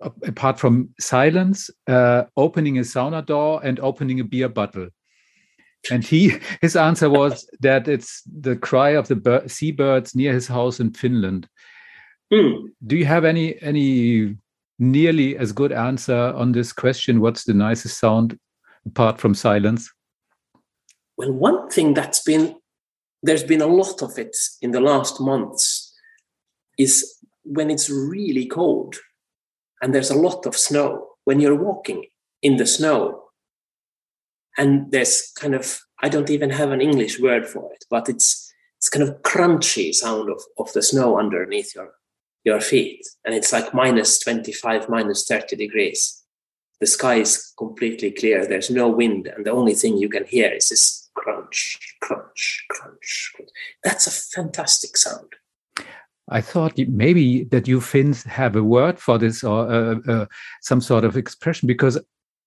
apart 0.00 0.58
from 0.58 0.90
silence 1.00 1.70
uh, 1.86 2.24
opening 2.36 2.78
a 2.78 2.82
sauna 2.82 3.24
door 3.24 3.60
and 3.64 3.80
opening 3.80 4.20
a 4.20 4.24
beer 4.24 4.48
bottle 4.48 4.88
and 5.90 6.04
he 6.04 6.34
his 6.60 6.76
answer 6.76 7.08
was 7.10 7.48
that 7.60 7.88
it's 7.88 8.22
the 8.22 8.56
cry 8.56 8.90
of 8.90 9.08
the 9.08 9.16
bird, 9.16 9.50
seabirds 9.50 10.14
near 10.14 10.32
his 10.32 10.46
house 10.46 10.80
in 10.80 10.92
Finland. 10.92 11.48
Mm. 12.32 12.70
Do 12.86 12.96
you 12.96 13.04
have 13.04 13.24
any 13.24 13.60
any 13.62 14.36
nearly 14.78 15.36
as 15.38 15.52
good 15.52 15.72
answer 15.72 16.32
on 16.34 16.52
this 16.52 16.72
question? 16.72 17.20
What's 17.20 17.44
the 17.44 17.54
nicest 17.54 17.98
sound 17.98 18.38
apart 18.86 19.20
from 19.20 19.34
silence? 19.34 19.92
Well, 21.16 21.32
one 21.32 21.70
thing 21.70 21.94
that's 21.94 22.22
been 22.22 22.56
there's 23.22 23.44
been 23.44 23.62
a 23.62 23.66
lot 23.66 24.02
of 24.02 24.18
it 24.18 24.36
in 24.60 24.70
the 24.70 24.80
last 24.80 25.20
months 25.20 25.92
is 26.78 27.18
when 27.44 27.70
it's 27.70 27.88
really 27.90 28.46
cold 28.46 28.96
and 29.82 29.94
there's 29.94 30.10
a 30.10 30.16
lot 30.16 30.46
of 30.46 30.56
snow. 30.56 31.08
When 31.24 31.40
you're 31.40 31.56
walking 31.56 32.04
in 32.42 32.56
the 32.56 32.66
snow, 32.66 33.25
and 34.56 34.90
there's 34.90 35.32
kind 35.38 35.54
of 35.54 35.80
I 36.02 36.08
don't 36.08 36.30
even 36.30 36.50
have 36.50 36.72
an 36.72 36.80
English 36.80 37.20
word 37.20 37.46
for 37.46 37.72
it, 37.72 37.84
but 37.90 38.08
it's 38.08 38.52
it's 38.78 38.88
kind 38.88 39.02
of 39.02 39.22
crunchy 39.22 39.94
sound 39.94 40.30
of, 40.30 40.42
of 40.58 40.72
the 40.72 40.82
snow 40.82 41.18
underneath 41.18 41.74
your 41.74 41.92
your 42.44 42.60
feet, 42.60 43.04
and 43.24 43.34
it's 43.34 43.52
like 43.52 43.74
minus 43.74 44.18
25, 44.20 44.88
minus 44.88 45.26
30 45.26 45.56
degrees. 45.56 46.22
The 46.80 46.86
sky 46.86 47.16
is 47.16 47.52
completely 47.58 48.12
clear. 48.12 48.46
There's 48.46 48.70
no 48.70 48.88
wind, 48.88 49.26
and 49.26 49.44
the 49.44 49.50
only 49.50 49.74
thing 49.74 49.96
you 49.96 50.08
can 50.08 50.26
hear 50.26 50.52
is 50.52 50.68
this 50.68 51.10
crunch, 51.14 51.78
crunch, 52.00 52.66
crunch. 52.70 53.32
crunch. 53.34 53.50
That's 53.82 54.06
a 54.06 54.10
fantastic 54.10 54.96
sound. 54.96 55.32
I 56.28 56.40
thought 56.40 56.76
maybe 56.76 57.44
that 57.44 57.68
you 57.68 57.80
Finns 57.80 58.24
have 58.24 58.56
a 58.56 58.62
word 58.62 58.98
for 58.98 59.16
this 59.16 59.44
or 59.44 59.70
uh, 59.70 59.98
uh, 60.08 60.26
some 60.60 60.80
sort 60.80 61.04
of 61.04 61.16
expression 61.16 61.68
because 61.68 61.98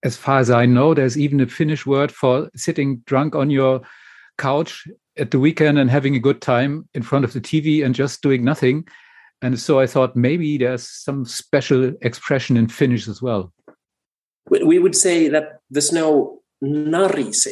as 0.04 0.16
far 0.16 0.40
as 0.40 0.50
I 0.50 0.66
know, 0.66 0.94
there's 0.94 1.18
even 1.18 1.40
a 1.42 1.48
Finnish 1.48 1.86
word 1.86 2.12
for 2.12 2.50
sitting 2.56 2.98
drunk 3.06 3.36
on 3.36 3.50
your 3.50 3.82
couch 4.38 4.88
at 5.18 5.32
the 5.32 5.40
weekend 5.40 5.78
and 5.78 5.90
having 5.90 6.16
a 6.16 6.20
good 6.20 6.42
time 6.42 6.88
in 6.94 7.04
front 7.04 7.26
of 7.26 7.34
the 7.34 7.42
TV 7.42 7.84
and 7.86 7.94
just 7.94 8.22
doing 8.22 8.44
nothing. 8.44 8.88
and 9.42 9.58
so 9.60 9.80
I 9.80 9.88
thought 9.88 10.16
maybe 10.16 10.58
there's 10.58 10.88
some 10.88 11.26
special 11.26 11.94
expression 12.02 12.58
in 12.58 12.68
Finnish 12.68 13.08
as 13.08 13.22
well. 13.22 13.54
We 14.50 14.80
would 14.80 14.96
say 14.96 15.30
that 15.30 15.62
the 15.70 15.82
snow 15.82 16.42
narise. 16.64 17.48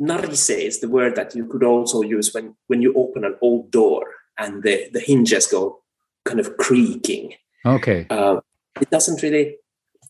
Narise 0.00 0.50
is 0.50 0.80
the 0.80 0.88
word 0.88 1.14
that 1.16 1.34
you 1.34 1.46
could 1.46 1.62
also 1.62 2.02
use 2.02 2.32
when, 2.32 2.56
when 2.66 2.80
you 2.82 2.94
open 2.94 3.24
an 3.24 3.36
old 3.42 3.70
door 3.70 4.06
and 4.38 4.62
the, 4.62 4.88
the 4.92 5.00
hinges 5.00 5.46
go 5.46 5.82
kind 6.24 6.40
of 6.40 6.56
creaking. 6.56 7.34
Okay. 7.66 8.06
Uh, 8.08 8.40
it 8.80 8.90
doesn't 8.90 9.22
really. 9.22 9.56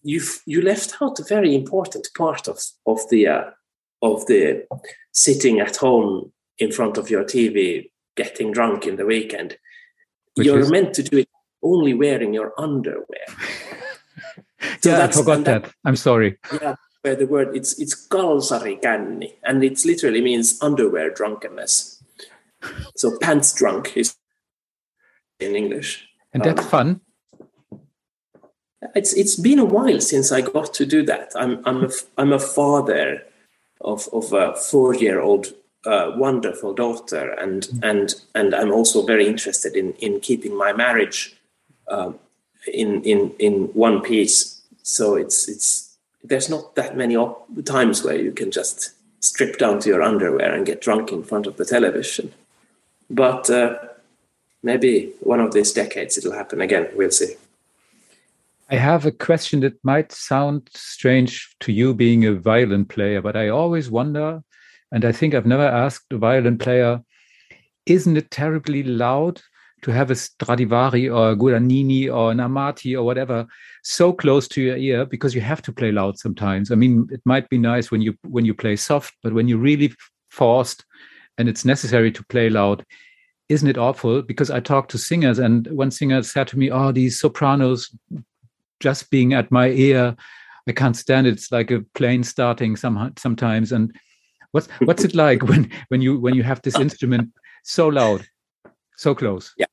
You 0.02 0.20
you 0.46 0.62
left 0.62 1.00
out 1.00 1.20
a 1.20 1.24
very 1.24 1.54
important 1.54 2.08
part 2.16 2.48
of 2.48 2.60
of 2.86 3.00
the 3.10 3.26
uh, 3.28 3.44
of 4.02 4.26
the 4.26 4.66
sitting 5.12 5.60
at 5.60 5.76
home 5.76 6.32
in 6.58 6.72
front 6.72 6.98
of 6.98 7.10
your 7.10 7.24
TV, 7.24 7.90
getting 8.16 8.52
drunk 8.52 8.86
in 8.86 8.96
the 8.96 9.06
weekend. 9.06 9.56
Which 10.34 10.46
You're 10.46 10.60
is? 10.60 10.70
meant 10.70 10.94
to 10.94 11.02
do 11.02 11.18
it 11.18 11.28
only 11.62 11.94
wearing 11.94 12.34
your 12.34 12.52
underwear. 12.58 13.26
so 14.80 14.90
yeah, 14.90 15.04
I 15.04 15.08
forgot 15.08 15.44
that, 15.44 15.62
that. 15.62 15.72
I'm 15.84 15.96
sorry. 15.96 16.38
Yeah, 16.60 16.74
where 17.02 17.16
the 17.16 17.26
word 17.26 17.56
it's 17.56 17.78
it's 17.78 18.08
kalsarikanni, 18.08 19.34
and 19.44 19.62
it 19.62 19.84
literally 19.84 20.20
means 20.20 20.58
underwear 20.62 21.10
drunkenness. 21.10 22.02
So 22.96 23.18
pants 23.18 23.52
drunk 23.54 23.96
is 23.96 24.16
in 25.40 25.56
English. 25.56 26.06
And 26.32 26.42
that's 26.42 26.62
um, 26.62 26.68
fun. 26.68 27.00
It's 28.94 29.12
it's 29.12 29.36
been 29.36 29.58
a 29.58 29.64
while 29.64 30.00
since 30.00 30.32
I 30.32 30.40
got 30.40 30.74
to 30.74 30.86
do 30.86 31.04
that. 31.06 31.32
I'm 31.36 31.62
I'm 31.66 31.84
a 31.84 31.90
I'm 32.18 32.32
a 32.32 32.38
father 32.38 33.22
of 33.80 34.08
of 34.12 34.32
a 34.32 34.54
four 34.56 34.94
year 34.94 35.20
old 35.20 35.46
uh, 35.86 36.12
wonderful 36.16 36.74
daughter, 36.74 37.32
and 37.32 37.62
mm-hmm. 37.62 37.84
and 37.84 38.14
and 38.34 38.54
I'm 38.54 38.72
also 38.72 39.02
very 39.06 39.26
interested 39.26 39.76
in 39.76 39.92
in 39.94 40.20
keeping 40.20 40.56
my 40.56 40.72
marriage 40.72 41.36
um, 41.88 42.18
in 42.72 43.02
in 43.02 43.32
in 43.38 43.64
one 43.74 44.00
piece. 44.00 44.60
So 44.82 45.14
it's 45.14 45.48
it's 45.48 45.96
there's 46.24 46.48
not 46.48 46.74
that 46.74 46.96
many 46.96 47.16
op- 47.16 47.46
times 47.64 48.04
where 48.04 48.16
you 48.16 48.32
can 48.32 48.50
just 48.50 48.92
strip 49.20 49.58
down 49.58 49.78
to 49.80 49.88
your 49.88 50.02
underwear 50.02 50.52
and 50.52 50.66
get 50.66 50.80
drunk 50.80 51.12
in 51.12 51.22
front 51.22 51.46
of 51.46 51.56
the 51.56 51.64
television. 51.64 52.32
But 53.08 53.48
uh, 53.50 53.78
maybe 54.62 55.12
one 55.20 55.40
of 55.40 55.52
these 55.52 55.72
decades 55.72 56.18
it'll 56.18 56.32
happen 56.32 56.60
again. 56.60 56.88
We'll 56.94 57.10
see. 57.10 57.36
I 58.72 58.76
have 58.76 59.04
a 59.04 59.12
question 59.12 59.60
that 59.60 59.84
might 59.84 60.12
sound 60.12 60.70
strange 60.72 61.54
to 61.60 61.70
you 61.70 61.92
being 61.92 62.24
a 62.24 62.32
violin 62.32 62.86
player, 62.86 63.20
but 63.20 63.36
I 63.36 63.48
always 63.48 63.90
wonder, 63.90 64.42
and 64.90 65.04
I 65.04 65.12
think 65.12 65.34
I've 65.34 65.44
never 65.44 65.66
asked 65.66 66.10
a 66.10 66.16
violin 66.16 66.56
player, 66.56 67.02
isn't 67.84 68.16
it 68.16 68.30
terribly 68.30 68.82
loud 68.82 69.42
to 69.82 69.90
have 69.90 70.10
a 70.10 70.14
Stradivari 70.14 71.06
or 71.06 71.32
a 71.32 71.36
Guadagnini 71.36 72.10
or 72.10 72.32
an 72.32 72.38
Amati 72.40 72.96
or 72.96 73.02
whatever 73.02 73.46
so 73.82 74.10
close 74.10 74.48
to 74.48 74.62
your 74.62 74.78
ear 74.78 75.04
because 75.04 75.34
you 75.34 75.42
have 75.42 75.60
to 75.62 75.72
play 75.72 75.92
loud 75.92 76.18
sometimes. 76.18 76.70
I 76.70 76.74
mean, 76.74 77.08
it 77.12 77.20
might 77.26 77.50
be 77.50 77.58
nice 77.58 77.90
when 77.90 78.00
you 78.00 78.16
when 78.22 78.46
you 78.46 78.54
play 78.54 78.76
soft, 78.76 79.14
but 79.22 79.34
when 79.34 79.48
you're 79.48 79.58
really 79.58 79.92
forced 80.30 80.86
and 81.36 81.46
it's 81.46 81.66
necessary 81.66 82.10
to 82.12 82.24
play 82.24 82.48
loud, 82.48 82.86
isn't 83.50 83.68
it 83.68 83.76
awful? 83.76 84.22
Because 84.22 84.50
I 84.50 84.60
talked 84.60 84.92
to 84.92 84.98
singers, 84.98 85.38
and 85.38 85.66
one 85.66 85.90
singer 85.90 86.22
said 86.22 86.48
to 86.48 86.58
me, 86.58 86.70
"Oh, 86.70 86.90
these 86.90 87.20
sopranos 87.20 87.94
just 88.82 89.10
being 89.10 89.32
at 89.32 89.50
my 89.50 89.68
ear, 89.68 90.16
I 90.68 90.72
can't 90.72 90.96
stand 90.96 91.26
it. 91.26 91.34
It's 91.34 91.52
like 91.52 91.70
a 91.70 91.80
plane 91.94 92.24
starting 92.24 92.76
some 92.76 93.12
sometimes." 93.16 93.72
And 93.72 93.94
what's 94.50 94.68
what's 94.80 95.04
it 95.04 95.14
like 95.14 95.42
when 95.42 95.70
when 95.88 96.02
you 96.02 96.18
when 96.18 96.34
you 96.34 96.42
have 96.42 96.60
this 96.62 96.78
instrument 96.78 97.30
so 97.62 97.88
loud, 97.88 98.26
so 98.96 99.14
close? 99.14 99.54
Yeah, 99.56 99.66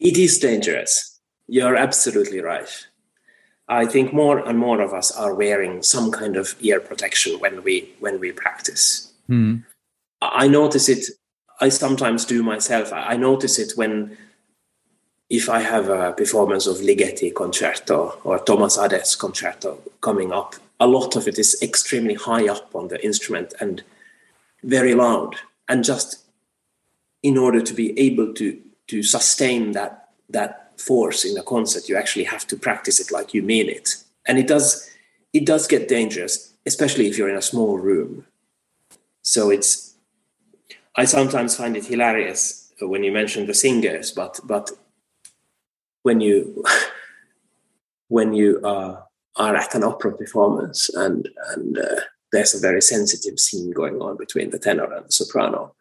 it 0.00 0.16
is 0.16 0.38
dangerous. 0.38 1.20
You're 1.46 1.76
absolutely 1.76 2.40
right. 2.40 2.88
I 3.68 3.86
think 3.86 4.12
more 4.12 4.38
and 4.38 4.58
more 4.58 4.80
of 4.80 4.92
us 4.92 5.10
are 5.10 5.34
wearing 5.34 5.82
some 5.82 6.10
kind 6.12 6.36
of 6.36 6.54
ear 6.60 6.80
protection 6.80 7.38
when 7.40 7.62
we 7.62 7.94
when 8.00 8.18
we 8.20 8.32
practice. 8.32 9.12
Hmm. 9.26 9.56
I 10.22 10.48
notice 10.48 10.88
it 10.88 11.04
I 11.60 11.70
sometimes 11.70 12.24
do 12.24 12.42
myself. 12.42 12.92
I 12.92 13.16
notice 13.16 13.58
it 13.58 13.72
when 13.76 14.16
if 15.28 15.48
I 15.48 15.60
have 15.60 15.88
a 15.88 16.12
performance 16.12 16.66
of 16.66 16.76
Ligeti 16.76 17.34
concerto 17.34 18.20
or 18.22 18.38
Thomas 18.38 18.78
Adès 18.78 19.18
concerto 19.18 19.78
coming 20.00 20.32
up, 20.32 20.54
a 20.78 20.86
lot 20.86 21.16
of 21.16 21.26
it 21.26 21.38
is 21.38 21.60
extremely 21.62 22.14
high 22.14 22.48
up 22.48 22.74
on 22.74 22.88
the 22.88 23.04
instrument 23.04 23.54
and 23.60 23.82
very 24.62 24.94
loud. 24.94 25.36
And 25.68 25.82
just 25.84 26.24
in 27.22 27.36
order 27.36 27.60
to 27.60 27.74
be 27.74 27.98
able 27.98 28.32
to 28.34 28.60
to 28.88 29.02
sustain 29.02 29.72
that 29.72 30.10
that 30.30 30.80
force 30.80 31.24
in 31.24 31.36
a 31.36 31.42
concert, 31.42 31.88
you 31.88 31.96
actually 31.96 32.24
have 32.24 32.46
to 32.46 32.56
practice 32.56 33.00
it 33.00 33.10
like 33.10 33.34
you 33.34 33.42
mean 33.42 33.68
it. 33.68 33.96
And 34.26 34.38
it 34.38 34.46
does 34.46 34.88
it 35.32 35.44
does 35.44 35.66
get 35.66 35.88
dangerous, 35.88 36.52
especially 36.66 37.08
if 37.08 37.18
you're 37.18 37.28
in 37.28 37.36
a 37.36 37.42
small 37.42 37.78
room. 37.78 38.26
So 39.22 39.50
it's 39.50 39.94
I 40.94 41.04
sometimes 41.04 41.56
find 41.56 41.76
it 41.76 41.86
hilarious 41.86 42.72
when 42.80 43.02
you 43.02 43.10
mention 43.10 43.46
the 43.46 43.54
singers, 43.54 44.12
but 44.12 44.38
but 44.44 44.70
when 46.06 46.20
you 46.20 46.64
when 48.08 48.32
you 48.32 48.60
uh, 48.62 49.00
are 49.34 49.56
at 49.56 49.74
an 49.74 49.82
opera 49.82 50.16
performance 50.16 50.88
and 50.94 51.28
and 51.52 51.78
uh, 51.78 52.00
there's 52.32 52.54
a 52.54 52.66
very 52.68 52.80
sensitive 52.80 53.38
scene 53.38 53.72
going 53.72 54.00
on 54.00 54.16
between 54.16 54.50
the 54.50 54.58
tenor 54.58 54.90
and 54.92 55.06
the 55.06 55.12
soprano, 55.12 55.74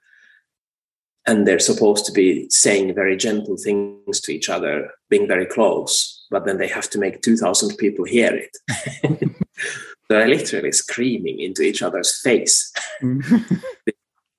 and 1.28 1.48
they're 1.48 1.70
supposed 1.72 2.06
to 2.06 2.12
be 2.12 2.50
saying 2.50 2.96
very 2.96 3.16
gentle 3.16 3.58
things 3.58 4.20
to 4.22 4.32
each 4.32 4.50
other, 4.50 4.90
being 5.10 5.28
very 5.28 5.46
close, 5.46 6.26
but 6.32 6.46
then 6.46 6.58
they 6.58 6.68
have 6.68 6.90
to 6.90 7.00
make 7.00 7.22
two 7.22 7.38
thousand 7.38 7.78
people 7.78 8.06
hear 8.06 8.34
it. 8.46 8.54
they're 10.10 10.28
literally 10.28 10.72
screaming 10.72 11.40
into 11.40 11.62
each 11.62 11.82
other's 11.84 12.20
face. 12.22 12.74
Mm. 13.02 13.62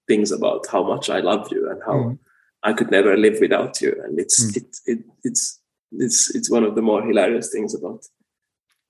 things 0.08 0.30
about 0.30 0.64
how 0.72 0.82
much 0.84 1.10
I 1.10 1.18
love 1.18 1.48
you 1.50 1.68
and 1.68 1.80
how 1.84 1.94
mm. 1.94 2.18
I 2.62 2.72
could 2.72 2.92
never 2.92 3.16
live 3.16 3.38
without 3.40 3.80
you. 3.80 3.92
And 4.04 4.20
it's 4.20 4.38
mm. 4.44 4.56
it, 4.56 4.76
it, 4.86 4.98
it's 5.24 5.60
it's 5.98 6.34
it's 6.34 6.50
one 6.50 6.64
of 6.64 6.74
the 6.74 6.82
more 6.82 7.02
hilarious 7.02 7.50
things 7.50 7.74
about 7.74 8.04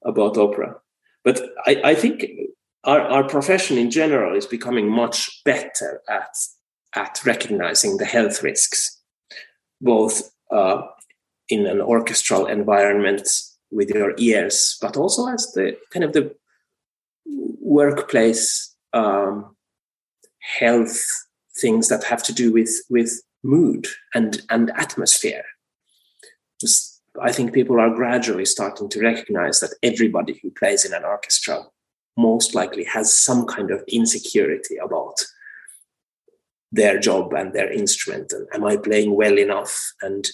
about 0.05 0.37
opera. 0.37 0.77
But 1.25 1.41
I, 1.67 1.81
I 1.85 1.95
think 1.95 2.25
our, 2.85 3.01
our 3.01 3.25
profession 3.29 3.79
in 3.79 3.91
general 3.91 4.37
is 4.37 4.47
becoming 4.47 4.89
much 4.89 5.43
better 5.45 6.03
at 6.09 6.35
at 6.95 7.21
recognizing 7.27 7.97
the 7.97 8.05
health 8.05 8.43
risks, 8.43 9.01
both 9.81 10.31
uh, 10.51 10.83
in 11.49 11.67
an 11.67 11.81
orchestral 11.81 12.47
environment 12.47 13.29
with 13.71 13.91
your 13.91 14.15
ears, 14.19 14.79
but 14.81 14.97
also 14.97 15.27
as 15.29 15.53
the 15.53 15.77
kind 15.91 16.05
of 16.05 16.13
the 16.13 16.35
workplace 17.61 18.75
um, 18.93 19.57
health 20.41 21.05
things 21.59 21.89
that 21.89 22.05
have 22.05 22.23
to 22.23 22.33
do 22.33 22.53
with 22.53 22.71
with 22.89 23.23
mood 23.43 23.87
and 24.15 24.43
and 24.49 24.71
atmosphere. 24.77 25.45
Just, 26.61 26.96
I 27.23 27.33
think 27.33 27.53
people 27.53 27.81
are 27.81 27.95
gradually 27.95 28.45
starting 28.45 28.89
to 28.91 29.01
recognize 29.01 29.61
that 29.61 29.75
everybody 29.83 30.39
who 30.43 30.51
plays 30.51 30.85
in 30.85 30.93
an 30.93 31.05
orchestra 31.05 31.65
most 32.17 32.55
likely 32.55 32.85
has 32.85 33.17
some 33.17 33.47
kind 33.47 33.71
of 33.71 33.85
insecurity 33.89 34.77
about 34.77 35.25
their 36.73 36.99
job 36.99 37.33
and 37.33 37.53
their 37.53 37.73
instrument 37.73 38.33
and 38.33 38.49
am 38.53 38.65
i 38.65 38.77
playing 38.77 39.15
well 39.15 39.39
enough 39.39 39.93
and 40.03 40.27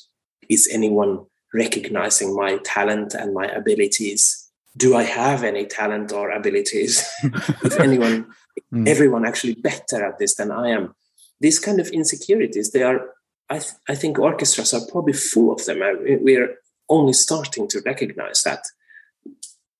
is 0.48 0.66
anyone 0.72 1.20
recognizing 1.52 2.34
my 2.34 2.56
talent 2.64 3.12
and 3.12 3.34
my 3.34 3.46
abilities 3.48 4.50
do 4.76 4.96
i 4.96 5.02
have 5.02 5.44
any 5.44 5.66
talent 5.66 6.10
or 6.10 6.30
abilities 6.30 7.06
is 7.62 7.76
anyone 7.76 8.26
mm. 8.72 8.88
everyone 8.88 9.24
actually 9.24 9.54
better 9.54 10.04
at 10.04 10.18
this 10.18 10.34
than 10.34 10.50
I 10.50 10.70
am. 10.70 10.94
These 11.40 11.58
kind 11.58 11.80
of 11.80 11.88
insecurities, 11.88 12.70
they 12.70 12.82
are, 12.82 13.10
I, 13.50 13.58
th- 13.58 13.74
I 13.88 13.94
think 13.94 14.18
orchestras 14.18 14.72
are 14.72 14.86
probably 14.90 15.12
full 15.12 15.52
of 15.52 15.64
them. 15.64 15.80
We're 15.80 16.54
only 16.88 17.12
starting 17.12 17.68
to 17.68 17.80
recognize 17.84 18.42
that 18.42 18.64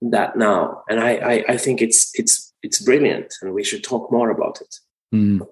that 0.01 0.37
now. 0.37 0.83
And 0.89 1.01
I, 1.01 1.11
I, 1.17 1.45
I 1.51 1.57
think 1.57 1.81
it's 1.81 2.11
it's 2.15 2.53
it's 2.63 2.81
brilliant 2.81 3.35
and 3.43 3.53
we 3.53 3.65
should 3.65 3.85
talk 3.85 4.11
more 4.11 4.31
about 4.31 4.61
it. 4.61 4.75
Mm. 5.15 5.47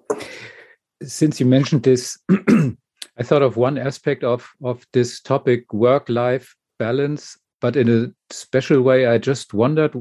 Since 1.03 1.39
you 1.39 1.45
mentioned 1.45 1.83
this, 1.83 2.17
I 2.29 3.23
thought 3.23 3.41
of 3.41 3.57
one 3.57 3.77
aspect 3.77 4.23
of, 4.23 4.49
of 4.63 4.85
this 4.93 5.19
topic, 5.19 5.73
work-life 5.73 6.55
balance, 6.79 7.37
but 7.59 7.75
in 7.75 7.89
a 7.89 8.33
special 8.33 8.81
way, 8.81 9.07
I 9.07 9.17
just 9.17 9.53
wondered, 9.53 9.95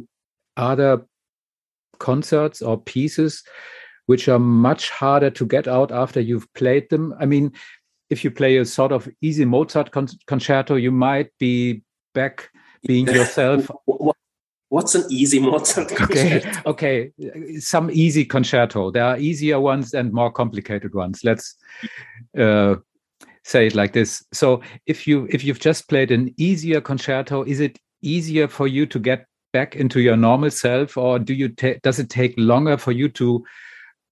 are 0.56 0.76
there 0.76 1.00
concerts 1.98 2.62
or 2.62 2.80
pieces 2.80 3.42
which 4.10 4.28
are 4.28 4.40
much 4.40 4.90
harder 4.90 5.30
to 5.30 5.46
get 5.46 5.68
out 5.68 5.92
after 5.92 6.20
you've 6.20 6.52
played 6.54 6.90
them. 6.90 7.14
I 7.20 7.26
mean, 7.26 7.52
if 8.10 8.24
you 8.24 8.30
play 8.30 8.56
a 8.56 8.64
sort 8.64 8.92
of 8.92 9.08
easy 9.20 9.44
Mozart 9.44 9.92
con 9.92 10.08
concerto, 10.26 10.74
you 10.74 10.90
might 10.90 11.30
be 11.38 11.82
back 12.14 12.50
being 12.86 13.06
yourself. 13.06 13.70
What's 14.68 14.94
an 14.94 15.04
easy 15.10 15.40
Mozart 15.40 15.88
concerto? 15.96 16.48
Okay, 16.66 17.12
okay, 17.16 17.58
some 17.58 17.90
easy 17.90 18.24
concerto. 18.24 18.90
There 18.90 19.04
are 19.04 19.18
easier 19.18 19.58
ones 19.58 19.94
and 19.94 20.12
more 20.12 20.30
complicated 20.30 20.94
ones. 20.94 21.20
Let's. 21.24 21.56
Uh, 22.36 22.76
say 23.42 23.66
it 23.66 23.74
like 23.74 23.92
this. 23.92 24.22
So 24.32 24.60
if 24.86 25.06
you 25.06 25.26
if 25.30 25.42
you've 25.44 25.58
just 25.60 25.88
played 25.88 26.10
an 26.10 26.32
easier 26.36 26.80
concerto, 26.80 27.42
is 27.42 27.58
it 27.58 27.78
easier 28.02 28.48
for 28.48 28.68
you 28.68 28.86
to 28.86 28.98
get 28.98 29.26
back 29.52 29.76
into 29.76 30.00
your 30.00 30.16
normal 30.16 30.50
self, 30.50 30.96
or 30.96 31.18
do 31.18 31.34
you 31.34 31.48
does 31.48 31.98
it 31.98 32.10
take 32.10 32.34
longer 32.36 32.76
for 32.76 32.92
you 32.92 33.08
to 33.08 33.44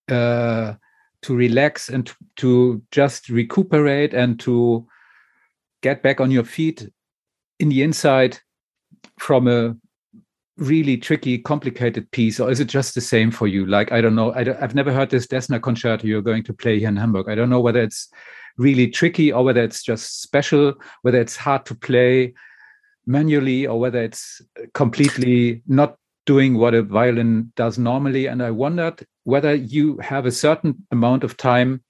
uh, 0.09 0.75
to 1.23 1.35
relax 1.35 1.89
and 1.89 2.12
to 2.37 2.83
just 2.91 3.29
recuperate 3.29 4.14
and 4.14 4.39
to 4.41 4.87
get 5.83 6.03
back 6.03 6.21
on 6.21 6.31
your 6.31 6.45
feet 6.45 6.89
in 7.59 7.69
the 7.69 7.83
inside 7.83 8.39
from 9.19 9.49
a 9.49 9.77
really 10.57 10.97
tricky, 10.97 11.39
complicated 11.39 12.11
piece, 12.11 12.41
or 12.41 12.51
is 12.51 12.61
it 12.61 12.66
just 12.66 12.95
the 12.95 13.01
same 13.01 13.31
for 13.31 13.47
you? 13.47 13.64
Like, 13.66 13.93
I 13.93 14.01
don't 14.01 14.14
know. 14.14 14.33
I 14.35 14.45
have 14.45 14.75
never 14.75 14.93
heard 14.93 15.11
this 15.11 15.27
Dessner 15.27 15.62
concerto 15.62 16.07
you're 16.07 16.23
going 16.23 16.43
to 16.45 16.53
play 16.53 16.79
here 16.79 16.89
in 16.89 16.97
Hamburg. 16.97 17.29
I 17.29 17.35
don't 17.35 17.51
know 17.51 17.61
whether 17.61 17.81
it's 17.81 18.09
really 18.57 18.89
tricky 18.89 19.33
or 19.33 19.45
whether 19.45 19.62
it's 19.62 19.83
just 19.83 20.21
special, 20.21 20.75
whether 21.03 21.21
it's 21.21 21.37
hard 21.37 21.64
to 21.66 21.75
play 21.75 22.35
manually 23.07 23.66
or 23.66 23.79
whether 23.79 24.03
it's 24.03 24.43
completely 24.75 25.62
not 25.66 25.97
doing 26.27 26.59
what 26.59 26.75
a 26.75 26.83
violin 26.83 27.53
does 27.57 27.79
normally. 27.79 28.27
And 28.27 28.43
I 28.43 28.51
wondered 28.51 29.07
whether 29.29 29.55
you 29.55 29.99
have 29.99 30.24
a 30.24 30.33
certain 30.33 30.87
amount 30.91 31.22
of 31.22 31.37
time 31.37 31.83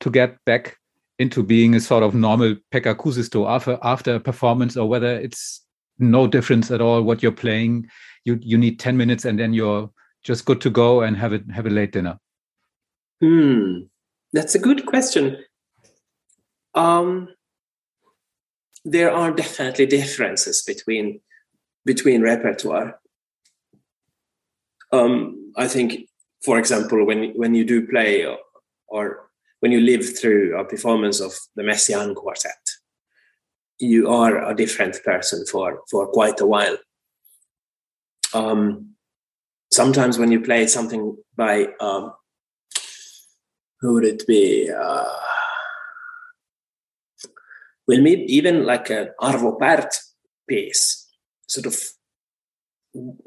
to 0.00 0.10
get 0.10 0.36
back 0.44 0.76
into 1.16 1.44
being 1.44 1.76
a 1.76 1.80
sort 1.80 2.02
of 2.02 2.12
normal 2.12 2.56
Pekka 2.72 2.96
Kuusisto 2.96 3.48
after 3.48 3.78
after 3.82 4.16
a 4.16 4.20
performance, 4.20 4.76
or 4.76 4.88
whether 4.88 5.14
it's 5.14 5.64
no 6.00 6.26
difference 6.26 6.72
at 6.72 6.80
all 6.80 7.02
what 7.02 7.22
you're 7.22 7.30
playing. 7.44 7.86
You 8.24 8.40
you 8.42 8.58
need 8.58 8.80
ten 8.80 8.96
minutes 8.96 9.24
and 9.24 9.38
then 9.38 9.52
you're 9.52 9.90
just 10.24 10.44
good 10.44 10.60
to 10.62 10.70
go 10.70 11.02
and 11.02 11.16
have 11.16 11.32
a 11.32 11.40
have 11.54 11.66
a 11.66 11.70
late 11.70 11.92
dinner. 11.92 12.18
Hmm, 13.20 13.86
that's 14.32 14.56
a 14.56 14.58
good 14.58 14.86
question. 14.86 15.38
Um, 16.74 17.28
there 18.84 19.12
are 19.12 19.30
definitely 19.30 19.86
differences 19.86 20.64
between 20.66 21.20
between 21.84 22.22
repertoire. 22.22 22.98
Um, 24.92 25.52
I 25.56 25.68
think, 25.68 26.08
for 26.46 26.58
example, 26.60 27.04
when 27.04 27.32
when 27.34 27.54
you 27.54 27.64
do 27.64 27.86
play 27.88 28.24
or, 28.24 28.38
or 28.86 29.30
when 29.60 29.72
you 29.72 29.80
live 29.80 30.16
through 30.16 30.56
a 30.56 30.64
performance 30.64 31.20
of 31.20 31.32
the 31.56 31.64
Messiaen 31.64 32.14
Quartet, 32.14 32.62
you 33.80 34.08
are 34.08 34.48
a 34.48 34.54
different 34.54 35.02
person 35.04 35.44
for 35.44 35.82
for 35.90 36.06
quite 36.06 36.40
a 36.40 36.46
while. 36.46 36.78
Um, 38.32 38.94
sometimes 39.72 40.18
when 40.18 40.30
you 40.30 40.40
play 40.40 40.68
something 40.68 41.16
by 41.36 41.66
um, 41.80 42.12
who 43.80 43.94
would 43.94 44.04
it 44.04 44.24
be? 44.26 44.70
Uh, 44.70 45.18
well, 47.88 48.00
maybe 48.00 48.22
even 48.32 48.64
like 48.64 48.88
an 48.90 49.10
Arvo 49.20 49.58
Pärt 49.58 49.92
piece, 50.48 51.08
sort 51.48 51.66
of 51.66 51.76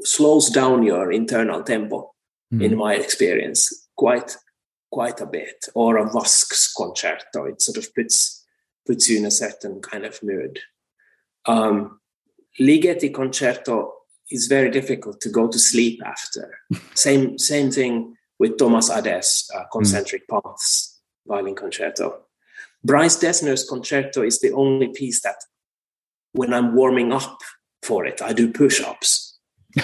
slows 0.03 0.49
down 0.49 0.83
your 0.83 1.11
internal 1.11 1.63
tempo. 1.63 2.13
Mm. 2.53 2.63
In 2.63 2.77
my 2.77 2.95
experience, 2.95 3.89
quite 3.95 4.35
quite 4.91 5.21
a 5.21 5.25
bit, 5.25 5.65
or 5.75 5.97
a 5.97 6.09
Vasks 6.09 6.73
concerto. 6.73 7.45
It 7.45 7.61
sort 7.61 7.77
of 7.77 7.93
puts 7.93 8.43
puts 8.87 9.09
you 9.09 9.19
in 9.19 9.25
a 9.25 9.31
certain 9.31 9.81
kind 9.81 10.05
of 10.05 10.21
mood. 10.23 10.59
Um, 11.45 11.99
Ligeti 12.59 13.13
concerto 13.13 13.93
is 14.31 14.47
very 14.47 14.71
difficult 14.71 15.21
to 15.21 15.29
go 15.29 15.47
to 15.47 15.59
sleep 15.59 16.01
after. 16.05 16.57
same 16.95 17.37
same 17.37 17.71
thing 17.71 18.15
with 18.39 18.57
Thomas 18.57 18.89
Adès 18.89 19.45
uh, 19.55 19.65
concentric 19.71 20.27
mm. 20.27 20.41
paths 20.41 20.99
violin 21.27 21.55
concerto. 21.55 22.23
Bryce 22.83 23.17
Dessner's 23.17 23.67
concerto 23.67 24.21
is 24.23 24.39
the 24.39 24.51
only 24.53 24.87
piece 24.89 25.21
that 25.21 25.35
when 26.33 26.53
I'm 26.53 26.75
warming 26.75 27.11
up 27.11 27.37
for 27.83 28.05
it, 28.05 28.21
I 28.21 28.33
do 28.33 28.51
push-ups. 28.51 29.37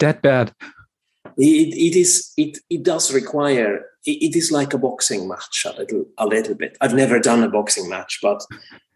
that 0.00 0.22
bad. 0.22 0.54
It, 1.36 1.74
it 1.74 1.96
is 1.98 2.32
it, 2.36 2.58
it 2.70 2.82
does 2.82 3.12
require 3.12 3.84
it 4.06 4.36
is 4.36 4.52
like 4.52 4.72
a 4.72 4.78
boxing 4.78 5.28
match 5.28 5.66
a 5.66 5.76
little 5.76 6.06
a 6.18 6.26
little 6.26 6.54
bit. 6.54 6.76
I've 6.80 6.94
never 6.94 7.18
done 7.18 7.42
a 7.42 7.48
boxing 7.48 7.88
match, 7.88 8.20
but 8.22 8.42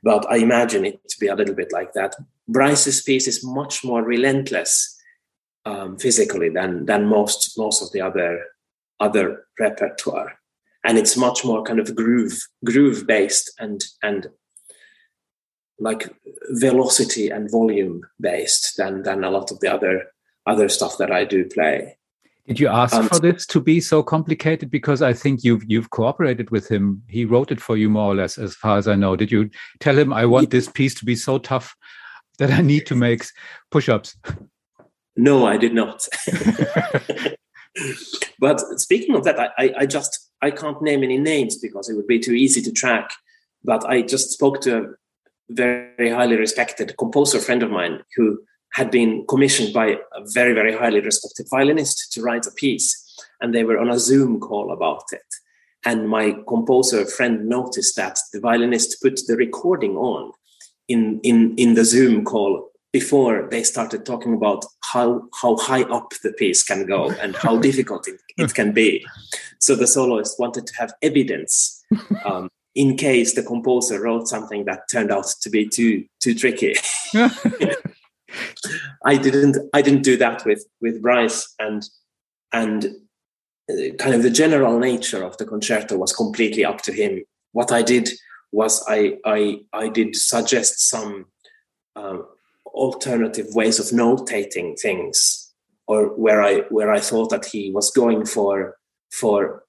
but 0.03 0.31
I 0.31 0.37
imagine 0.37 0.85
it 0.85 1.07
to 1.09 1.21
be 1.21 1.27
a 1.27 1.35
little 1.35 1.55
bit 1.55 1.73
like 1.73 1.93
that. 1.93 2.15
Bryce's 2.49 3.03
piece 3.03 3.29
is 3.29 3.45
much 3.45 3.85
more 3.85 4.03
relentless 4.03 4.97
um, 5.67 5.99
physically 5.99 6.49
than 6.49 6.87
than 6.87 7.07
most 7.07 7.59
most 7.59 7.83
of 7.83 7.93
the 7.93 8.01
other 8.01 8.45
other 9.01 9.45
repertoire, 9.59 10.39
and 10.85 10.97
it's 10.97 11.17
much 11.17 11.45
more 11.45 11.63
kind 11.63 11.81
of 11.81 11.95
groove 11.95 12.41
groove 12.65 13.07
based 13.07 13.53
and 13.59 13.85
and 14.03 14.29
like 15.79 16.15
velocity 16.51 17.31
and 17.31 17.51
volume 17.51 18.03
based 18.21 18.77
than 18.77 19.03
than 19.03 19.25
a 19.25 19.31
lot 19.31 19.51
of 19.51 19.61
the 19.61 19.73
other 19.73 20.05
other 20.47 20.69
stuff 20.69 20.99
that 20.99 21.11
I 21.11 21.25
do 21.25 21.45
play. 21.45 21.99
Did 22.47 22.59
you 22.59 22.69
ask 22.69 22.95
um, 22.95 23.09
for 23.09 23.19
this 23.19 23.47
to 23.47 23.61
be 23.61 23.81
so 23.81 24.03
complicated? 24.03 24.71
Because 24.71 25.03
I 25.03 25.13
think 25.13 25.45
you've 25.45 25.63
you've 25.67 25.91
cooperated 25.91 26.51
with 26.51 26.69
him. 26.69 27.03
He 27.09 27.25
wrote 27.25 27.53
it 27.53 27.61
for 27.61 27.77
you 27.77 27.89
more 27.89 28.13
or 28.13 28.15
less, 28.15 28.39
as 28.39 28.55
far 28.55 28.79
as 28.79 28.89
I 28.89 28.97
know. 28.97 29.17
Did 29.17 29.31
you 29.31 29.51
tell 29.79 29.99
him 29.99 30.13
I 30.13 30.27
want 30.27 30.51
this 30.51 30.69
piece 30.69 30.95
to 30.97 31.05
be 31.05 31.15
so 31.15 31.39
tough 31.39 31.77
that 32.39 32.51
I 32.51 32.61
need 32.61 32.87
to 32.87 32.95
make 32.95 33.25
push-ups? 33.71 34.17
No, 35.17 35.47
I 35.47 35.59
did 35.59 35.75
not. 35.75 36.07
but 38.39 38.61
speaking 38.81 39.15
of 39.15 39.25
that, 39.25 39.53
I, 39.59 39.73
I 39.79 39.87
just 39.87 40.31
I 40.43 40.51
can't 40.51 40.81
name 40.83 41.05
any 41.05 41.19
names 41.19 41.59
because 41.59 41.89
it 41.89 41.95
would 41.95 42.07
be 42.07 42.19
too 42.19 42.33
easy 42.33 42.63
to 42.63 42.73
track. 42.73 43.11
But 43.63 43.85
I 43.85 44.03
just 44.03 44.31
spoke 44.31 44.61
to 44.63 44.79
a 44.79 44.87
very 45.51 46.11
highly 46.11 46.37
respected 46.37 46.95
composer 46.99 47.39
friend 47.39 47.63
of 47.63 47.71
mine 47.71 48.03
who 48.17 48.41
had 48.73 48.91
been 48.91 49.25
commissioned 49.29 49.73
by 49.73 49.87
a 49.87 50.21
very, 50.33 50.55
very 50.55 50.77
highly 50.77 51.01
respected 51.01 51.47
violinist 51.51 52.13
to 52.13 52.23
write 52.23 52.47
a 52.47 52.53
piece. 52.53 52.97
And 53.41 53.55
they 53.55 53.65
were 53.65 53.79
on 53.79 53.91
a 53.91 53.99
Zoom 53.99 54.39
call 54.41 54.73
about 54.73 55.05
it. 55.13 55.23
And 55.85 56.09
my 56.09 56.37
composer 56.47 57.07
friend 57.07 57.49
noticed 57.49 57.97
that 57.97 58.19
the 58.33 58.41
violinist 58.41 59.01
put 59.03 59.21
the 59.27 59.37
recording 59.37 59.97
on 59.97 60.33
in, 60.89 61.21
in, 61.23 61.55
in 61.57 61.75
the 61.75 61.85
Zoom 61.85 62.25
call 62.25 62.71
before 62.93 63.49
they 63.51 63.63
started 63.63 64.05
talking 64.05 64.35
about 64.35 64.65
how, 64.93 65.23
how 65.41 65.57
high 65.57 65.83
up 65.85 66.13
the 66.23 66.33
piece 66.33 66.63
can 66.63 66.87
go 66.87 67.11
and 67.23 67.37
how 67.37 67.59
difficult 67.59 68.07
it, 68.09 68.21
it 68.37 68.55
can 68.55 68.73
be. 68.73 69.05
So 69.59 69.75
the 69.75 69.87
soloist 69.87 70.39
wanted 70.39 70.67
to 70.67 70.77
have 70.77 70.93
evidence 71.03 71.83
um, 72.25 72.49
in 72.75 72.97
case 72.97 73.35
the 73.35 73.43
composer 73.43 74.01
wrote 74.01 74.29
something 74.29 74.65
that 74.65 74.89
turned 74.91 75.11
out 75.11 75.27
to 75.41 75.51
be 75.51 75.69
too 75.69 76.05
too 76.21 76.35
tricky. 76.35 76.75
I 79.05 79.17
didn't 79.17 79.57
I 79.73 79.83
didn't 79.83 80.03
do 80.03 80.17
that 80.19 80.45
with 80.45 80.65
with 80.81 81.03
Bryce 81.03 81.55
and 81.59 81.83
and 82.53 82.87
uh, 83.71 83.95
kind 83.99 84.15
of 84.15 84.23
the 84.23 84.31
general 84.31 84.79
nature 84.79 85.23
of 85.23 85.37
the 85.39 85.47
concerto 85.47 85.97
was 85.97 86.13
completely 86.13 86.65
up 86.65 86.83
to 86.83 86.93
him. 86.93 87.23
What 87.53 87.73
I 87.73 87.83
did 87.83 88.11
was 88.53 88.85
I 88.89 89.19
I 89.25 89.61
I 89.73 89.89
did 89.89 90.17
suggest 90.17 90.89
some 90.89 91.27
um, 91.97 92.27
alternative 92.67 93.47
ways 93.55 93.79
of 93.79 93.87
notating 93.87 94.79
things, 94.79 95.53
or 95.87 96.09
where 96.17 96.43
I 96.43 96.61
where 96.71 96.93
I 96.93 97.01
thought 97.01 97.31
that 97.31 97.47
he 97.47 97.71
was 97.71 97.91
going 97.91 98.27
for 98.27 98.77
for 99.11 99.65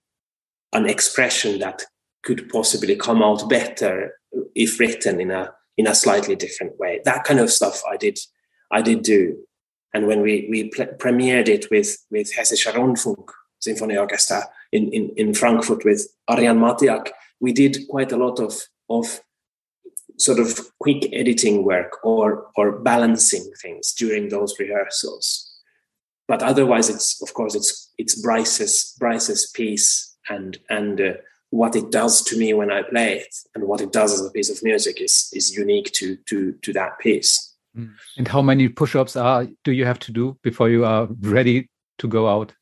an 0.74 0.88
expression 0.88 1.60
that 1.60 1.84
could 2.24 2.50
possibly 2.50 2.96
come 2.96 3.24
out 3.24 3.50
better 3.50 4.14
if 4.56 4.80
written 4.80 5.20
in 5.20 5.32
a 5.32 5.54
in 5.78 5.88
a 5.88 5.96
slightly 5.96 6.36
different 6.36 6.78
way. 6.78 7.02
That 7.06 7.24
kind 7.24 7.40
of 7.40 7.52
stuff 7.52 7.82
I 7.90 7.98
did 7.98 8.20
I 8.72 8.82
did 8.82 9.04
do. 9.04 9.38
And 9.94 10.08
when 10.08 10.22
we 10.22 10.48
we 10.50 10.70
pre- 10.70 10.86
premiered 10.98 11.48
it 11.48 11.70
with 11.70 11.98
with 12.10 12.34
Hessischer 12.34 12.74
Rundfunk 12.74 13.30
Symphony 13.60 13.98
Orchestra 13.98 14.44
in, 14.72 14.92
in, 14.92 15.12
in 15.18 15.34
Frankfurt 15.34 15.86
with 15.86 16.08
Arjan 16.30 16.58
Matiak, 16.58 17.10
we 17.40 17.52
did 17.52 17.88
quite 17.90 18.12
a 18.12 18.18
lot 18.18 18.40
of 18.40 18.54
of 18.90 19.22
sort 20.18 20.40
of 20.40 20.60
quick 20.80 21.12
editing 21.14 21.64
work 21.64 21.98
or 22.04 22.48
or 22.56 22.80
balancing 22.80 23.52
things 23.62 23.94
during 23.94 24.30
those 24.30 24.56
rehearsals. 24.60 25.48
But 26.28 26.44
otherwise, 26.44 26.90
it's 26.90 27.22
of 27.22 27.34
course 27.34 27.56
it's 27.56 27.92
it's 27.98 28.22
Bryce's 28.22 28.96
Bryce's 29.00 29.50
piece 29.52 30.16
and 30.30 30.58
and 30.70 31.02
uh, 31.02 31.14
what 31.50 31.76
it 31.76 31.92
does 31.92 32.22
to 32.24 32.38
me 32.38 32.54
when 32.54 32.72
I 32.72 32.82
play 32.84 33.18
it 33.18 33.36
and 33.54 33.66
what 33.66 33.82
it 33.82 33.92
does 33.92 34.14
as 34.14 34.26
a 34.26 34.32
piece 34.32 34.50
of 34.50 34.64
music 34.64 35.02
is 35.02 35.30
is 35.34 35.56
unique 35.56 35.92
to 35.94 36.16
to 36.28 36.54
to 36.54 36.74
that 36.74 37.00
piece. 37.00 37.51
Mm. 37.78 37.94
And 38.18 38.28
how 38.28 38.42
many 38.42 38.68
push-ups 38.68 39.16
are 39.16 39.48
do 39.64 39.72
you 39.72 39.86
have 39.86 40.00
to 40.00 40.12
do 40.12 40.38
before 40.44 40.70
you 40.70 40.86
are 40.86 41.08
ready 41.22 41.70
to 42.00 42.08
go 42.08 42.28
out? 42.28 42.54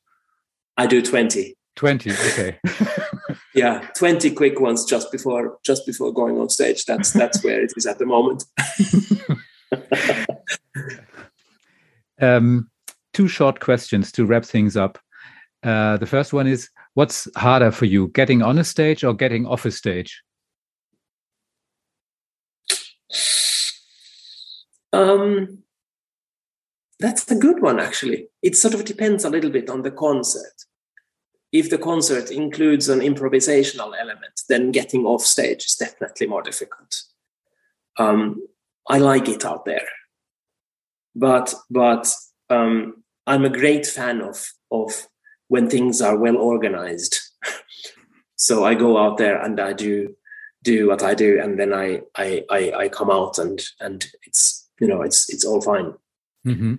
I 0.78 0.88
do 0.88 1.02
20. 1.02 1.56
20, 1.76 2.12
okay. 2.12 2.60
yeah, 3.56 3.88
20 3.96 4.32
quick 4.32 4.60
ones 4.60 4.86
just 4.86 5.12
before 5.12 5.58
just 5.64 5.86
before 5.86 6.14
going 6.14 6.38
on 6.38 6.50
stage. 6.50 6.86
That's 6.86 7.12
that's 7.14 7.44
where 7.44 7.62
it 7.62 7.72
is 7.76 7.86
at 7.86 8.00
the 8.00 8.06
moment. 8.06 8.44
um, 12.22 12.70
two 13.14 13.28
short 13.28 13.60
questions 13.62 14.12
to 14.12 14.26
wrap 14.26 14.46
things 14.46 14.76
up. 14.76 15.00
Uh, 15.64 15.98
the 15.98 16.06
first 16.06 16.34
one 16.34 16.48
is 16.48 16.70
what's 16.94 17.28
harder 17.36 17.72
for 17.72 17.86
you, 17.86 18.10
getting 18.10 18.42
on 18.42 18.60
a 18.60 18.64
stage 18.64 19.04
or 19.04 19.14
getting 19.14 19.46
off 19.46 19.66
a 19.66 19.72
stage? 19.72 20.22
Um, 24.94 25.60
that's 27.00 27.30
a 27.32 27.36
good 27.36 27.62
one, 27.62 27.80
actually. 27.80 28.28
It 28.42 28.56
sort 28.56 28.74
of 28.74 28.86
depends 28.86 29.24
a 29.24 29.30
little 29.30 29.50
bit 29.50 29.70
on 29.70 29.84
the 29.84 29.92
concert. 29.92 30.66
If 31.52 31.70
the 31.70 31.78
concert 31.78 32.30
includes 32.30 32.90
an 32.90 33.00
improvisational 33.00 33.94
element, 34.00 34.42
then 34.50 34.72
getting 34.72 35.06
off 35.06 35.22
stage 35.22 35.66
is 35.66 35.76
definitely 35.76 36.28
more 36.28 36.44
difficult. 36.44 37.04
Um, 37.98 38.48
I 38.88 39.00
like 39.00 39.28
it 39.28 39.46
out 39.46 39.66
there, 39.66 39.88
but 41.16 41.54
but 41.70 42.12
um, 42.50 43.04
I'm 43.26 43.46
a 43.46 43.50
great 43.50 43.86
fan 43.86 44.22
of 44.22 44.52
of 44.72 45.08
when 45.48 45.70
things 45.70 46.02
are 46.02 46.18
well 46.18 46.38
organized. 46.38 47.20
so 48.36 48.64
I 48.64 48.76
go 48.76 48.98
out 48.98 49.18
there 49.18 49.42
and 49.42 49.60
I 49.60 49.74
do 49.74 50.16
do 50.64 50.88
what 50.88 51.04
I 51.04 51.14
do, 51.14 51.40
and 51.42 51.60
then 51.60 51.74
I 51.74 52.02
I 52.16 52.44
I, 52.50 52.72
I 52.72 52.90
come 52.90 53.10
out 53.10 53.38
and 53.40 53.60
and 53.80 54.06
it's 54.24 54.59
you 54.80 54.88
know 54.88 55.02
it's 55.02 55.30
it's 55.30 55.46
all 55.46 55.62
fine. 55.62 55.94
Mm-hmm. 56.46 56.76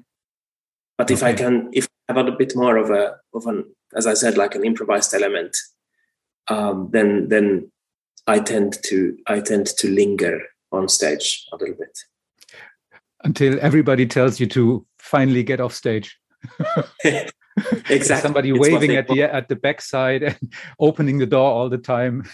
But 0.98 1.10
if 1.10 1.22
I 1.22 1.32
can, 1.32 1.70
if 1.72 1.88
I 2.08 2.14
have 2.14 2.26
a 2.26 2.32
bit 2.32 2.54
more 2.54 2.76
of 2.76 2.90
a 2.90 3.16
of 3.34 3.46
an, 3.46 3.64
as 3.96 4.06
I 4.06 4.14
said, 4.14 4.36
like 4.36 4.54
an 4.54 4.64
improvised 4.64 5.14
element, 5.14 5.56
um, 6.48 6.90
then 6.92 7.28
then 7.28 7.70
I 8.26 8.40
tend 8.40 8.82
to 8.84 9.16
I 9.26 9.40
tend 9.40 9.66
to 9.66 9.88
linger 9.88 10.42
on 10.72 10.88
stage 10.88 11.46
a 11.52 11.56
little 11.56 11.74
bit 11.74 11.98
until 13.24 13.58
everybody 13.60 14.06
tells 14.06 14.40
you 14.40 14.46
to 14.46 14.86
finally 14.98 15.42
get 15.42 15.60
off 15.60 15.74
stage. 15.74 16.18
exactly. 17.90 18.20
Somebody 18.20 18.50
it's 18.50 18.58
waving 18.58 18.96
at 18.96 19.08
the 19.08 19.22
at 19.22 19.48
the 19.48 19.56
backside 19.56 20.22
and 20.22 20.52
opening 20.80 21.18
the 21.18 21.26
door 21.26 21.50
all 21.50 21.68
the 21.68 21.78
time. 21.78 22.24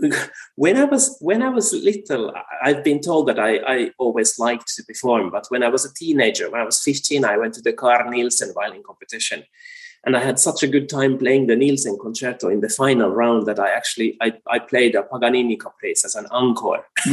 when 0.56 0.76
I 0.76 0.84
was 0.84 1.16
when 1.20 1.42
I 1.42 1.48
was 1.48 1.72
little, 1.72 2.32
I've 2.62 2.84
been 2.84 3.00
told 3.00 3.28
that 3.28 3.38
I, 3.38 3.56
I 3.66 3.90
always 3.98 4.38
liked 4.38 4.68
to 4.76 4.84
perform. 4.84 5.30
But 5.30 5.46
when 5.48 5.62
I 5.62 5.68
was 5.68 5.84
a 5.84 5.94
teenager, 5.94 6.50
when 6.50 6.60
I 6.60 6.64
was 6.64 6.80
15, 6.80 7.24
I 7.24 7.36
went 7.36 7.54
to 7.54 7.62
the 7.62 7.72
Carl 7.72 8.10
Nielsen 8.10 8.52
violin 8.54 8.82
competition. 8.84 9.44
And 10.04 10.16
I 10.16 10.20
had 10.20 10.38
such 10.38 10.62
a 10.62 10.68
good 10.68 10.88
time 10.88 11.18
playing 11.18 11.48
the 11.48 11.56
Nielsen 11.56 11.98
concerto 12.00 12.48
in 12.48 12.60
the 12.60 12.68
final 12.68 13.10
round 13.10 13.46
that 13.46 13.58
I 13.58 13.70
actually 13.70 14.16
I, 14.20 14.34
I 14.46 14.60
played 14.60 14.94
a 14.94 15.02
Paganini 15.02 15.56
caprice 15.56 16.04
as 16.04 16.14
an 16.14 16.26
encore. 16.30 16.86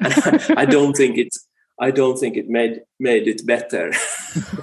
I 0.00 0.66
don't 0.68 0.96
think 0.96 1.18
it 1.18 1.36
I 1.78 1.90
don't 1.90 2.18
think 2.18 2.36
it 2.36 2.48
made 2.48 2.80
made 2.98 3.28
it 3.28 3.46
better 3.46 3.92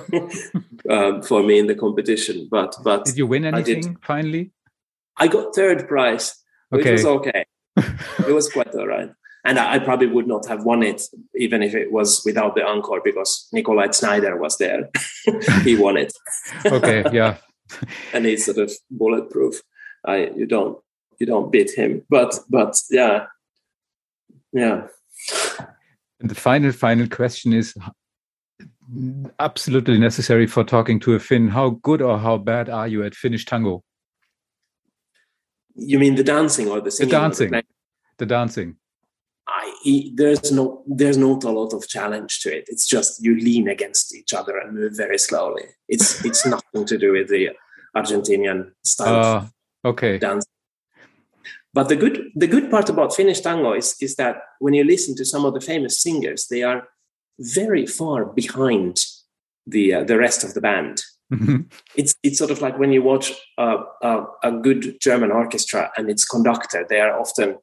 um, 0.89 1.21
for 1.21 1.43
me 1.43 1.59
in 1.59 1.67
the 1.67 1.75
competition. 1.75 2.47
But 2.49 2.75
but 2.83 3.05
did 3.05 3.17
you 3.17 3.27
win 3.27 3.45
anything 3.45 3.97
finally? 4.01 4.51
I 5.17 5.27
got 5.27 5.53
third 5.53 5.87
prize, 5.87 6.42
which 6.73 6.81
okay. 6.81 6.91
was 6.93 7.05
okay. 7.05 7.45
it 8.27 8.33
was 8.33 8.49
quite 8.49 8.73
all 8.75 8.87
right. 8.87 9.11
And 9.45 9.59
I, 9.59 9.75
I, 9.75 9.79
probably 9.79 10.07
would 10.07 10.27
not 10.27 10.47
have 10.47 10.63
won 10.63 10.83
it 10.83 11.01
even 11.35 11.61
if 11.61 11.75
it 11.75 11.91
was 11.91 12.23
without 12.25 12.55
the 12.55 12.65
encore 12.65 13.01
because 13.03 13.47
Nikolai 13.51 13.87
Znaider 13.87 14.39
was 14.39 14.57
there. 14.57 14.89
he 15.63 15.75
won 15.75 15.97
it. 15.97 16.13
okay, 16.65 17.03
yeah. 17.11 17.37
and 18.13 18.25
he's 18.25 18.45
sort 18.45 18.57
of 18.57 18.71
bulletproof. 18.89 19.61
I 20.05 20.31
you 20.35 20.45
don't 20.45 20.77
you 21.19 21.27
don't 21.27 21.51
beat 21.51 21.71
him. 21.71 22.03
But 22.09 22.39
but 22.49 22.79
yeah. 22.89 23.25
Yeah. 24.51 24.87
And 26.19 26.29
the 26.29 26.35
final 26.35 26.71
final 26.71 27.07
question 27.07 27.53
is 27.53 27.75
absolutely 29.39 29.99
necessary 29.99 30.47
for 30.47 30.63
talking 30.63 30.99
to 31.01 31.15
a 31.15 31.19
Finn. 31.19 31.49
How 31.49 31.71
good 31.81 32.01
or 32.01 32.17
how 32.17 32.37
bad 32.37 32.69
are 32.69 32.87
you 32.87 33.03
at 33.03 33.15
Finnish 33.15 33.45
tango? 33.45 33.83
You 35.75 35.99
mean 35.99 36.15
the 36.15 36.23
dancing 36.23 36.69
or 36.69 36.81
the 36.81 36.91
singing? 36.91 37.09
The 37.09 37.17
dancing. 37.17 37.51
The, 37.51 37.63
the 38.17 38.25
dancing. 38.25 38.75
I, 39.47 40.11
there's 40.13 40.51
no 40.51 40.83
there's 40.87 41.17
not 41.17 41.43
a 41.43 41.49
lot 41.49 41.73
of 41.73 41.87
challenge 41.87 42.41
to 42.41 42.55
it. 42.55 42.65
It's 42.67 42.87
just 42.87 43.23
you 43.23 43.35
lean 43.35 43.67
against 43.67 44.15
each 44.15 44.33
other 44.33 44.57
and 44.57 44.73
move 44.73 44.95
very 44.95 45.17
slowly. 45.17 45.63
It's 45.87 46.23
it's 46.29 46.45
nothing 46.45 46.85
to 46.85 46.97
do 46.97 47.11
with 47.13 47.29
the 47.29 47.49
Argentinian 47.95 48.71
style 48.83 49.51
uh, 49.85 49.89
okay. 49.89 50.17
dance. 50.17 50.45
But 51.73 51.89
the 51.89 51.95
good 51.95 52.31
the 52.35 52.47
good 52.47 52.69
part 52.69 52.89
about 52.89 53.15
Finnish 53.15 53.41
tango 53.41 53.73
is 53.73 53.95
is 53.99 54.15
that 54.15 54.37
when 54.59 54.73
you 54.73 54.83
listen 54.83 55.15
to 55.15 55.25
some 55.25 55.43
of 55.43 55.53
the 55.53 55.61
famous 55.61 55.99
singers, 55.99 56.47
they 56.47 56.63
are 56.63 56.87
very 57.39 57.85
far 57.85 58.25
behind 58.25 59.05
the 59.65 59.93
uh, 59.93 60.03
the 60.03 60.17
rest 60.17 60.43
of 60.43 60.53
the 60.53 60.61
band. 60.61 61.03
Mm-hmm. 61.31 61.61
It's 61.95 62.15
it's 62.23 62.37
sort 62.37 62.51
of 62.51 62.61
like 62.61 62.77
when 62.77 62.91
you 62.91 63.01
watch 63.01 63.31
a, 63.57 63.77
a, 64.01 64.25
a, 64.43 64.51
good 64.51 64.97
German 65.01 65.31
orchestra 65.31 65.91
and 65.97 66.09
its 66.09 66.25
conductor. 66.25 66.85
They 66.87 66.99
are 66.99 67.19
often 67.19 67.57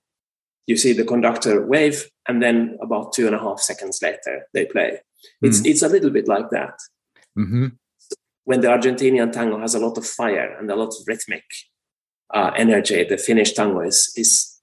you 0.66 0.76
see 0.76 0.92
the 0.92 1.04
conductor 1.04 1.66
wave, 1.66 2.08
and 2.28 2.42
then 2.42 2.78
about 2.82 3.12
two 3.12 3.26
and 3.26 3.34
a 3.34 3.38
half 3.38 3.60
seconds 3.60 4.00
later 4.02 4.46
they 4.54 4.66
play. 4.66 4.92
Mm-hmm. 4.92 5.46
It's 5.46 5.66
it's 5.66 5.82
a 5.82 5.88
little 5.88 6.10
bit 6.10 6.26
like 6.26 6.50
that. 6.50 6.78
Mm-hmm. 7.38 7.66
When 8.44 8.60
the 8.60 8.68
Argentinian 8.68 9.32
tango 9.32 9.60
has 9.60 9.74
a 9.74 9.78
lot 9.78 9.98
of 9.98 10.06
fire 10.06 10.56
and 10.58 10.70
a 10.70 10.76
lot 10.76 10.88
of 10.88 11.06
rhythmic 11.06 11.44
uh, 12.32 12.52
energy, 12.56 13.04
the 13.04 13.18
Finnish 13.18 13.52
tango 13.52 13.80
is 13.80 14.12
is 14.16 14.60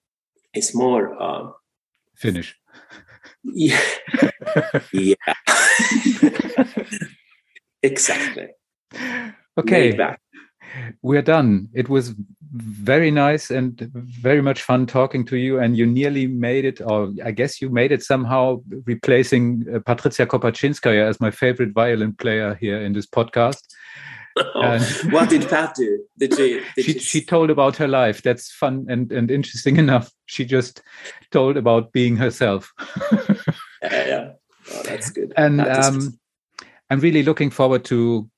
is 0.54 0.76
more 0.76 1.22
uh, 1.22 1.52
Finnish. 2.16 2.56
Yeah, 3.54 3.80
yeah, 4.92 5.16
exactly. 7.84 8.48
Okay, 9.58 9.98
we're 11.02 11.22
done. 11.22 11.70
It 11.74 11.90
was 11.90 12.14
very 12.54 13.12
nice 13.12 13.52
and 13.52 13.80
very 13.94 14.42
much 14.42 14.62
fun 14.62 14.86
talking 14.86 15.26
to 15.26 15.38
you. 15.38 15.60
And 15.60 15.78
you 15.78 15.86
nearly 15.86 16.28
made 16.28 16.66
it, 16.66 16.82
or 16.82 17.12
I 17.24 17.32
guess 17.32 17.62
you 17.62 17.70
made 17.70 17.92
it 17.92 18.04
somehow, 18.04 18.62
replacing 18.86 19.66
uh, 19.74 19.80
Patricia 19.80 20.26
Kopatchinskaja 20.26 21.08
as 21.08 21.20
my 21.20 21.32
favorite 21.32 21.74
violin 21.74 22.14
player 22.14 22.56
here 22.56 22.82
in 22.82 22.94
this 22.94 23.06
podcast. 23.06 23.62
Oh, 24.54 24.78
what 25.10 25.32
did 25.32 25.50
Pat 25.50 25.74
do? 25.74 26.04
Did 26.20 26.36
she, 26.36 26.62
did 26.76 26.86
she, 26.86 26.94
she? 26.94 27.00
She 27.00 27.22
told 27.26 27.50
about 27.50 27.76
her 27.78 27.88
life. 27.88 28.22
That's 28.22 28.52
fun 28.52 28.86
and, 28.88 29.12
and 29.12 29.32
interesting 29.32 29.78
enough. 29.86 30.12
She 30.28 30.46
just 30.46 30.84
told 31.32 31.58
about 31.58 31.92
being 31.92 32.16
herself. 32.18 32.72
yeah, 33.12 33.48
yeah. 33.82 34.30
Oh, 34.72 34.84
that's 34.84 35.10
good. 35.10 35.34
And 35.38 35.62
um, 35.62 36.20
I'm 36.92 37.00
really 37.00 37.24
looking 37.24 37.50
forward 37.50 37.84
to 37.86 38.30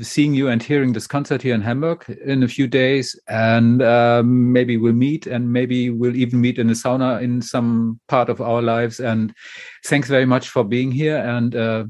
seeing 0.00 0.34
you 0.34 0.48
and 0.48 0.62
hearing 0.62 0.92
this 0.92 1.06
concert 1.06 1.42
here 1.42 1.54
in 1.54 1.62
Hamburg 1.62 2.04
in 2.24 2.42
a 2.42 2.48
few 2.48 2.66
days. 2.66 3.18
And 3.28 3.82
um, 3.82 4.52
maybe 4.52 4.76
we'll 4.76 4.92
meet 4.92 5.26
and 5.26 5.52
maybe 5.52 5.90
we'll 5.90 6.16
even 6.16 6.40
meet 6.40 6.58
in 6.58 6.70
a 6.70 6.74
sauna 6.74 7.22
in 7.22 7.42
some 7.42 8.00
part 8.08 8.28
of 8.28 8.40
our 8.40 8.62
lives. 8.62 9.00
And 9.00 9.34
thanks 9.84 10.08
very 10.08 10.26
much 10.26 10.48
for 10.48 10.64
being 10.64 10.92
here 10.92 11.18
and 11.18 11.54
uh, 11.54 11.84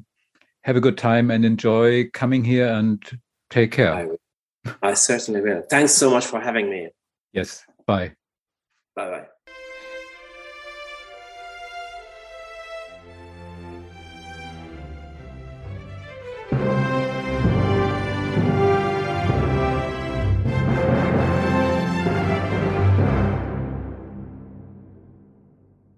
have 0.62 0.76
a 0.76 0.80
good 0.80 0.98
time 0.98 1.30
and 1.30 1.44
enjoy 1.44 2.08
coming 2.10 2.44
here 2.44 2.68
and 2.68 3.02
take 3.50 3.72
care. 3.72 4.16
I, 4.82 4.90
I 4.90 4.94
certainly 4.94 5.40
will. 5.40 5.62
Thanks 5.68 5.92
so 5.92 6.10
much 6.10 6.26
for 6.26 6.40
having 6.40 6.70
me. 6.70 6.88
Yes. 7.32 7.64
Bye. 7.86 8.12
Bye 8.94 9.10
bye. 9.10 9.26